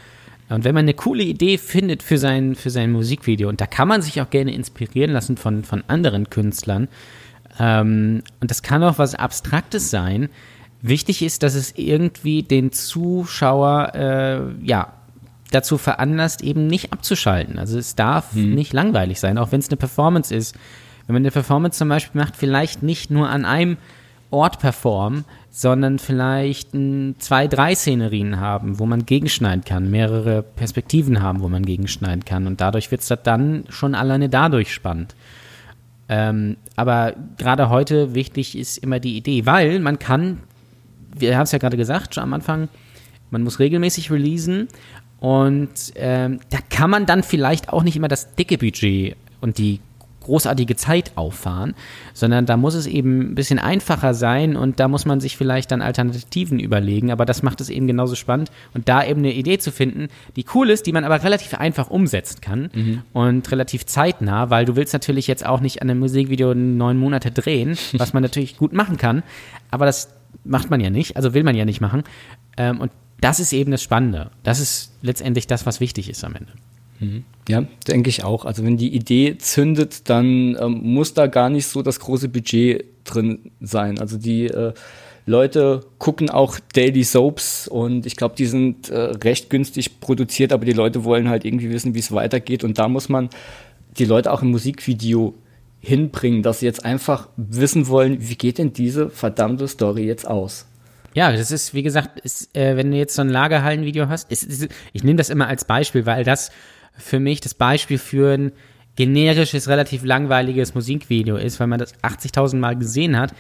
Und 0.50 0.64
wenn 0.64 0.76
man 0.76 0.86
eine 0.86 0.94
coole 0.94 1.24
Idee 1.24 1.58
findet 1.58 2.04
für 2.04 2.18
sein, 2.18 2.56
für 2.56 2.70
sein 2.70 2.92
Musikvideo, 2.92 3.48
und 3.50 3.62
da 3.62 3.68
kann 3.68 3.88
man 3.88 4.02
sich 4.02 4.22
auch 4.22 4.30
gerne 4.30 4.54
inspirieren 4.54 5.12
lassen 5.12 5.38
von, 5.38 5.64
von 5.64 5.84
anderen 5.88 6.30
Künstlern, 6.30 6.88
ähm, 7.60 8.24
und 8.40 8.52
das 8.52 8.62
kann 8.62 8.84
auch 8.84 8.98
was 8.98 9.16
Abstraktes 9.16 9.90
sein, 9.90 10.30
wichtig 10.82 11.22
ist, 11.22 11.44
dass 11.44 11.56
es 11.56 11.74
irgendwie 11.78 12.44
den 12.44 12.72
Zuschauer, 12.72 13.92
äh, 13.96 14.66
ja, 14.66 14.94
dazu 15.52 15.78
veranlasst, 15.78 16.42
eben 16.42 16.68
nicht 16.68 16.94
abzuschalten. 16.94 17.60
Also 17.60 17.78
es 17.78 17.96
darf 17.96 18.34
hm. 18.34 18.56
nicht 18.56 18.74
langweilig 18.74 19.20
sein, 19.20 19.38
auch 19.38 19.52
wenn 19.52 19.60
es 19.60 19.70
eine 19.70 19.78
Performance 19.78 20.34
ist. 20.34 20.56
Wenn 21.08 21.14
man 21.14 21.24
eine 21.24 21.32
Performance 21.32 21.78
zum 21.78 21.90
Beispiel 21.90 22.22
macht, 22.22 22.38
vielleicht 22.38 22.84
nicht 22.84 23.12
nur 23.12 23.30
an 23.30 23.44
einem 23.44 23.78
Ort 24.32 24.60
performen, 24.60 25.26
sondern 25.50 26.00
vielleicht 26.00 26.74
ein, 26.74 27.16
zwei, 27.20 27.48
drei 27.48 27.76
Szenerien 27.76 28.40
haben, 28.40 28.80
wo 28.80 28.86
man 28.86 29.06
gegenschneiden 29.06 29.64
kann, 29.66 29.92
mehrere 29.92 30.42
Perspektiven 30.42 31.22
haben, 31.22 31.42
wo 31.42 31.50
man 31.50 31.66
gegenschneiden 31.66 32.26
kann. 32.26 32.48
Und 32.48 32.62
dadurch 32.62 32.90
wird 32.90 33.02
es 33.02 33.14
dann 33.24 33.66
schon 33.70 33.94
alleine 33.94 34.30
dadurch 34.30 34.74
spannend. 34.74 35.16
Ähm, 36.08 36.58
aber 36.76 37.14
gerade 37.38 37.70
heute 37.70 38.16
wichtig 38.16 38.58
ist 38.58 38.78
immer 38.78 39.00
die 39.00 39.18
Idee, 39.18 39.46
weil 39.46 39.80
man 39.80 40.00
kann, 40.00 40.40
wir 41.16 41.36
haben 41.36 41.44
es 41.44 41.52
ja 41.52 41.58
gerade 41.58 41.78
gesagt, 41.78 42.16
schon 42.16 42.24
am 42.24 42.34
Anfang, 42.34 42.70
man 43.30 43.44
muss 43.44 43.60
regelmäßig 43.60 44.12
releasen 44.12 44.68
und 45.20 45.70
ähm, 45.96 46.40
da 46.50 46.58
kann 46.70 46.90
man 46.90 47.06
dann 47.06 47.24
vielleicht 47.24 47.70
auch 47.70 47.84
nicht 47.84 47.96
immer 47.96 48.08
das 48.10 48.36
dicke 48.36 48.58
Budget 48.58 49.16
und 49.40 49.58
die 49.58 49.80
großartige 50.32 50.78
Zeit 50.78 51.12
auffahren, 51.16 51.76
sondern 52.14 52.46
da 52.46 52.56
muss 52.56 52.74
es 52.74 52.88
eben 52.88 53.32
ein 53.32 53.36
bisschen 53.36 53.60
einfacher 53.60 54.14
sein 54.14 54.56
und 54.56 54.80
da 54.80 54.88
muss 54.88 55.06
man 55.06 55.20
sich 55.20 55.36
vielleicht 55.36 55.72
dann 55.72 55.82
Alternativen 55.82 56.58
überlegen, 56.58 57.12
aber 57.12 57.26
das 57.26 57.44
macht 57.44 57.60
es 57.60 57.70
eben 57.70 57.86
genauso 57.86 58.16
spannend 58.16 58.50
und 58.74 58.88
da 58.88 59.04
eben 59.04 59.20
eine 59.20 59.34
Idee 59.34 59.58
zu 59.58 59.74
finden, 59.74 60.08
die 60.38 60.46
cool 60.56 60.70
ist, 60.70 60.88
die 60.88 60.94
man 60.94 61.04
aber 61.04 61.22
relativ 61.22 61.56
einfach 61.56 61.90
umsetzen 61.90 62.40
kann 62.40 62.70
mhm. 62.74 63.02
und 63.12 63.52
relativ 63.52 63.86
zeitnah, 63.86 64.50
weil 64.50 64.64
du 64.64 64.78
willst 64.78 64.94
natürlich 64.94 65.28
jetzt 65.28 65.46
auch 65.46 65.60
nicht 65.60 65.82
an 65.82 65.90
einem 65.90 66.00
Musikvideo 66.00 66.54
neun 66.54 66.98
Monate 66.98 67.32
drehen, 67.32 67.78
was 67.98 68.14
man 68.14 68.24
natürlich 68.24 68.56
gut 68.58 68.72
machen 68.72 68.96
kann, 68.96 69.24
aber 69.70 69.86
das 69.86 70.16
macht 70.46 70.70
man 70.70 70.80
ja 70.80 70.90
nicht, 70.90 71.18
also 71.18 71.34
will 71.34 71.44
man 71.44 71.56
ja 71.56 71.66
nicht 71.66 71.82
machen 71.82 72.04
ähm, 72.56 72.80
und 72.80 72.92
das 73.20 73.42
ist 73.42 73.54
eben 73.54 73.70
das 73.70 73.84
Spannende. 73.84 74.32
Das 74.44 74.60
ist 74.60 74.94
letztendlich 75.02 75.46
das, 75.46 75.66
was 75.66 75.80
wichtig 75.80 76.10
ist 76.10 76.24
am 76.24 76.36
Ende. 76.36 76.54
Ja, 77.50 77.66
denke 77.88 78.10
ich 78.10 78.24
auch. 78.24 78.46
Also 78.46 78.64
wenn 78.64 78.78
die 78.78 78.94
Idee 78.94 79.38
zündet, 79.38 80.10
dann 80.10 80.56
ähm, 80.60 80.80
muss 80.84 81.14
da 81.14 81.28
gar 81.28 81.50
nicht 81.50 81.68
so 81.68 81.82
das 81.82 82.00
große 82.00 82.30
Budget 82.30 82.86
drin 83.04 83.52
sein. 83.60 84.00
Also 84.00 84.18
die 84.18 84.46
äh, 84.46 84.74
Leute 85.26 85.82
gucken 85.98 86.30
auch 86.30 86.60
Daily 86.74 87.04
Soaps 87.04 87.68
und 87.68 88.06
ich 88.06 88.16
glaube, 88.16 88.36
die 88.38 88.46
sind 88.46 88.90
äh, 88.90 88.98
recht 88.98 89.50
günstig 89.50 90.00
produziert, 90.00 90.54
aber 90.54 90.66
die 90.66 90.74
Leute 90.74 91.04
wollen 91.04 91.30
halt 91.30 91.46
irgendwie 91.46 91.70
wissen, 91.72 91.94
wie 91.94 92.00
es 92.00 92.12
weitergeht. 92.12 92.64
Und 92.64 92.78
da 92.78 92.88
muss 92.88 93.10
man 93.10 93.30
die 93.98 94.06
Leute 94.06 94.32
auch 94.32 94.42
im 94.42 94.52
Musikvideo 94.52 95.34
hinbringen, 95.80 96.44
dass 96.44 96.60
sie 96.60 96.68
jetzt 96.68 96.86
einfach 96.86 97.28
wissen 97.36 97.88
wollen, 97.88 98.18
wie 98.20 98.36
geht 98.36 98.60
denn 98.60 98.74
diese 98.74 99.10
verdammte 99.10 99.68
Story 99.68 100.06
jetzt 100.06 100.28
aus. 100.28 100.68
Ja, 101.14 101.32
das 101.32 101.52
ist, 101.52 101.74
wie 101.74 101.84
gesagt, 101.84 102.20
ist, 102.22 102.56
äh, 102.56 102.78
wenn 102.78 102.92
du 102.92 102.98
jetzt 102.98 103.16
so 103.16 103.22
ein 103.22 103.30
Lagerhallenvideo 103.30 104.08
hast, 104.08 104.32
ist, 104.32 104.44
ist, 104.44 104.70
ich 104.94 105.04
nehme 105.04 105.18
das 105.18 105.30
immer 105.30 105.48
als 105.48 105.66
Beispiel, 105.66 106.06
weil 106.06 106.24
das 106.24 106.52
für 106.98 107.20
mich 107.20 107.42
das 107.42 107.54
Beispiel 107.54 107.98
für 107.98 108.34
ein 108.34 108.52
generisches, 108.96 109.68
relativ 109.68 110.04
langweiliges 110.04 110.74
Musikvideo 110.74 111.38
ist, 111.38 111.60
weil 111.60 111.68
man 111.68 111.80
das 111.80 111.94
80.000 111.96 112.58
Mal 112.58 112.78
gesehen 112.78 113.18
hat, 113.18 113.34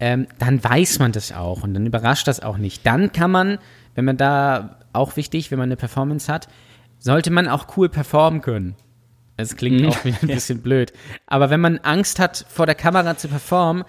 ähm, 0.00 0.26
dann 0.38 0.62
weiß 0.62 0.98
man 0.98 1.12
das 1.12 1.32
auch 1.32 1.62
und 1.62 1.74
dann 1.74 1.86
überrascht 1.86 2.28
das 2.28 2.40
auch 2.40 2.56
nicht. 2.56 2.86
Dann 2.86 3.12
kann 3.12 3.30
man, 3.30 3.58
wenn 3.94 4.04
man 4.04 4.16
da 4.16 4.78
auch 4.92 5.16
wichtig, 5.16 5.50
wenn 5.50 5.58
man 5.58 5.68
eine 5.68 5.76
Performance 5.76 6.32
hat, 6.32 6.48
sollte 6.98 7.30
man 7.30 7.48
auch 7.48 7.76
cool 7.76 7.88
performen 7.88 8.40
können. 8.40 8.76
Das 9.36 9.56
klingt 9.56 9.80
mhm. 9.80 9.88
auch 9.88 10.04
wieder 10.04 10.18
ein 10.22 10.28
bisschen 10.28 10.62
blöd. 10.62 10.92
Aber 11.26 11.50
wenn 11.50 11.60
man 11.60 11.78
Angst 11.78 12.18
hat, 12.18 12.44
vor 12.48 12.66
der 12.66 12.74
Kamera 12.74 13.16
zu 13.16 13.28
performen, 13.28 13.84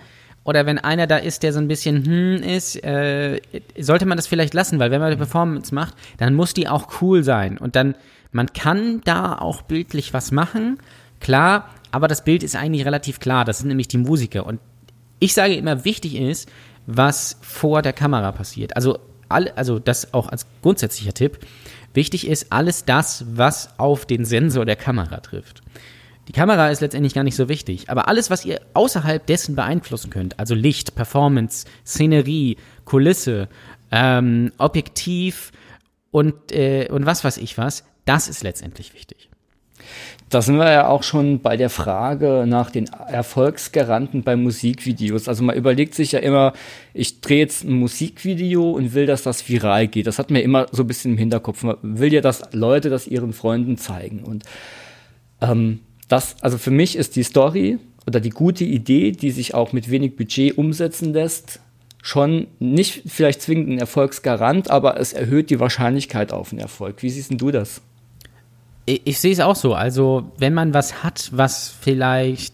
oder 0.49 0.65
wenn 0.65 0.79
einer 0.79 1.05
da 1.05 1.17
ist, 1.17 1.43
der 1.43 1.53
so 1.53 1.59
ein 1.59 1.67
bisschen 1.67 2.03
hm 2.03 2.41
ist, 2.41 2.83
äh, 2.83 3.39
sollte 3.77 4.07
man 4.07 4.17
das 4.17 4.25
vielleicht 4.25 4.55
lassen, 4.55 4.79
weil 4.79 4.89
wenn 4.89 4.99
man 4.99 5.09
eine 5.09 5.17
Performance 5.17 5.75
macht, 5.75 5.93
dann 6.17 6.33
muss 6.33 6.55
die 6.55 6.67
auch 6.67 7.01
cool 7.01 7.23
sein. 7.23 7.59
Und 7.59 7.75
dann, 7.75 7.93
man 8.31 8.51
kann 8.51 9.01
da 9.05 9.37
auch 9.37 9.61
bildlich 9.61 10.11
was 10.11 10.31
machen, 10.31 10.79
klar, 11.19 11.69
aber 11.91 12.07
das 12.07 12.23
Bild 12.23 12.41
ist 12.41 12.55
eigentlich 12.55 12.83
relativ 12.83 13.19
klar. 13.19 13.45
Das 13.45 13.59
sind 13.59 13.67
nämlich 13.67 13.89
die 13.89 13.99
Musiker. 13.99 14.47
Und 14.47 14.59
ich 15.19 15.35
sage 15.35 15.53
immer, 15.53 15.85
wichtig 15.85 16.15
ist, 16.15 16.49
was 16.87 17.37
vor 17.41 17.83
der 17.83 17.93
Kamera 17.93 18.31
passiert. 18.31 18.75
Also, 18.75 18.97
also 19.29 19.77
das 19.77 20.15
auch 20.15 20.29
als 20.29 20.47
grundsätzlicher 20.63 21.13
Tipp. 21.13 21.37
Wichtig 21.93 22.27
ist 22.27 22.51
alles 22.51 22.85
das, 22.85 23.23
was 23.31 23.77
auf 23.77 24.07
den 24.07 24.25
Sensor 24.25 24.65
der 24.65 24.77
Kamera 24.77 25.19
trifft. 25.19 25.61
Die 26.29 26.33
Kamera 26.33 26.69
ist 26.69 26.81
letztendlich 26.81 27.15
gar 27.15 27.23
nicht 27.23 27.35
so 27.35 27.49
wichtig, 27.49 27.89
aber 27.89 28.07
alles, 28.07 28.29
was 28.29 28.45
ihr 28.45 28.61
außerhalb 28.75 29.25
dessen 29.25 29.55
beeinflussen 29.55 30.11
könnt, 30.11 30.37
also 30.37 30.53
Licht, 30.53 30.93
Performance, 30.93 31.65
Szenerie, 31.83 32.57
Kulisse, 32.85 33.49
ähm, 33.91 34.51
Objektiv 34.59 35.51
und, 36.11 36.51
äh, 36.51 36.87
und 36.91 37.07
was 37.07 37.23
weiß 37.23 37.37
ich 37.37 37.57
was, 37.57 37.83
das 38.05 38.27
ist 38.27 38.43
letztendlich 38.43 38.93
wichtig. 38.93 39.31
Da 40.29 40.43
sind 40.43 40.57
wir 40.57 40.71
ja 40.71 40.87
auch 40.87 41.01
schon 41.01 41.41
bei 41.41 41.57
der 41.57 41.71
Frage 41.71 42.45
nach 42.47 42.69
den 42.69 42.85
Erfolgsgaranten 43.07 44.21
bei 44.21 44.35
Musikvideos. 44.35 45.27
Also 45.27 45.43
man 45.43 45.55
überlegt 45.55 45.95
sich 45.95 46.11
ja 46.11 46.19
immer, 46.19 46.53
ich 46.93 47.21
drehe 47.21 47.39
jetzt 47.39 47.63
ein 47.63 47.73
Musikvideo 47.73 48.69
und 48.69 48.93
will, 48.93 49.07
dass 49.07 49.23
das 49.23 49.49
viral 49.49 49.87
geht. 49.87 50.05
Das 50.05 50.19
hat 50.19 50.29
mir 50.29 50.41
immer 50.41 50.67
so 50.71 50.83
ein 50.83 50.87
bisschen 50.87 51.13
im 51.13 51.17
Hinterkopf. 51.17 51.63
Man 51.63 51.77
will 51.81 52.13
ja, 52.13 52.21
dass 52.21 52.43
Leute 52.53 52.91
das 52.91 53.07
ihren 53.07 53.33
Freunden 53.33 53.77
zeigen. 53.77 54.23
Und 54.23 54.43
ähm, 55.41 55.79
das, 56.09 56.35
also 56.41 56.57
für 56.57 56.71
mich 56.71 56.97
ist 56.97 57.15
die 57.15 57.23
Story 57.23 57.79
oder 58.05 58.19
die 58.19 58.31
gute 58.31 58.65
Idee, 58.65 59.11
die 59.11 59.31
sich 59.31 59.53
auch 59.53 59.71
mit 59.71 59.89
wenig 59.89 60.17
Budget 60.17 60.57
umsetzen 60.57 61.13
lässt, 61.13 61.61
schon 62.01 62.47
nicht 62.59 63.03
vielleicht 63.05 63.41
zwingend 63.41 63.69
ein 63.69 63.79
Erfolgsgarant, 63.79 64.69
aber 64.69 64.99
es 64.99 65.13
erhöht 65.13 65.49
die 65.49 65.59
Wahrscheinlichkeit 65.59 66.33
auf 66.33 66.51
einen 66.51 66.59
Erfolg. 66.59 67.03
Wie 67.03 67.09
siehst 67.09 67.31
du 67.39 67.51
das? 67.51 67.81
Ich, 68.85 69.01
ich 69.05 69.19
sehe 69.19 69.31
es 69.31 69.39
auch 69.39 69.55
so. 69.55 69.75
Also, 69.75 70.31
wenn 70.37 70.53
man 70.53 70.73
was 70.73 71.03
hat, 71.03 71.29
was 71.33 71.69
vielleicht 71.79 72.53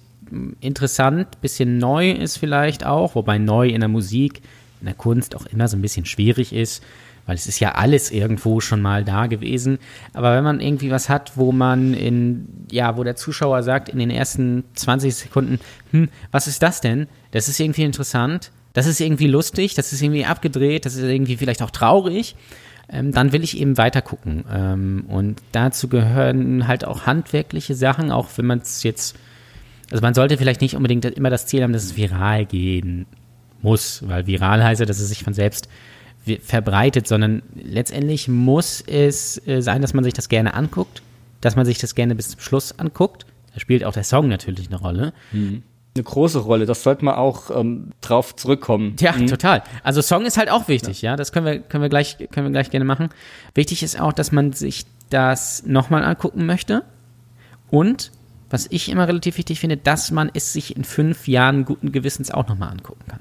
interessant, 0.59 1.39
bisschen 1.41 1.77
neu 1.77 2.11
ist 2.11 2.37
vielleicht 2.37 2.85
auch, 2.85 3.15
wobei 3.15 3.37
neu 3.37 3.67
in 3.69 3.79
der 3.79 3.89
Musik, 3.89 4.41
in 4.81 4.87
der 4.87 4.95
Kunst 4.95 5.35
auch 5.35 5.45
immer 5.45 5.67
so 5.67 5.77
ein 5.77 5.81
bisschen 5.81 6.05
schwierig 6.05 6.51
ist, 6.51 6.83
weil 7.25 7.35
es 7.35 7.47
ist 7.47 7.59
ja 7.59 7.73
alles 7.73 8.11
irgendwo 8.11 8.59
schon 8.59 8.81
mal 8.81 9.03
da 9.03 9.27
gewesen. 9.27 9.79
Aber 10.13 10.35
wenn 10.35 10.43
man 10.43 10.59
irgendwie 10.59 10.91
was 10.91 11.09
hat, 11.09 11.33
wo 11.35 11.51
man 11.51 11.93
in, 11.93 12.47
ja, 12.71 12.97
wo 12.97 13.03
der 13.03 13.15
Zuschauer 13.15 13.63
sagt 13.63 13.89
in 13.89 13.99
den 13.99 14.09
ersten 14.09 14.63
20 14.75 15.15
Sekunden, 15.15 15.59
hm, 15.91 16.09
was 16.31 16.47
ist 16.47 16.61
das 16.61 16.81
denn? 16.81 17.07
Das 17.31 17.47
ist 17.47 17.59
irgendwie 17.59 17.83
interessant, 17.83 18.51
das 18.73 18.88
ist 18.88 18.99
irgendwie 18.99 19.27
lustig, 19.27 19.73
das 19.73 19.93
ist 19.93 20.01
irgendwie 20.01 20.25
abgedreht, 20.25 20.85
das 20.85 20.95
ist 20.95 21.03
irgendwie 21.03 21.38
vielleicht 21.38 21.61
auch 21.61 21.71
traurig. 21.71 22.35
Ähm, 22.88 23.11
dann 23.11 23.31
will 23.31 23.43
ich 23.43 23.59
eben 23.59 23.77
weiter 23.77 24.03
gucken. 24.03 24.45
Ähm, 24.53 25.05
und 25.07 25.41
dazu 25.51 25.88
gehören 25.88 26.67
halt 26.67 26.85
auch 26.85 27.07
handwerkliche 27.07 27.73
Sachen, 27.73 28.11
auch 28.11 28.27
wenn 28.35 28.45
man 28.45 28.59
es 28.59 28.83
jetzt, 28.83 29.17
also 29.89 30.01
man 30.01 30.13
sollte 30.13 30.38
vielleicht 30.38 30.61
nicht 30.61 30.75
unbedingt 30.75 31.05
immer 31.05 31.31
das 31.31 31.47
Ziel 31.47 31.63
haben, 31.63 31.73
dass 31.73 31.83
es 31.83 31.97
viral 31.97 32.45
gehen 32.45 33.07
muss, 33.61 34.07
weil 34.07 34.27
viral 34.27 34.63
heißt 34.63 34.81
ja, 34.81 34.85
dass 34.85 34.99
es 34.99 35.09
sich 35.09 35.23
von 35.23 35.33
selbst 35.33 35.67
verbreitet, 36.41 37.07
sondern 37.07 37.43
letztendlich 37.55 38.27
muss 38.27 38.81
es 38.81 39.45
äh, 39.47 39.61
sein, 39.61 39.81
dass 39.81 39.93
man 39.93 40.03
sich 40.03 40.13
das 40.13 40.29
gerne 40.29 40.53
anguckt, 40.53 41.01
dass 41.41 41.55
man 41.55 41.65
sich 41.65 41.77
das 41.77 41.95
gerne 41.95 42.15
bis 42.15 42.29
zum 42.29 42.39
Schluss 42.39 42.77
anguckt. 42.79 43.25
Da 43.53 43.59
spielt 43.59 43.83
auch 43.83 43.93
der 43.93 44.03
Song 44.03 44.27
natürlich 44.27 44.67
eine 44.67 44.79
Rolle. 44.79 45.13
Mhm. 45.31 45.63
Eine 45.95 46.03
große 46.03 46.39
Rolle, 46.39 46.65
das 46.65 46.83
sollte 46.83 47.05
man 47.05 47.15
auch 47.15 47.49
ähm, 47.57 47.91
drauf 48.01 48.35
zurückkommen. 48.35 48.97
Ja, 48.99 49.13
mhm. 49.13 49.27
total. 49.27 49.63
Also 49.81 50.01
Song 50.01 50.26
ist 50.26 50.38
halt 50.38 50.49
auch 50.49 50.67
wichtig, 50.67 51.01
ja. 51.01 51.11
ja. 51.11 51.15
Das 51.15 51.32
können 51.32 51.45
wir, 51.45 51.59
können 51.59 51.84
wir 51.84 51.89
gleich, 51.89 52.17
können 52.32 52.47
wir 52.47 52.51
gleich 52.51 52.69
gerne 52.69 52.86
machen. 52.86 53.09
Wichtig 53.53 53.82
ist 53.82 53.99
auch, 53.99 54.11
dass 54.11 54.34
man 54.34 54.51
sich 54.51 54.86
das 55.09 55.63
nochmal 55.65 56.03
angucken 56.03 56.45
möchte. 56.45 56.84
Und 57.69 58.11
was 58.49 58.67
ich 58.69 58.89
immer 58.89 59.07
relativ 59.07 59.38
wichtig 59.38 59.59
finde, 59.59 59.78
dass 59.78 60.11
man 60.11 60.30
es 60.34 60.53
sich 60.53 60.76
in 60.76 60.84
fünf 60.84 61.28
Jahren 61.28 61.65
guten 61.65 61.91
Gewissens 61.91 62.32
auch 62.32 62.47
nochmal 62.47 62.71
angucken 62.71 63.03
kann. 63.07 63.19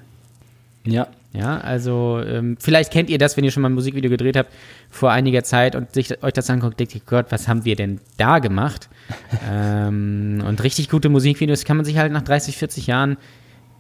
Ja, 0.85 1.09
Ja, 1.37 1.59
also 1.59 2.21
ähm, 2.25 2.57
vielleicht 2.61 2.93
kennt 2.93 3.11
ihr 3.11 3.19
das, 3.19 3.37
wenn 3.37 3.43
ihr 3.43 3.51
schon 3.51 3.63
mal 3.63 3.69
ein 3.69 3.75
Musikvideo 3.75 4.09
gedreht 4.09 4.37
habt 4.37 4.53
vor 4.89 5.11
einiger 5.11 5.43
Zeit 5.43 5.75
und 5.75 5.93
sich 5.93 6.23
euch 6.23 6.33
das 6.33 6.49
anguckt, 6.49 6.79
denkt 6.79 6.95
ihr, 6.95 7.01
Gott, 7.05 7.27
was 7.31 7.49
haben 7.49 7.65
wir 7.65 7.75
denn 7.75 8.01
da 8.17 8.39
gemacht? 8.39 8.89
ähm, 9.51 10.45
und 10.47 10.63
richtig 10.63 10.89
gute 10.89 11.09
Musikvideos 11.09 11.65
kann 11.65 11.77
man 11.77 11.85
sich 11.85 11.99
halt 11.99 12.13
nach 12.13 12.23
30, 12.23 12.57
40 12.57 12.87
Jahren 12.87 13.17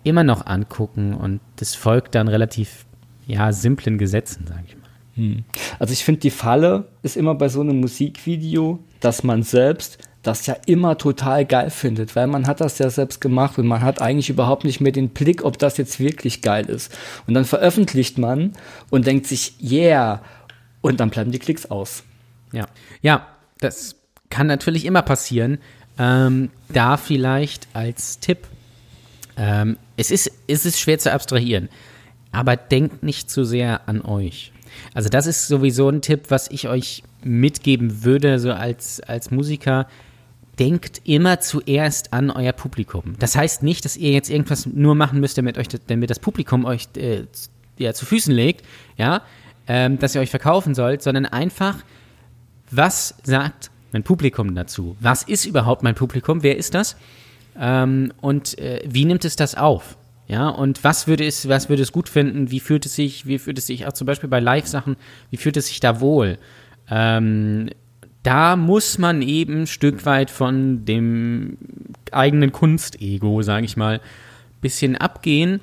immer 0.02 0.24
noch 0.24 0.46
angucken 0.46 1.14
und 1.14 1.40
das 1.56 1.76
folgt 1.76 2.16
dann 2.16 2.26
relativ 2.26 2.86
ja, 3.26 3.52
simplen 3.52 3.98
Gesetzen, 3.98 4.46
sage 4.48 4.64
ich 4.66 4.76
mal. 4.76 4.82
Hm. 5.14 5.44
Also 5.78 5.92
ich 5.92 6.04
finde, 6.04 6.22
die 6.22 6.30
Falle 6.30 6.88
ist 7.02 7.16
immer 7.16 7.36
bei 7.36 7.48
so 7.48 7.60
einem 7.60 7.78
Musikvideo, 7.80 8.80
dass 8.98 9.22
man 9.22 9.44
selbst 9.44 9.98
das 10.26 10.46
ja 10.46 10.56
immer 10.66 10.98
total 10.98 11.44
geil 11.44 11.70
findet, 11.70 12.16
weil 12.16 12.26
man 12.26 12.46
hat 12.46 12.60
das 12.60 12.78
ja 12.78 12.90
selbst 12.90 13.20
gemacht 13.20 13.58
und 13.58 13.66
man 13.66 13.82
hat 13.82 14.00
eigentlich 14.00 14.30
überhaupt 14.30 14.64
nicht 14.64 14.80
mehr 14.80 14.92
den 14.92 15.10
Blick, 15.10 15.44
ob 15.44 15.58
das 15.58 15.76
jetzt 15.76 16.00
wirklich 16.00 16.42
geil 16.42 16.66
ist. 16.66 16.96
Und 17.26 17.34
dann 17.34 17.44
veröffentlicht 17.44 18.18
man 18.18 18.52
und 18.90 19.06
denkt 19.06 19.26
sich, 19.26 19.54
yeah, 19.62 20.22
und 20.80 21.00
dann 21.00 21.10
bleiben 21.10 21.30
die 21.30 21.38
Klicks 21.38 21.66
aus. 21.66 22.02
Ja, 22.52 22.66
ja, 23.02 23.26
das 23.60 23.96
kann 24.30 24.46
natürlich 24.46 24.84
immer 24.84 25.02
passieren. 25.02 25.58
Ähm, 25.98 26.50
da 26.68 26.96
vielleicht 26.96 27.68
als 27.72 28.18
Tipp, 28.18 28.48
ähm, 29.36 29.76
es, 29.96 30.10
ist, 30.10 30.30
es 30.48 30.66
ist 30.66 30.80
schwer 30.80 30.98
zu 30.98 31.12
abstrahieren, 31.12 31.68
aber 32.32 32.56
denkt 32.56 33.02
nicht 33.02 33.30
zu 33.30 33.44
sehr 33.44 33.88
an 33.88 34.02
euch. 34.02 34.52
Also 34.92 35.08
das 35.08 35.26
ist 35.26 35.46
sowieso 35.46 35.88
ein 35.88 36.02
Tipp, 36.02 36.24
was 36.28 36.50
ich 36.50 36.68
euch 36.68 37.04
mitgeben 37.22 38.04
würde, 38.04 38.38
so 38.38 38.52
als, 38.52 39.00
als 39.00 39.30
Musiker 39.30 39.86
denkt 40.58 41.02
immer 41.04 41.40
zuerst 41.40 42.12
an 42.12 42.30
euer 42.30 42.52
Publikum. 42.52 43.14
Das 43.18 43.36
heißt 43.36 43.62
nicht, 43.62 43.84
dass 43.84 43.96
ihr 43.96 44.12
jetzt 44.12 44.30
irgendwas 44.30 44.66
nur 44.66 44.94
machen 44.94 45.20
müsst, 45.20 45.38
damit 45.38 45.58
euch, 45.58 45.68
damit 45.86 46.10
das 46.10 46.18
Publikum 46.18 46.64
euch 46.64 46.88
äh, 46.96 47.24
ja, 47.78 47.92
zu 47.92 48.06
Füßen 48.06 48.32
legt, 48.32 48.64
ja, 48.96 49.22
ähm, 49.66 49.98
dass 49.98 50.14
ihr 50.14 50.20
euch 50.20 50.30
verkaufen 50.30 50.74
sollt, 50.74 51.02
sondern 51.02 51.26
einfach, 51.26 51.78
was 52.70 53.14
sagt 53.22 53.70
mein 53.92 54.02
Publikum 54.02 54.54
dazu? 54.54 54.96
Was 55.00 55.22
ist 55.22 55.44
überhaupt 55.44 55.82
mein 55.82 55.94
Publikum? 55.94 56.42
Wer 56.42 56.56
ist 56.56 56.74
das? 56.74 56.96
Ähm, 57.58 58.12
und 58.20 58.58
äh, 58.58 58.82
wie 58.86 59.04
nimmt 59.04 59.24
es 59.24 59.36
das 59.36 59.54
auf? 59.54 59.96
Ja, 60.26 60.48
und 60.48 60.82
was 60.82 61.06
würde 61.06 61.26
es, 61.26 61.48
was 61.48 61.68
würde 61.68 61.82
es 61.82 61.92
gut 61.92 62.08
finden? 62.08 62.50
Wie 62.50 62.60
fühlt 62.60 62.86
es 62.86 62.94
sich, 62.94 63.26
wie 63.26 63.38
fühlt 63.38 63.58
es 63.58 63.66
sich 63.66 63.86
auch 63.86 63.92
zum 63.92 64.06
Beispiel 64.06 64.28
bei 64.28 64.40
Live-Sachen, 64.40 64.96
wie 65.30 65.36
fühlt 65.36 65.56
es 65.56 65.66
sich 65.66 65.80
da 65.80 66.00
wohl? 66.00 66.38
Ähm, 66.90 67.70
da 68.24 68.56
muss 68.56 68.98
man 68.98 69.22
eben 69.22 69.62
ein 69.62 69.66
Stück 69.66 70.06
weit 70.06 70.30
von 70.30 70.84
dem 70.84 71.58
eigenen 72.10 72.50
Kunstego, 72.52 73.42
sage 73.42 73.66
ich 73.66 73.76
mal, 73.76 74.00
bisschen 74.60 74.96
abgehen. 74.96 75.60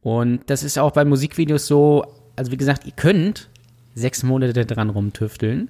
Und 0.00 0.40
das 0.46 0.62
ist 0.62 0.78
auch 0.78 0.92
bei 0.92 1.04
Musikvideos 1.04 1.66
so, 1.66 2.06
also 2.36 2.52
wie 2.52 2.56
gesagt, 2.56 2.86
ihr 2.86 2.92
könnt 2.92 3.50
sechs 3.94 4.22
Monate 4.22 4.64
dran 4.64 4.90
rumtüfteln, 4.90 5.68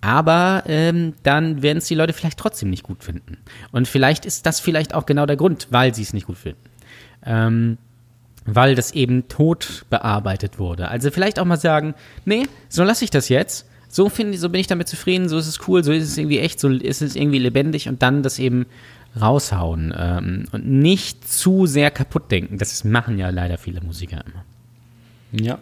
aber 0.00 0.62
ähm, 0.66 1.14
dann 1.24 1.62
werden 1.62 1.78
es 1.78 1.86
die 1.86 1.94
Leute 1.94 2.12
vielleicht 2.12 2.38
trotzdem 2.38 2.70
nicht 2.70 2.84
gut 2.84 3.02
finden. 3.02 3.38
Und 3.72 3.88
vielleicht 3.88 4.24
ist 4.24 4.46
das 4.46 4.60
vielleicht 4.60 4.94
auch 4.94 5.04
genau 5.04 5.26
der 5.26 5.36
Grund, 5.36 5.66
weil 5.70 5.94
sie 5.94 6.02
es 6.02 6.12
nicht 6.12 6.26
gut 6.26 6.38
finden. 6.38 6.62
Ähm, 7.26 7.78
weil 8.44 8.74
das 8.74 8.92
eben 8.92 9.28
tot 9.28 9.84
bearbeitet 9.90 10.58
wurde. 10.58 10.88
Also 10.88 11.10
vielleicht 11.10 11.38
auch 11.38 11.44
mal 11.44 11.56
sagen, 11.56 11.94
nee, 12.24 12.46
so 12.68 12.84
lasse 12.84 13.04
ich 13.04 13.10
das 13.10 13.28
jetzt 13.28 13.66
so 13.92 14.08
finde 14.08 14.38
so 14.38 14.48
bin 14.48 14.60
ich 14.60 14.66
damit 14.66 14.88
zufrieden, 14.88 15.28
so 15.28 15.36
ist 15.36 15.46
es 15.46 15.68
cool, 15.68 15.84
so 15.84 15.92
ist 15.92 16.04
es 16.04 16.16
irgendwie 16.16 16.38
echt, 16.38 16.58
so 16.58 16.68
ist 16.70 17.02
es 17.02 17.14
irgendwie 17.14 17.38
lebendig 17.38 17.88
und 17.88 18.02
dann 18.02 18.22
das 18.22 18.38
eben 18.38 18.64
raushauen 19.20 19.94
ähm, 19.96 20.46
und 20.50 20.66
nicht 20.66 21.28
zu 21.28 21.66
sehr 21.66 21.90
kaputt 21.90 22.30
denken. 22.30 22.56
Das 22.56 22.84
machen 22.84 23.18
ja 23.18 23.28
leider 23.28 23.58
viele 23.58 23.82
Musiker 23.82 24.24
immer. 24.24 25.44
Ja. 25.44 25.58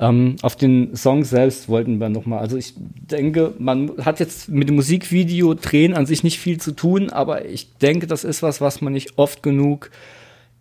Ähm, 0.00 0.36
auf 0.40 0.56
den 0.56 0.96
Song 0.96 1.24
selbst 1.24 1.68
wollten 1.68 1.98
wir 1.98 2.08
nochmal, 2.08 2.38
also 2.38 2.56
ich 2.56 2.72
denke, 2.76 3.52
man 3.58 3.90
hat 3.98 4.20
jetzt 4.20 4.48
mit 4.48 4.70
dem 4.70 4.76
Musikvideo 4.76 5.52
drehen 5.52 5.92
an 5.92 6.06
sich 6.06 6.24
nicht 6.24 6.38
viel 6.38 6.58
zu 6.58 6.72
tun, 6.72 7.10
aber 7.10 7.44
ich 7.44 7.74
denke, 7.76 8.06
das 8.06 8.24
ist 8.24 8.42
was, 8.42 8.62
was 8.62 8.80
man 8.80 8.94
nicht 8.94 9.18
oft 9.18 9.42
genug 9.42 9.90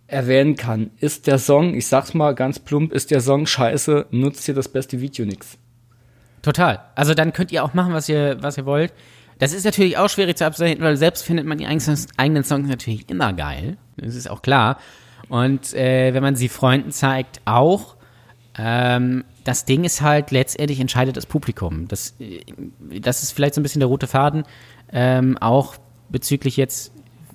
erwähnen 0.08 0.58
kann. 0.58 0.90
Ist 1.00 1.28
der 1.28 1.38
Song, 1.38 1.76
ich 1.76 1.88
sag's 1.88 2.14
mal 2.14 2.36
ganz 2.36 2.60
plump, 2.60 2.92
ist 2.92 3.12
der 3.12 3.22
Song 3.22 3.46
scheiße, 3.46 4.08
nutzt 4.12 4.44
hier 4.46 4.56
das 4.56 4.68
beste 4.68 5.00
Video 5.00 5.26
nix. 5.26 5.58
Total. 6.48 6.80
Also 6.96 7.14
dann 7.14 7.34
könnt 7.34 7.52
ihr 7.52 7.62
auch 7.62 7.74
machen, 7.74 7.92
was 7.92 8.08
ihr, 8.08 8.42
was 8.42 8.58
ihr 8.58 8.66
wollt. 8.66 8.94
Das 9.38 9.52
ist 9.52 9.66
natürlich 9.66 9.98
auch 9.98 10.08
schwierig 10.08 10.38
zu 10.38 10.46
abstrahieren, 10.46 10.80
weil 10.80 10.96
selbst 10.96 11.26
findet 11.26 11.46
man 11.46 11.58
die 11.58 11.68
eigenen 11.68 12.44
Songs 12.46 12.70
natürlich 12.70 13.10
immer 13.10 13.34
geil. 13.34 13.76
Das 13.98 14.16
ist 14.16 14.30
auch 14.30 14.42
klar. 14.42 14.78
Und 15.28 15.74
äh, 15.74 16.14
wenn 16.14 16.24
man 16.24 16.38
sie 16.38 16.48
Freunden 16.48 16.92
zeigt, 16.92 17.42
auch. 17.44 17.98
Ähm, 18.58 19.26
das 19.44 19.66
Ding 19.66 19.84
ist 19.84 20.02
halt, 20.02 20.32
letztendlich 20.32 20.80
entscheidet 20.80 21.18
das 21.18 21.26
Publikum. 21.26 21.90
Das, 21.90 22.16
äh, 22.22 22.40
das 23.02 23.24
ist 23.24 23.34
vielleicht 23.34 23.54
so 23.54 23.60
ein 23.60 23.64
bisschen 23.64 23.82
der 23.82 23.90
rote 23.90 24.08
Faden. 24.08 24.46
Ähm, 24.94 25.38
auch 25.40 25.76
bezüglich 26.08 26.56
jetzt, 26.56 26.94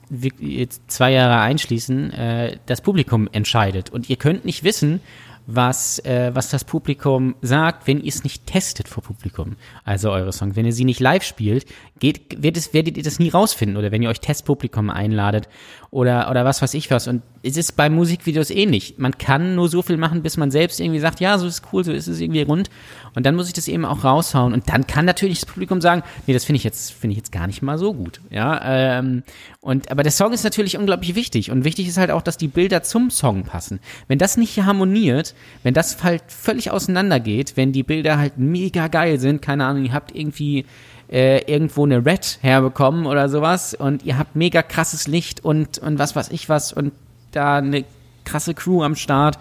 jetzt 0.08 0.90
zwei 0.90 1.12
Jahre 1.12 1.38
einschließen, 1.38 2.12
äh, 2.12 2.56
das 2.64 2.80
Publikum 2.80 3.28
entscheidet. 3.30 3.90
Und 3.90 4.08
ihr 4.08 4.16
könnt 4.16 4.46
nicht 4.46 4.64
wissen, 4.64 5.02
was, 5.46 5.98
äh, 6.00 6.30
was 6.34 6.50
das 6.50 6.64
Publikum 6.64 7.34
sagt, 7.42 7.86
wenn 7.86 8.00
ihr 8.00 8.08
es 8.08 8.24
nicht 8.24 8.46
testet 8.46 8.88
vor 8.88 9.02
Publikum. 9.02 9.56
Also 9.84 10.10
eure 10.10 10.32
Songs. 10.32 10.56
Wenn 10.56 10.66
ihr 10.66 10.72
sie 10.72 10.84
nicht 10.84 11.00
live 11.00 11.22
spielt, 11.22 11.66
geht, 11.98 12.42
wird 12.42 12.56
es, 12.56 12.72
werdet 12.74 12.96
ihr 12.96 13.02
das 13.02 13.18
nie 13.18 13.30
rausfinden. 13.30 13.76
Oder 13.76 13.90
wenn 13.90 14.02
ihr 14.02 14.10
euch 14.10 14.20
Testpublikum 14.20 14.90
einladet 14.90 15.48
oder, 15.90 16.30
oder 16.30 16.44
was 16.44 16.62
weiß 16.62 16.74
ich 16.74 16.90
was. 16.90 17.08
Und 17.08 17.22
es 17.42 17.56
ist 17.56 17.72
bei 17.72 17.90
Musikvideos 17.90 18.50
ähnlich. 18.50 18.94
Man 18.98 19.18
kann 19.18 19.54
nur 19.56 19.68
so 19.68 19.82
viel 19.82 19.96
machen, 19.96 20.22
bis 20.22 20.36
man 20.36 20.50
selbst 20.50 20.80
irgendwie 20.80 21.00
sagt, 21.00 21.20
ja, 21.20 21.38
so 21.38 21.46
ist 21.46 21.62
cool, 21.72 21.84
so 21.84 21.92
ist 21.92 22.06
es 22.06 22.20
irgendwie 22.20 22.42
rund. 22.42 22.70
Und 23.14 23.26
dann 23.26 23.34
muss 23.34 23.48
ich 23.48 23.52
das 23.52 23.68
eben 23.68 23.84
auch 23.84 24.04
raushauen. 24.04 24.52
Und 24.52 24.68
dann 24.68 24.86
kann 24.86 25.04
natürlich 25.04 25.40
das 25.40 25.48
Publikum 25.48 25.80
sagen, 25.80 26.02
nee, 26.26 26.32
das 26.32 26.44
finde 26.44 26.58
ich 26.58 26.64
jetzt, 26.64 26.92
finde 26.92 27.12
ich 27.12 27.18
jetzt 27.18 27.32
gar 27.32 27.46
nicht 27.46 27.60
mal 27.60 27.78
so 27.78 27.94
gut. 27.94 28.20
Ja, 28.30 28.60
ähm, 28.98 29.24
und, 29.60 29.90
aber 29.90 30.02
der 30.02 30.12
Song 30.12 30.32
ist 30.32 30.44
natürlich 30.44 30.78
unglaublich 30.78 31.14
wichtig. 31.14 31.50
Und 31.50 31.64
wichtig 31.64 31.88
ist 31.88 31.98
halt 31.98 32.10
auch, 32.10 32.22
dass 32.22 32.36
die 32.36 32.48
Bilder 32.48 32.82
zum 32.82 33.10
Song 33.10 33.42
passen. 33.42 33.80
Wenn 34.06 34.18
das 34.18 34.36
nicht 34.36 34.60
harmoniert, 34.60 35.34
wenn 35.64 35.74
das 35.74 36.02
halt 36.02 36.22
völlig 36.28 36.70
auseinandergeht, 36.70 37.56
wenn 37.56 37.72
die 37.72 37.82
Bilder 37.82 38.18
halt 38.18 38.38
mega 38.38 38.86
geil 38.86 39.18
sind, 39.18 39.42
keine 39.42 39.66
Ahnung, 39.66 39.84
ihr 39.84 39.92
habt 39.92 40.14
irgendwie 40.14 40.64
äh, 41.10 41.42
irgendwo 41.52 41.84
eine 41.84 42.06
Red 42.06 42.38
herbekommen 42.40 43.06
oder 43.06 43.28
sowas 43.28 43.74
und 43.74 44.04
ihr 44.04 44.16
habt 44.16 44.36
mega 44.36 44.62
krasses 44.62 45.08
Licht 45.08 45.44
und, 45.44 45.78
und 45.78 45.98
was 45.98 46.16
weiß 46.16 46.30
ich 46.30 46.48
was 46.48 46.72
und 46.72 46.92
da 47.32 47.58
eine 47.58 47.84
krasse 48.24 48.54
Crew 48.54 48.82
am 48.82 48.94
Start 48.94 49.38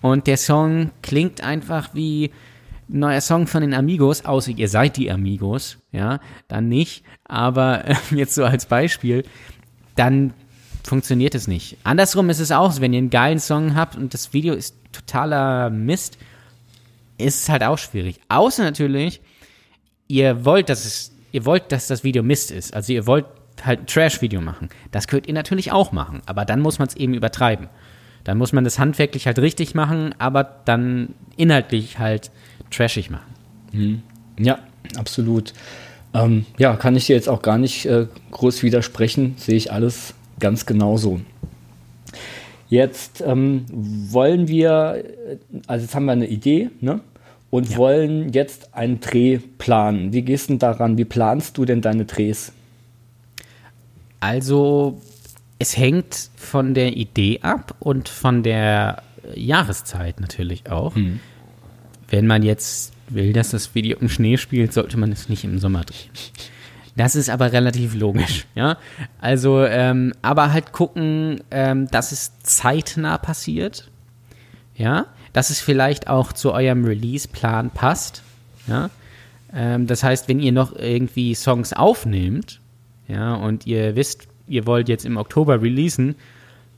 und 0.00 0.26
der 0.26 0.36
Song 0.36 0.90
klingt 1.02 1.42
einfach 1.42 1.94
wie 1.94 2.30
ein 2.88 3.00
neuer 3.00 3.20
Song 3.20 3.46
von 3.46 3.62
den 3.62 3.74
Amigos, 3.74 4.24
außer 4.24 4.52
ihr 4.52 4.68
seid 4.68 4.96
die 4.96 5.10
Amigos, 5.10 5.78
ja, 5.92 6.20
dann 6.46 6.68
nicht, 6.68 7.04
aber 7.24 7.84
jetzt 8.10 8.34
so 8.34 8.44
als 8.44 8.66
Beispiel, 8.66 9.24
dann 9.96 10.32
funktioniert 10.84 11.34
es 11.34 11.48
nicht. 11.48 11.76
Andersrum 11.84 12.30
ist 12.30 12.40
es 12.40 12.50
auch 12.50 12.80
wenn 12.80 12.92
ihr 12.92 12.98
einen 12.98 13.10
geilen 13.10 13.40
Song 13.40 13.74
habt 13.74 13.96
und 13.96 14.14
das 14.14 14.32
Video 14.32 14.54
ist 14.54 14.74
totaler 14.92 15.70
Mist, 15.70 16.18
ist 17.18 17.42
es 17.42 17.48
halt 17.48 17.62
auch 17.62 17.78
schwierig. 17.78 18.20
Außer 18.28 18.62
natürlich, 18.62 19.20
ihr 20.06 20.44
wollt, 20.44 20.68
dass 20.68 20.84
es, 20.84 21.12
ihr 21.32 21.44
wollt, 21.44 21.72
dass 21.72 21.88
das 21.88 22.04
Video 22.04 22.22
Mist 22.22 22.50
ist. 22.50 22.74
Also 22.74 22.92
ihr 22.92 23.06
wollt 23.06 23.26
halt 23.66 23.80
ein 23.80 23.86
Trash-Video 23.86 24.40
machen. 24.40 24.68
Das 24.90 25.06
könnt 25.06 25.26
ihr 25.26 25.34
natürlich 25.34 25.72
auch 25.72 25.92
machen, 25.92 26.22
aber 26.26 26.44
dann 26.44 26.60
muss 26.60 26.78
man 26.78 26.88
es 26.88 26.96
eben 26.96 27.14
übertreiben. 27.14 27.68
Dann 28.24 28.38
muss 28.38 28.52
man 28.52 28.64
das 28.64 28.78
handwerklich 28.78 29.26
halt 29.26 29.38
richtig 29.38 29.74
machen, 29.74 30.14
aber 30.18 30.44
dann 30.64 31.14
inhaltlich 31.36 31.98
halt 31.98 32.30
trashig 32.70 33.10
machen. 33.10 33.34
Mhm. 33.72 34.02
Ja, 34.38 34.58
absolut. 34.96 35.52
Ähm, 36.14 36.46
ja, 36.58 36.76
kann 36.76 36.96
ich 36.96 37.06
dir 37.06 37.16
jetzt 37.16 37.28
auch 37.28 37.42
gar 37.42 37.58
nicht 37.58 37.86
äh, 37.86 38.06
groß 38.30 38.62
widersprechen, 38.62 39.34
sehe 39.36 39.56
ich 39.56 39.72
alles 39.72 40.14
ganz 40.40 40.66
genauso. 40.66 41.20
Jetzt 42.68 43.22
ähm, 43.26 43.64
wollen 43.70 44.48
wir, 44.48 45.04
äh, 45.04 45.36
also 45.66 45.84
jetzt 45.84 45.94
haben 45.94 46.06
wir 46.06 46.12
eine 46.12 46.26
Idee, 46.26 46.70
ne? 46.80 47.00
Und 47.50 47.70
ja. 47.70 47.76
wollen 47.78 48.32
jetzt 48.34 48.74
einen 48.74 49.00
Dreh 49.00 49.38
planen. 49.38 50.12
Wie 50.12 50.20
gehst 50.20 50.50
du 50.50 50.56
daran? 50.56 50.98
Wie 50.98 51.06
planst 51.06 51.56
du 51.56 51.64
denn 51.64 51.80
deine 51.80 52.04
Drehs? 52.04 52.52
Also, 54.20 55.00
es 55.58 55.76
hängt 55.76 56.30
von 56.36 56.74
der 56.74 56.96
Idee 56.96 57.40
ab 57.42 57.74
und 57.80 58.08
von 58.08 58.42
der 58.42 59.02
Jahreszeit 59.34 60.20
natürlich 60.20 60.70
auch. 60.70 60.94
Hm. 60.94 61.20
Wenn 62.08 62.26
man 62.26 62.42
jetzt 62.42 62.92
will, 63.08 63.32
dass 63.32 63.50
das 63.50 63.74
Video 63.74 63.98
im 63.98 64.08
Schnee 64.08 64.36
spielt, 64.36 64.72
sollte 64.72 64.96
man 64.96 65.12
es 65.12 65.28
nicht 65.28 65.44
im 65.44 65.58
Sommer 65.58 65.84
drehen. 65.84 66.10
Das 66.96 67.14
ist 67.14 67.30
aber 67.30 67.52
relativ 67.52 67.94
logisch, 67.94 68.46
ja. 68.54 68.76
Also, 69.20 69.64
ähm, 69.64 70.12
aber 70.20 70.52
halt 70.52 70.72
gucken, 70.72 71.40
ähm, 71.50 71.86
dass 71.90 72.12
es 72.12 72.38
zeitnah 72.40 73.18
passiert, 73.18 73.90
ja. 74.74 75.06
Dass 75.32 75.50
es 75.50 75.60
vielleicht 75.60 76.08
auch 76.08 76.32
zu 76.32 76.52
eurem 76.52 76.84
Release-Plan 76.84 77.70
passt, 77.70 78.22
ja. 78.66 78.90
Ähm, 79.52 79.86
das 79.86 80.02
heißt, 80.02 80.28
wenn 80.28 80.40
ihr 80.40 80.52
noch 80.52 80.74
irgendwie 80.74 81.34
Songs 81.34 81.72
aufnehmt, 81.72 82.60
ja, 83.08 83.34
und 83.34 83.66
ihr 83.66 83.96
wisst, 83.96 84.28
ihr 84.46 84.66
wollt 84.66 84.88
jetzt 84.88 85.04
im 85.04 85.16
Oktober 85.16 85.60
releasen, 85.62 86.14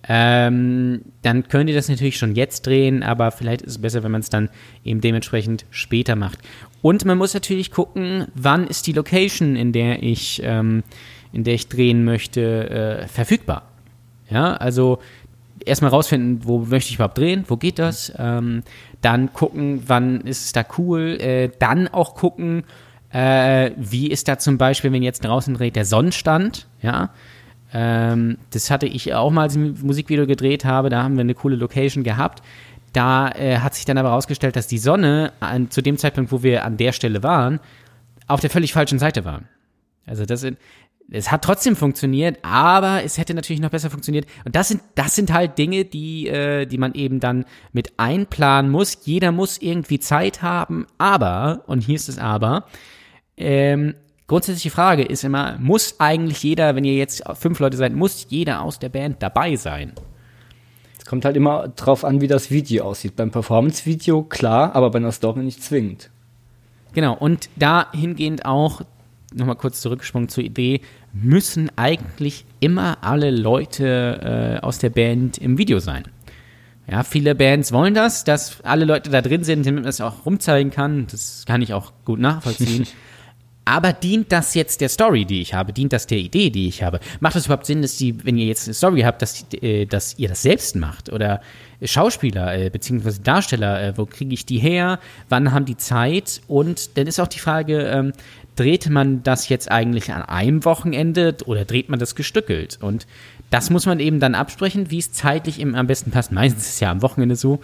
ähm, 0.09 1.03
dann 1.23 1.49
könnt 1.49 1.69
ihr 1.69 1.77
das 1.77 1.89
natürlich 1.89 2.17
schon 2.17 2.35
jetzt 2.35 2.67
drehen, 2.67 3.03
aber 3.03 3.31
vielleicht 3.31 3.63
ist 3.63 3.73
es 3.73 3.79
besser, 3.79 4.03
wenn 4.03 4.13
man 4.13 4.23
es 4.23 4.31
dann 4.31 4.49
eben 4.85 5.01
dementsprechend 5.01 5.67
später 5.71 6.17
macht. 6.17 6.39
Und 6.81 7.05
man 7.05 7.19
muss 7.19 7.35
natürlich 7.35 7.71
gucken, 7.71 8.27
wann 8.35 8.67
ist 8.67 8.87
die 8.87 8.93
Location, 8.93 9.57
in 9.57 9.73
der 9.73 10.03
ich, 10.03 10.41
ähm, 10.43 10.83
in 11.33 11.45
der 11.45 11.55
ich 11.55 11.69
drehen 11.69 12.05
möchte, 12.05 12.71
äh, 12.71 13.09
verfügbar. 13.09 13.69
Ja, 14.31 14.55
also 14.55 15.01
erstmal 15.67 15.91
rausfinden, 15.91 16.41
wo 16.45 16.61
möchte 16.61 16.91
ich 16.91 16.95
überhaupt 16.95 17.19
drehen, 17.19 17.45
wo 17.49 17.57
geht 17.57 17.79
das, 17.79 18.13
ähm, 18.17 18.63
dann 19.03 19.33
gucken, 19.33 19.83
wann 19.87 20.23
ist 20.23 20.47
es 20.47 20.53
da 20.53 20.65
cool, 20.79 21.19
äh, 21.21 21.51
dann 21.59 21.89
auch 21.89 22.15
gucken, 22.15 22.65
äh, 23.13 23.73
wie 23.77 24.09
ist 24.09 24.29
da 24.29 24.39
zum 24.39 24.59
Beispiel, 24.59 24.93
wenn 24.93 25.03
jetzt 25.03 25.25
draußen 25.25 25.55
dreht, 25.55 25.77
der 25.77 25.85
Sonnenstand, 25.85 26.69
ja, 26.81 27.11
ähm, 27.73 28.39
das 28.51 28.71
hatte 28.71 28.87
ich 28.87 29.15
auch 29.15 29.31
mal, 29.31 29.43
als 29.43 29.57
ich 29.57 29.63
ein 29.63 29.79
Musikvideo 29.83 30.27
gedreht 30.27 30.65
habe, 30.65 30.89
da 30.89 31.03
haben 31.03 31.17
wir 31.17 31.23
eine 31.23 31.35
coole 31.35 31.57
Location 31.57 32.05
gehabt. 32.05 32.43
Da 32.93 33.31
äh, 33.31 33.59
hat 33.59 33.75
sich 33.75 33.85
dann 33.85 33.99
aber 33.99 34.11
herausgestellt, 34.11 34.57
dass 34.57 34.67
die 34.67 34.79
Sonne 34.79 35.33
an, 35.39 35.71
zu 35.71 35.81
dem 35.81 35.97
Zeitpunkt, 35.97 36.33
wo 36.33 36.43
wir 36.43 36.65
an 36.65 36.77
der 36.77 36.93
Stelle 36.93 37.23
waren, 37.23 37.61
auf 38.27 38.41
der 38.41 38.51
völlig 38.51 38.73
falschen 38.73 38.99
Seite 38.99 39.25
war. 39.25 39.43
Also 40.07 40.25
das, 40.25 40.45
es 41.11 41.31
hat 41.31 41.43
trotzdem 41.43 41.77
funktioniert, 41.77 42.39
aber 42.43 43.05
es 43.05 43.19
hätte 43.19 43.35
natürlich 43.35 43.61
noch 43.61 43.71
besser 43.71 43.91
funktioniert. 43.91 44.27
Und 44.45 44.57
das 44.57 44.69
sind, 44.69 44.83
das 44.97 45.15
sind 45.15 45.33
halt 45.33 45.59
Dinge, 45.59 45.85
die, 45.85 46.27
äh, 46.27 46.67
die 46.67 46.79
man 46.79 46.95
eben 46.95 47.21
dann 47.21 47.45
mit 47.73 47.99
einplanen 47.99 48.71
muss. 48.71 48.99
Jeder 49.05 49.31
muss 49.31 49.59
irgendwie 49.59 50.01
Zeit 50.01 50.43
haben, 50.43 50.87
aber, 50.99 51.63
und 51.67 51.83
hier 51.83 51.97
ist 51.97 52.09
es 52.09 52.19
aber, 52.19 52.65
ähm, 53.41 53.95
grundsätzliche 54.27 54.71
Frage 54.71 55.03
ist 55.03 55.25
immer, 55.25 55.57
muss 55.59 55.97
eigentlich 55.99 56.43
jeder, 56.43 56.77
wenn 56.77 56.85
ihr 56.85 56.95
jetzt 56.95 57.25
fünf 57.35 57.59
Leute 57.59 57.77
seid, 57.77 57.95
muss 57.95 58.27
jeder 58.29 58.63
aus 58.63 58.79
der 58.79 58.91
Band 58.91 59.23
dabei 59.23 59.57
sein? 59.57 59.93
Es 60.99 61.07
kommt 61.07 61.25
halt 61.25 61.37
immer 61.37 61.69
drauf 61.69 62.05
an, 62.05 62.21
wie 62.21 62.29
das 62.29 62.51
Video 62.51 62.85
aussieht. 62.85 63.17
Beim 63.17 63.31
Performance-Video 63.31 64.23
klar, 64.23 64.77
aber 64.77 64.91
bei 64.91 64.99
einer 64.99 65.11
Story 65.11 65.41
nicht 65.41 65.63
zwingend. 65.63 66.11
Genau, 66.93 67.15
und 67.15 67.49
dahingehend 67.57 68.45
auch, 68.45 68.83
nochmal 69.35 69.57
kurz 69.57 69.81
zurückgesprungen 69.81 70.29
zur 70.29 70.45
Idee, 70.45 70.83
müssen 71.13 71.71
eigentlich 71.77 72.45
immer 72.61 72.99
alle 73.01 73.31
Leute 73.31 74.59
äh, 74.61 74.65
aus 74.65 74.79
der 74.79 74.91
Band 74.91 75.39
im 75.39 75.57
Video 75.57 75.79
sein. 75.79 76.05
Ja, 76.91 77.05
viele 77.05 77.35
Bands 77.35 77.73
wollen 77.73 77.95
das, 77.95 78.25
dass 78.25 78.61
alle 78.63 78.85
Leute 78.85 79.11
da 79.11 79.23
drin 79.23 79.45
sind, 79.45 79.65
damit 79.65 79.85
man 79.85 79.89
es 79.89 80.01
auch 80.01 80.27
rumzeigen 80.27 80.73
kann. 80.73 81.07
Das 81.11 81.45
kann 81.47 81.63
ich 81.63 81.73
auch 81.73 81.93
gut 82.05 82.19
nachvollziehen. 82.19 82.87
Aber 83.65 83.93
dient 83.93 84.33
das 84.33 84.55
jetzt 84.55 84.81
der 84.81 84.89
Story, 84.89 85.25
die 85.25 85.43
ich 85.43 85.55
habe? 85.55 85.73
Dient 85.73 85.93
das 85.93 86.07
der 86.07 86.19
Idee, 86.19 86.51
die 86.51 86.67
ich 86.67 86.83
habe? 86.83 86.99
Macht 87.21 87.37
es 87.37 87.47
überhaupt 87.47 87.67
Sinn, 87.67 87.83
dass 87.83 87.97
die, 87.97 88.25
wenn 88.25 88.37
ihr 88.37 88.47
jetzt 88.47 88.67
eine 88.67 88.75
Story 88.75 89.03
habt, 89.03 89.23
dass, 89.23 89.45
äh, 89.53 89.87
dass 89.87 90.19
ihr 90.19 90.29
das 90.29 90.43
selbst 90.43 90.77
macht? 90.77 91.13
Oder 91.13 91.41
Schauspieler 91.83 92.57
äh, 92.57 92.71
bzw. 92.71 93.23
Darsteller, 93.23 93.83
äh, 93.83 93.99
wo 93.99 94.07
kriege 94.07 94.35
ich 94.35 94.47
die 94.47 94.59
her? 94.59 94.99
Wann 95.29 95.53
haben 95.53 95.67
die 95.67 95.77
Zeit? 95.77 96.41
Und 96.49 96.97
dann 96.97 97.07
ist 97.07 97.21
auch 97.21 97.29
die 97.29 97.39
Frage, 97.39 97.83
ähm, 97.83 98.13
dreht 98.57 98.89
man 98.89 99.23
das 99.23 99.49
jetzt 99.49 99.71
eigentlich 99.71 100.13
an 100.13 100.23
einem 100.23 100.65
Wochenende 100.65 101.37
oder 101.47 101.65
dreht 101.65 101.89
man 101.89 101.99
das 101.99 102.15
gestückelt? 102.15 102.79
Und 102.81 103.07
das 103.51 103.71
muss 103.71 103.87
man 103.87 104.01
eben 104.01 104.21
dann 104.21 104.35
absprechen, 104.35 104.91
wie 104.91 104.99
es 104.99 105.13
zeitlich 105.13 105.61
eben 105.61 105.75
am 105.75 105.87
besten 105.87 106.11
passt. 106.11 106.33
Meistens 106.33 106.65
ist 106.65 106.75
es 106.75 106.81
ja 106.81 106.91
am 106.91 107.03
Wochenende 107.03 107.37
so 107.37 107.61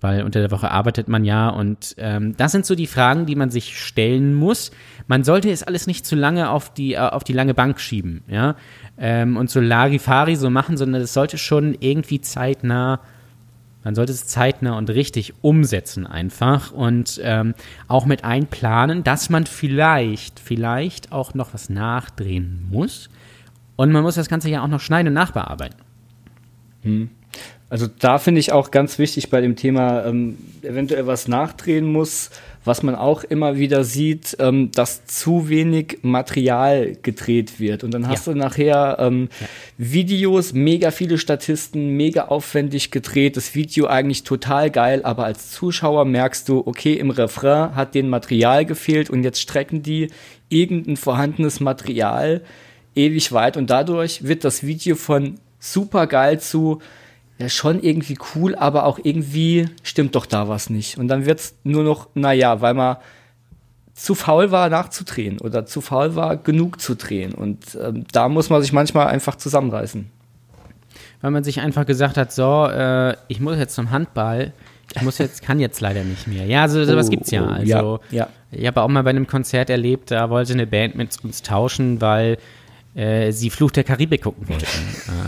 weil 0.00 0.22
unter 0.22 0.40
der 0.40 0.50
Woche 0.50 0.70
arbeitet 0.70 1.08
man 1.08 1.24
ja 1.24 1.48
und 1.48 1.94
ähm, 1.98 2.36
das 2.36 2.52
sind 2.52 2.66
so 2.66 2.74
die 2.74 2.86
Fragen, 2.86 3.26
die 3.26 3.36
man 3.36 3.50
sich 3.50 3.78
stellen 3.78 4.34
muss. 4.34 4.70
Man 5.06 5.24
sollte 5.24 5.50
es 5.50 5.62
alles 5.62 5.86
nicht 5.86 6.06
zu 6.06 6.16
lange 6.16 6.50
auf 6.50 6.72
die 6.72 6.94
äh, 6.94 6.98
auf 6.98 7.24
die 7.24 7.32
lange 7.32 7.54
Bank 7.54 7.80
schieben, 7.80 8.22
ja, 8.28 8.56
ähm, 8.96 9.36
und 9.36 9.50
so 9.50 9.60
Larifari 9.60 10.36
so 10.36 10.50
machen, 10.50 10.76
sondern 10.76 11.02
es 11.02 11.12
sollte 11.12 11.38
schon 11.38 11.76
irgendwie 11.80 12.20
zeitnah 12.20 13.00
man 13.84 13.94
sollte 13.94 14.12
es 14.12 14.26
zeitnah 14.26 14.76
und 14.76 14.90
richtig 14.90 15.32
umsetzen 15.40 16.06
einfach 16.06 16.72
und 16.72 17.20
ähm, 17.22 17.54
auch 17.86 18.06
mit 18.06 18.24
einplanen, 18.24 19.04
dass 19.04 19.30
man 19.30 19.46
vielleicht, 19.46 20.40
vielleicht 20.40 21.12
auch 21.12 21.32
noch 21.32 21.54
was 21.54 21.70
nachdrehen 21.70 22.66
muss. 22.70 23.08
Und 23.76 23.92
man 23.92 24.02
muss 24.02 24.16
das 24.16 24.28
Ganze 24.28 24.50
ja 24.50 24.62
auch 24.62 24.68
noch 24.68 24.80
schneiden 24.80 25.08
und 25.08 25.14
nachbearbeiten. 25.14 25.78
Hm. 26.82 27.10
Also 27.70 27.86
da 27.86 28.16
finde 28.16 28.40
ich 28.40 28.50
auch 28.50 28.70
ganz 28.70 28.98
wichtig 28.98 29.28
bei 29.28 29.42
dem 29.42 29.54
Thema, 29.54 30.06
ähm, 30.06 30.38
eventuell 30.62 31.06
was 31.06 31.28
nachdrehen 31.28 31.84
muss, 31.84 32.30
was 32.64 32.82
man 32.82 32.94
auch 32.94 33.24
immer 33.24 33.58
wieder 33.58 33.84
sieht, 33.84 34.36
ähm, 34.40 34.70
dass 34.72 35.04
zu 35.04 35.50
wenig 35.50 35.98
Material 36.00 36.96
gedreht 37.02 37.60
wird. 37.60 37.84
Und 37.84 37.92
dann 37.92 38.08
hast 38.08 38.26
ja. 38.26 38.32
du 38.32 38.38
nachher 38.38 38.96
ähm, 39.00 39.28
ja. 39.38 39.46
Videos, 39.76 40.54
mega 40.54 40.90
viele 40.90 41.18
Statisten, 41.18 41.94
mega 41.94 42.26
aufwendig 42.26 42.90
gedreht, 42.90 43.36
das 43.36 43.54
Video 43.54 43.86
eigentlich 43.86 44.24
total 44.24 44.70
geil, 44.70 45.02
aber 45.04 45.24
als 45.24 45.50
Zuschauer 45.50 46.06
merkst 46.06 46.48
du, 46.48 46.62
okay, 46.64 46.94
im 46.94 47.10
Refrain 47.10 47.74
hat 47.74 47.94
den 47.94 48.08
Material 48.08 48.64
gefehlt 48.64 49.10
und 49.10 49.24
jetzt 49.24 49.40
strecken 49.40 49.82
die 49.82 50.08
irgendein 50.48 50.96
vorhandenes 50.96 51.60
Material 51.60 52.40
ewig 52.94 53.32
weit 53.32 53.58
und 53.58 53.68
dadurch 53.68 54.24
wird 54.24 54.44
das 54.44 54.64
Video 54.64 54.96
von 54.96 55.34
super 55.60 56.06
geil 56.06 56.40
zu 56.40 56.80
ja 57.38 57.48
schon 57.48 57.80
irgendwie 57.80 58.18
cool, 58.34 58.54
aber 58.54 58.84
auch 58.84 58.98
irgendwie 59.02 59.68
stimmt 59.82 60.14
doch 60.14 60.26
da 60.26 60.48
was 60.48 60.70
nicht. 60.70 60.98
Und 60.98 61.08
dann 61.08 61.24
wird's 61.24 61.54
nur 61.62 61.84
noch, 61.84 62.08
naja, 62.14 62.60
weil 62.60 62.74
man 62.74 62.96
zu 63.94 64.14
faul 64.14 64.50
war, 64.50 64.68
nachzudrehen 64.68 65.40
oder 65.40 65.66
zu 65.66 65.80
faul 65.80 66.14
war, 66.14 66.36
genug 66.36 66.80
zu 66.80 66.94
drehen. 66.94 67.34
Und 67.34 67.78
ähm, 67.82 68.04
da 68.12 68.28
muss 68.28 68.50
man 68.50 68.62
sich 68.62 68.72
manchmal 68.72 69.08
einfach 69.08 69.36
zusammenreißen. 69.36 70.10
Weil 71.20 71.30
man 71.32 71.42
sich 71.42 71.60
einfach 71.60 71.84
gesagt 71.84 72.16
hat, 72.16 72.32
so, 72.32 72.66
äh, 72.66 73.16
ich 73.26 73.40
muss 73.40 73.58
jetzt 73.58 73.74
zum 73.74 73.90
Handball, 73.90 74.52
ich 74.94 75.02
muss 75.02 75.18
jetzt, 75.18 75.42
kann 75.42 75.58
jetzt 75.58 75.80
leider 75.80 76.04
nicht 76.04 76.28
mehr. 76.28 76.46
Ja, 76.46 76.68
so, 76.68 76.84
sowas 76.84 77.08
oh, 77.08 77.10
gibt's 77.10 77.30
ja. 77.30 77.44
Also, 77.44 78.00
ja, 78.10 78.18
ja. 78.18 78.28
ich 78.52 78.66
habe 78.66 78.82
auch 78.82 78.88
mal 78.88 79.02
bei 79.02 79.10
einem 79.10 79.26
Konzert 79.26 79.68
erlebt, 79.68 80.10
da 80.12 80.30
wollte 80.30 80.52
eine 80.52 80.66
Band 80.66 80.94
mit 80.94 81.22
uns 81.24 81.42
tauschen, 81.42 82.00
weil 82.00 82.38
äh, 82.98 83.30
sie 83.30 83.48
Fluch 83.48 83.70
der 83.70 83.84
Karibik 83.84 84.22
gucken 84.22 84.48
wollten. 84.48 84.66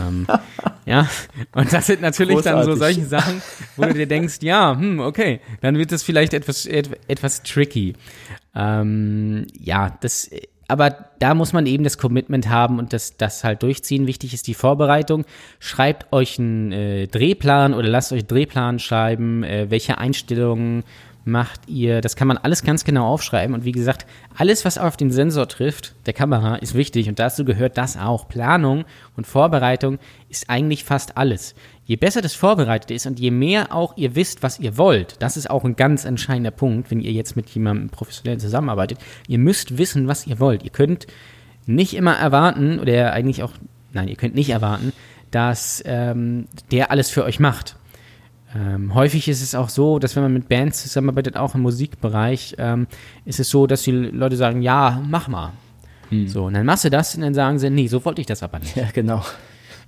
ähm, 0.00 0.26
ja, 0.86 1.08
und 1.52 1.72
das 1.72 1.86
sind 1.86 2.02
natürlich 2.02 2.34
Großartig. 2.34 2.66
dann 2.66 2.74
so 2.74 2.76
solche 2.76 3.04
Sachen, 3.06 3.40
wo 3.76 3.84
du 3.84 3.94
dir 3.94 4.08
denkst, 4.08 4.38
ja, 4.42 4.76
hm, 4.76 4.98
okay, 4.98 5.40
dann 5.60 5.78
wird 5.78 5.92
das 5.92 6.02
vielleicht 6.02 6.34
etwas, 6.34 6.66
etwas 6.66 7.44
tricky. 7.44 7.94
Ähm, 8.56 9.46
ja, 9.56 9.96
das, 10.00 10.30
aber 10.66 10.90
da 11.20 11.34
muss 11.34 11.52
man 11.52 11.66
eben 11.66 11.84
das 11.84 11.96
Commitment 11.96 12.48
haben 12.48 12.80
und 12.80 12.92
das, 12.92 13.16
das 13.16 13.44
halt 13.44 13.62
durchziehen. 13.62 14.08
Wichtig 14.08 14.34
ist 14.34 14.48
die 14.48 14.54
Vorbereitung. 14.54 15.24
Schreibt 15.60 16.12
euch 16.12 16.40
einen 16.40 16.72
äh, 16.72 17.06
Drehplan 17.06 17.72
oder 17.72 17.88
lasst 17.88 18.12
euch 18.12 18.20
einen 18.20 18.28
Drehplan 18.28 18.78
schreiben, 18.80 19.44
äh, 19.44 19.70
welche 19.70 19.98
Einstellungen 19.98 20.82
macht 21.30 21.68
ihr, 21.68 22.00
das 22.00 22.16
kann 22.16 22.28
man 22.28 22.38
alles 22.38 22.62
ganz 22.62 22.84
genau 22.84 23.06
aufschreiben 23.06 23.54
und 23.54 23.64
wie 23.64 23.72
gesagt, 23.72 24.06
alles, 24.36 24.64
was 24.64 24.78
auf 24.78 24.96
den 24.96 25.10
Sensor 25.10 25.48
trifft, 25.48 25.94
der 26.06 26.12
Kamera, 26.12 26.56
ist 26.56 26.74
wichtig 26.74 27.08
und 27.08 27.18
dazu 27.18 27.44
gehört 27.44 27.78
das 27.78 27.96
auch. 27.96 28.28
Planung 28.28 28.84
und 29.16 29.26
Vorbereitung 29.26 29.98
ist 30.28 30.50
eigentlich 30.50 30.84
fast 30.84 31.16
alles. 31.16 31.54
Je 31.84 31.96
besser 31.96 32.20
das 32.22 32.34
vorbereitet 32.34 32.90
ist 32.90 33.06
und 33.06 33.18
je 33.18 33.30
mehr 33.30 33.74
auch 33.74 33.96
ihr 33.96 34.14
wisst, 34.14 34.42
was 34.42 34.60
ihr 34.60 34.76
wollt, 34.76 35.16
das 35.20 35.36
ist 35.36 35.50
auch 35.50 35.64
ein 35.64 35.76
ganz 35.76 36.04
entscheidender 36.04 36.50
Punkt, 36.50 36.90
wenn 36.90 37.00
ihr 37.00 37.12
jetzt 37.12 37.36
mit 37.36 37.48
jemandem 37.50 37.90
professionell 37.90 38.38
zusammenarbeitet. 38.38 38.98
Ihr 39.26 39.38
müsst 39.38 39.78
wissen, 39.78 40.06
was 40.06 40.26
ihr 40.26 40.38
wollt. 40.38 40.62
Ihr 40.62 40.70
könnt 40.70 41.06
nicht 41.66 41.94
immer 41.94 42.14
erwarten, 42.14 42.78
oder 42.78 43.12
eigentlich 43.12 43.42
auch, 43.42 43.52
nein, 43.92 44.08
ihr 44.08 44.16
könnt 44.16 44.34
nicht 44.34 44.50
erwarten, 44.50 44.92
dass 45.30 45.82
ähm, 45.86 46.46
der 46.70 46.90
alles 46.90 47.10
für 47.10 47.24
euch 47.24 47.40
macht. 47.40 47.76
Ähm, 48.54 48.94
häufig 48.94 49.28
ist 49.28 49.42
es 49.42 49.54
auch 49.54 49.68
so, 49.68 49.98
dass 49.98 50.16
wenn 50.16 50.24
man 50.24 50.32
mit 50.32 50.48
Bands 50.48 50.82
zusammenarbeitet, 50.82 51.36
auch 51.36 51.54
im 51.54 51.62
Musikbereich, 51.62 52.56
ähm, 52.58 52.86
ist 53.24 53.38
es 53.38 53.48
so, 53.48 53.66
dass 53.66 53.82
die 53.82 53.92
Leute 53.92 54.36
sagen, 54.36 54.62
ja, 54.62 55.02
mach 55.08 55.28
mal. 55.28 55.52
Hm. 56.08 56.26
So, 56.26 56.46
und 56.46 56.54
dann 56.54 56.66
machst 56.66 56.84
du 56.84 56.90
das 56.90 57.14
und 57.14 57.22
dann 57.22 57.34
sagen 57.34 57.58
sie, 57.58 57.70
nee, 57.70 57.86
so 57.86 58.04
wollte 58.04 58.20
ich 58.20 58.26
das 58.26 58.42
aber 58.42 58.58
nicht. 58.58 58.76
Ja, 58.76 58.88
genau. 58.92 59.24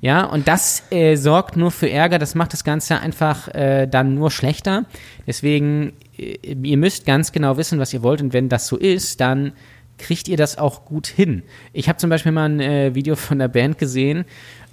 Ja, 0.01 0.25
und 0.25 0.49
das 0.49 0.85
äh, 0.91 1.17
sorgt 1.17 1.57
nur 1.57 1.71
für 1.71 1.89
Ärger, 1.89 2.19
das 2.19 2.35
macht 2.35 2.53
das 2.53 2.65
Ganze 2.65 2.99
einfach 3.01 3.49
äh, 3.49 3.87
dann 3.87 4.15
nur 4.15 4.31
schlechter. 4.31 4.85
Deswegen, 5.27 5.93
äh, 6.19 6.57
ihr 6.63 6.77
müsst 6.77 7.07
ganz 7.07 7.33
genau 7.33 7.57
wissen, 7.57 7.79
was 7.79 7.93
ihr 7.93 8.03
wollt 8.03 8.21
und 8.21 8.33
wenn 8.33 8.49
das 8.49 8.67
so 8.67 8.77
ist, 8.77 9.21
dann 9.21 9.53
kriegt 9.99 10.27
ihr 10.27 10.37
das 10.37 10.59
auch 10.59 10.85
gut 10.85 11.07
hin. 11.07 11.43
Ich 11.73 11.89
habe 11.89 11.99
zum 11.99 12.11
Beispiel 12.11 12.33
mal 12.33 12.49
ein 12.49 12.61
äh, 12.61 12.95
Video 12.95 13.15
von 13.15 13.39
der 13.39 13.49
Band 13.49 13.79
gesehen, 13.79 14.25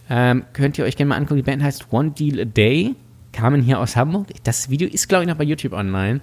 ähm, 0.10 0.46
könnt 0.54 0.80
ihr 0.80 0.86
euch 0.86 0.96
gerne 0.96 1.10
mal 1.10 1.18
angucken, 1.18 1.38
die 1.38 1.44
Band 1.44 1.62
heißt 1.62 1.92
One 1.92 2.12
Deal 2.12 2.40
a 2.40 2.46
Day 2.46 2.96
kamen 3.40 3.62
hier 3.62 3.80
aus 3.80 3.96
Hamburg. 3.96 4.28
Das 4.44 4.70
Video 4.70 4.88
ist, 4.88 5.08
glaube 5.08 5.24
ich, 5.24 5.30
noch 5.30 5.38
bei 5.38 5.46
YouTube 5.46 5.74
online. 5.74 6.20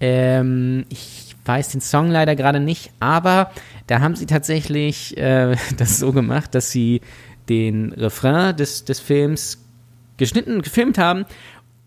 Ähm, 0.00 0.86
ich 0.88 1.36
weiß 1.44 1.68
den 1.68 1.82
Song 1.82 2.10
leider 2.10 2.34
gerade 2.34 2.60
nicht, 2.60 2.92
aber 2.98 3.50
da 3.86 4.00
haben 4.00 4.16
sie 4.16 4.26
tatsächlich 4.26 5.16
äh, 5.18 5.56
das 5.76 5.98
so 5.98 6.12
gemacht, 6.12 6.54
dass 6.54 6.70
sie 6.70 7.02
den 7.48 7.92
Refrain 7.92 8.56
des, 8.56 8.84
des 8.84 9.00
Films 9.00 9.62
geschnitten, 10.16 10.62
gefilmt 10.62 10.96
haben 10.96 11.26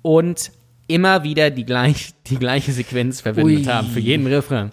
und 0.04 0.52
immer 0.88 1.24
wieder 1.24 1.50
die, 1.50 1.66
gleich, 1.66 2.14
die 2.28 2.38
gleiche 2.38 2.74
Sequenz 2.74 3.22
verwendet 3.22 3.66
Ui. 3.66 3.66
haben 3.66 3.88
für 3.88 4.02
jeden 4.02 4.28
Refrain. 4.28 4.72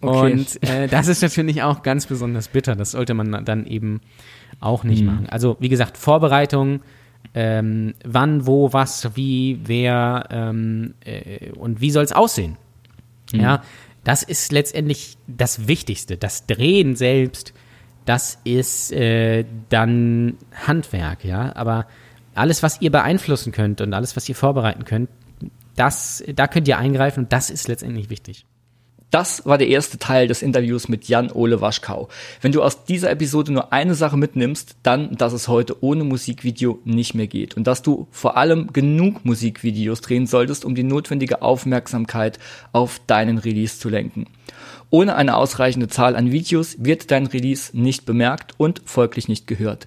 Okay. 0.00 0.32
Und 0.32 0.62
äh, 0.62 0.88
das 0.88 1.08
ist 1.08 1.20
natürlich 1.20 1.62
auch 1.62 1.82
ganz 1.82 2.06
besonders 2.06 2.48
bitter. 2.48 2.74
Das 2.74 2.92
sollte 2.92 3.12
man 3.12 3.44
dann 3.44 3.66
eben 3.66 4.00
auch 4.60 4.84
nicht 4.84 5.00
mhm. 5.00 5.06
machen. 5.06 5.26
Also 5.28 5.58
wie 5.60 5.68
gesagt, 5.68 5.98
Vorbereitung 5.98 6.80
ähm, 7.34 7.94
wann, 8.04 8.46
wo, 8.46 8.72
was, 8.72 9.16
wie, 9.16 9.60
wer 9.64 10.26
ähm, 10.30 10.94
äh, 11.04 11.50
und 11.52 11.80
wie 11.80 11.90
soll 11.90 12.04
es 12.04 12.12
aussehen. 12.12 12.56
Mhm. 13.32 13.40
Ja, 13.40 13.62
das 14.04 14.22
ist 14.22 14.52
letztendlich 14.52 15.16
das 15.26 15.68
Wichtigste. 15.68 16.16
Das 16.16 16.46
Drehen 16.46 16.96
selbst, 16.96 17.52
das 18.04 18.38
ist 18.44 18.92
äh, 18.92 19.44
dann 19.68 20.36
Handwerk, 20.66 21.24
ja. 21.24 21.54
Aber 21.54 21.86
alles, 22.34 22.62
was 22.62 22.80
ihr 22.80 22.90
beeinflussen 22.90 23.52
könnt 23.52 23.80
und 23.80 23.94
alles, 23.94 24.16
was 24.16 24.28
ihr 24.28 24.34
vorbereiten 24.34 24.84
könnt, 24.84 25.10
das, 25.76 26.24
da 26.34 26.46
könnt 26.46 26.68
ihr 26.68 26.78
eingreifen 26.78 27.24
und 27.24 27.32
das 27.32 27.50
ist 27.50 27.68
letztendlich 27.68 28.10
wichtig. 28.10 28.44
Das 29.10 29.44
war 29.44 29.58
der 29.58 29.68
erste 29.68 29.98
Teil 29.98 30.28
des 30.28 30.40
Interviews 30.40 30.88
mit 30.88 31.08
Jan-Ole 31.08 31.60
Waschkau. 31.60 32.08
Wenn 32.40 32.52
du 32.52 32.62
aus 32.62 32.84
dieser 32.84 33.10
Episode 33.10 33.52
nur 33.52 33.72
eine 33.72 33.94
Sache 33.96 34.16
mitnimmst, 34.16 34.76
dann, 34.84 35.16
dass 35.16 35.32
es 35.32 35.48
heute 35.48 35.82
ohne 35.82 36.04
Musikvideo 36.04 36.78
nicht 36.84 37.14
mehr 37.14 37.26
geht 37.26 37.56
und 37.56 37.66
dass 37.66 37.82
du 37.82 38.06
vor 38.12 38.36
allem 38.36 38.72
genug 38.72 39.24
Musikvideos 39.24 40.00
drehen 40.00 40.28
solltest, 40.28 40.64
um 40.64 40.76
die 40.76 40.84
notwendige 40.84 41.42
Aufmerksamkeit 41.42 42.38
auf 42.72 43.00
deinen 43.08 43.38
Release 43.38 43.78
zu 43.80 43.88
lenken. 43.88 44.26
Ohne 44.90 45.16
eine 45.16 45.36
ausreichende 45.36 45.88
Zahl 45.88 46.14
an 46.14 46.30
Videos 46.30 46.76
wird 46.78 47.10
dein 47.10 47.26
Release 47.26 47.76
nicht 47.76 48.06
bemerkt 48.06 48.54
und 48.58 48.82
folglich 48.84 49.28
nicht 49.28 49.46
gehört. 49.46 49.86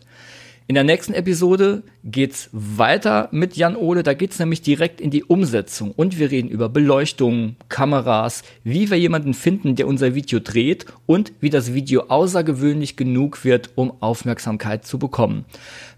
In 0.66 0.76
der 0.76 0.86
nächsten 0.86 1.14
Episode 1.14 1.84
geht's 2.06 2.50
weiter 2.54 3.28
mit 3.34 3.58
Jan 3.58 3.76
Ole. 3.76 4.02
Da 4.02 4.14
geht's 4.14 4.40
nämlich 4.40 4.62
direkt 4.62 5.02
in 5.02 5.12
die 5.12 5.26
Umsetzung 5.26 5.92
und 5.92 6.18
wir 6.20 6.32
reden 6.32 6.48
über 6.48 6.70
Beleuchtung, 6.70 7.58
Kameras, 7.68 8.44
wie 8.64 8.90
wir 8.90 8.98
jemanden 8.98 9.34
finden, 9.34 9.76
der 9.76 9.88
unser 9.88 10.16
Video 10.16 10.40
dreht 10.40 10.86
und 11.06 11.34
wie 11.42 11.50
das 11.50 11.74
Video 11.74 12.04
außergewöhnlich 12.08 12.96
genug 12.96 13.44
wird, 13.44 13.72
um 13.76 13.92
Aufmerksamkeit 14.02 14.86
zu 14.86 15.00
bekommen. 15.00 15.44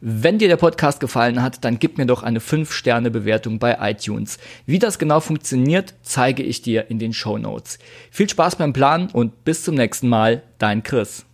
Wenn 0.01 0.39
dir 0.39 0.47
der 0.47 0.57
Podcast 0.57 0.99
gefallen 0.99 1.43
hat, 1.43 1.63
dann 1.63 1.77
gib 1.77 1.99
mir 1.99 2.07
doch 2.07 2.23
eine 2.23 2.39
5-Sterne-Bewertung 2.39 3.59
bei 3.59 3.77
iTunes. 3.91 4.39
Wie 4.65 4.79
das 4.79 4.97
genau 4.97 5.19
funktioniert, 5.19 5.93
zeige 6.01 6.41
ich 6.41 6.63
dir 6.63 6.89
in 6.89 6.97
den 6.97 7.13
Show 7.13 7.37
Notes. 7.37 7.77
Viel 8.09 8.29
Spaß 8.29 8.55
beim 8.55 8.73
Planen 8.73 9.09
und 9.13 9.43
bis 9.45 9.63
zum 9.63 9.75
nächsten 9.75 10.09
Mal, 10.09 10.41
dein 10.57 10.81
Chris. 10.81 11.25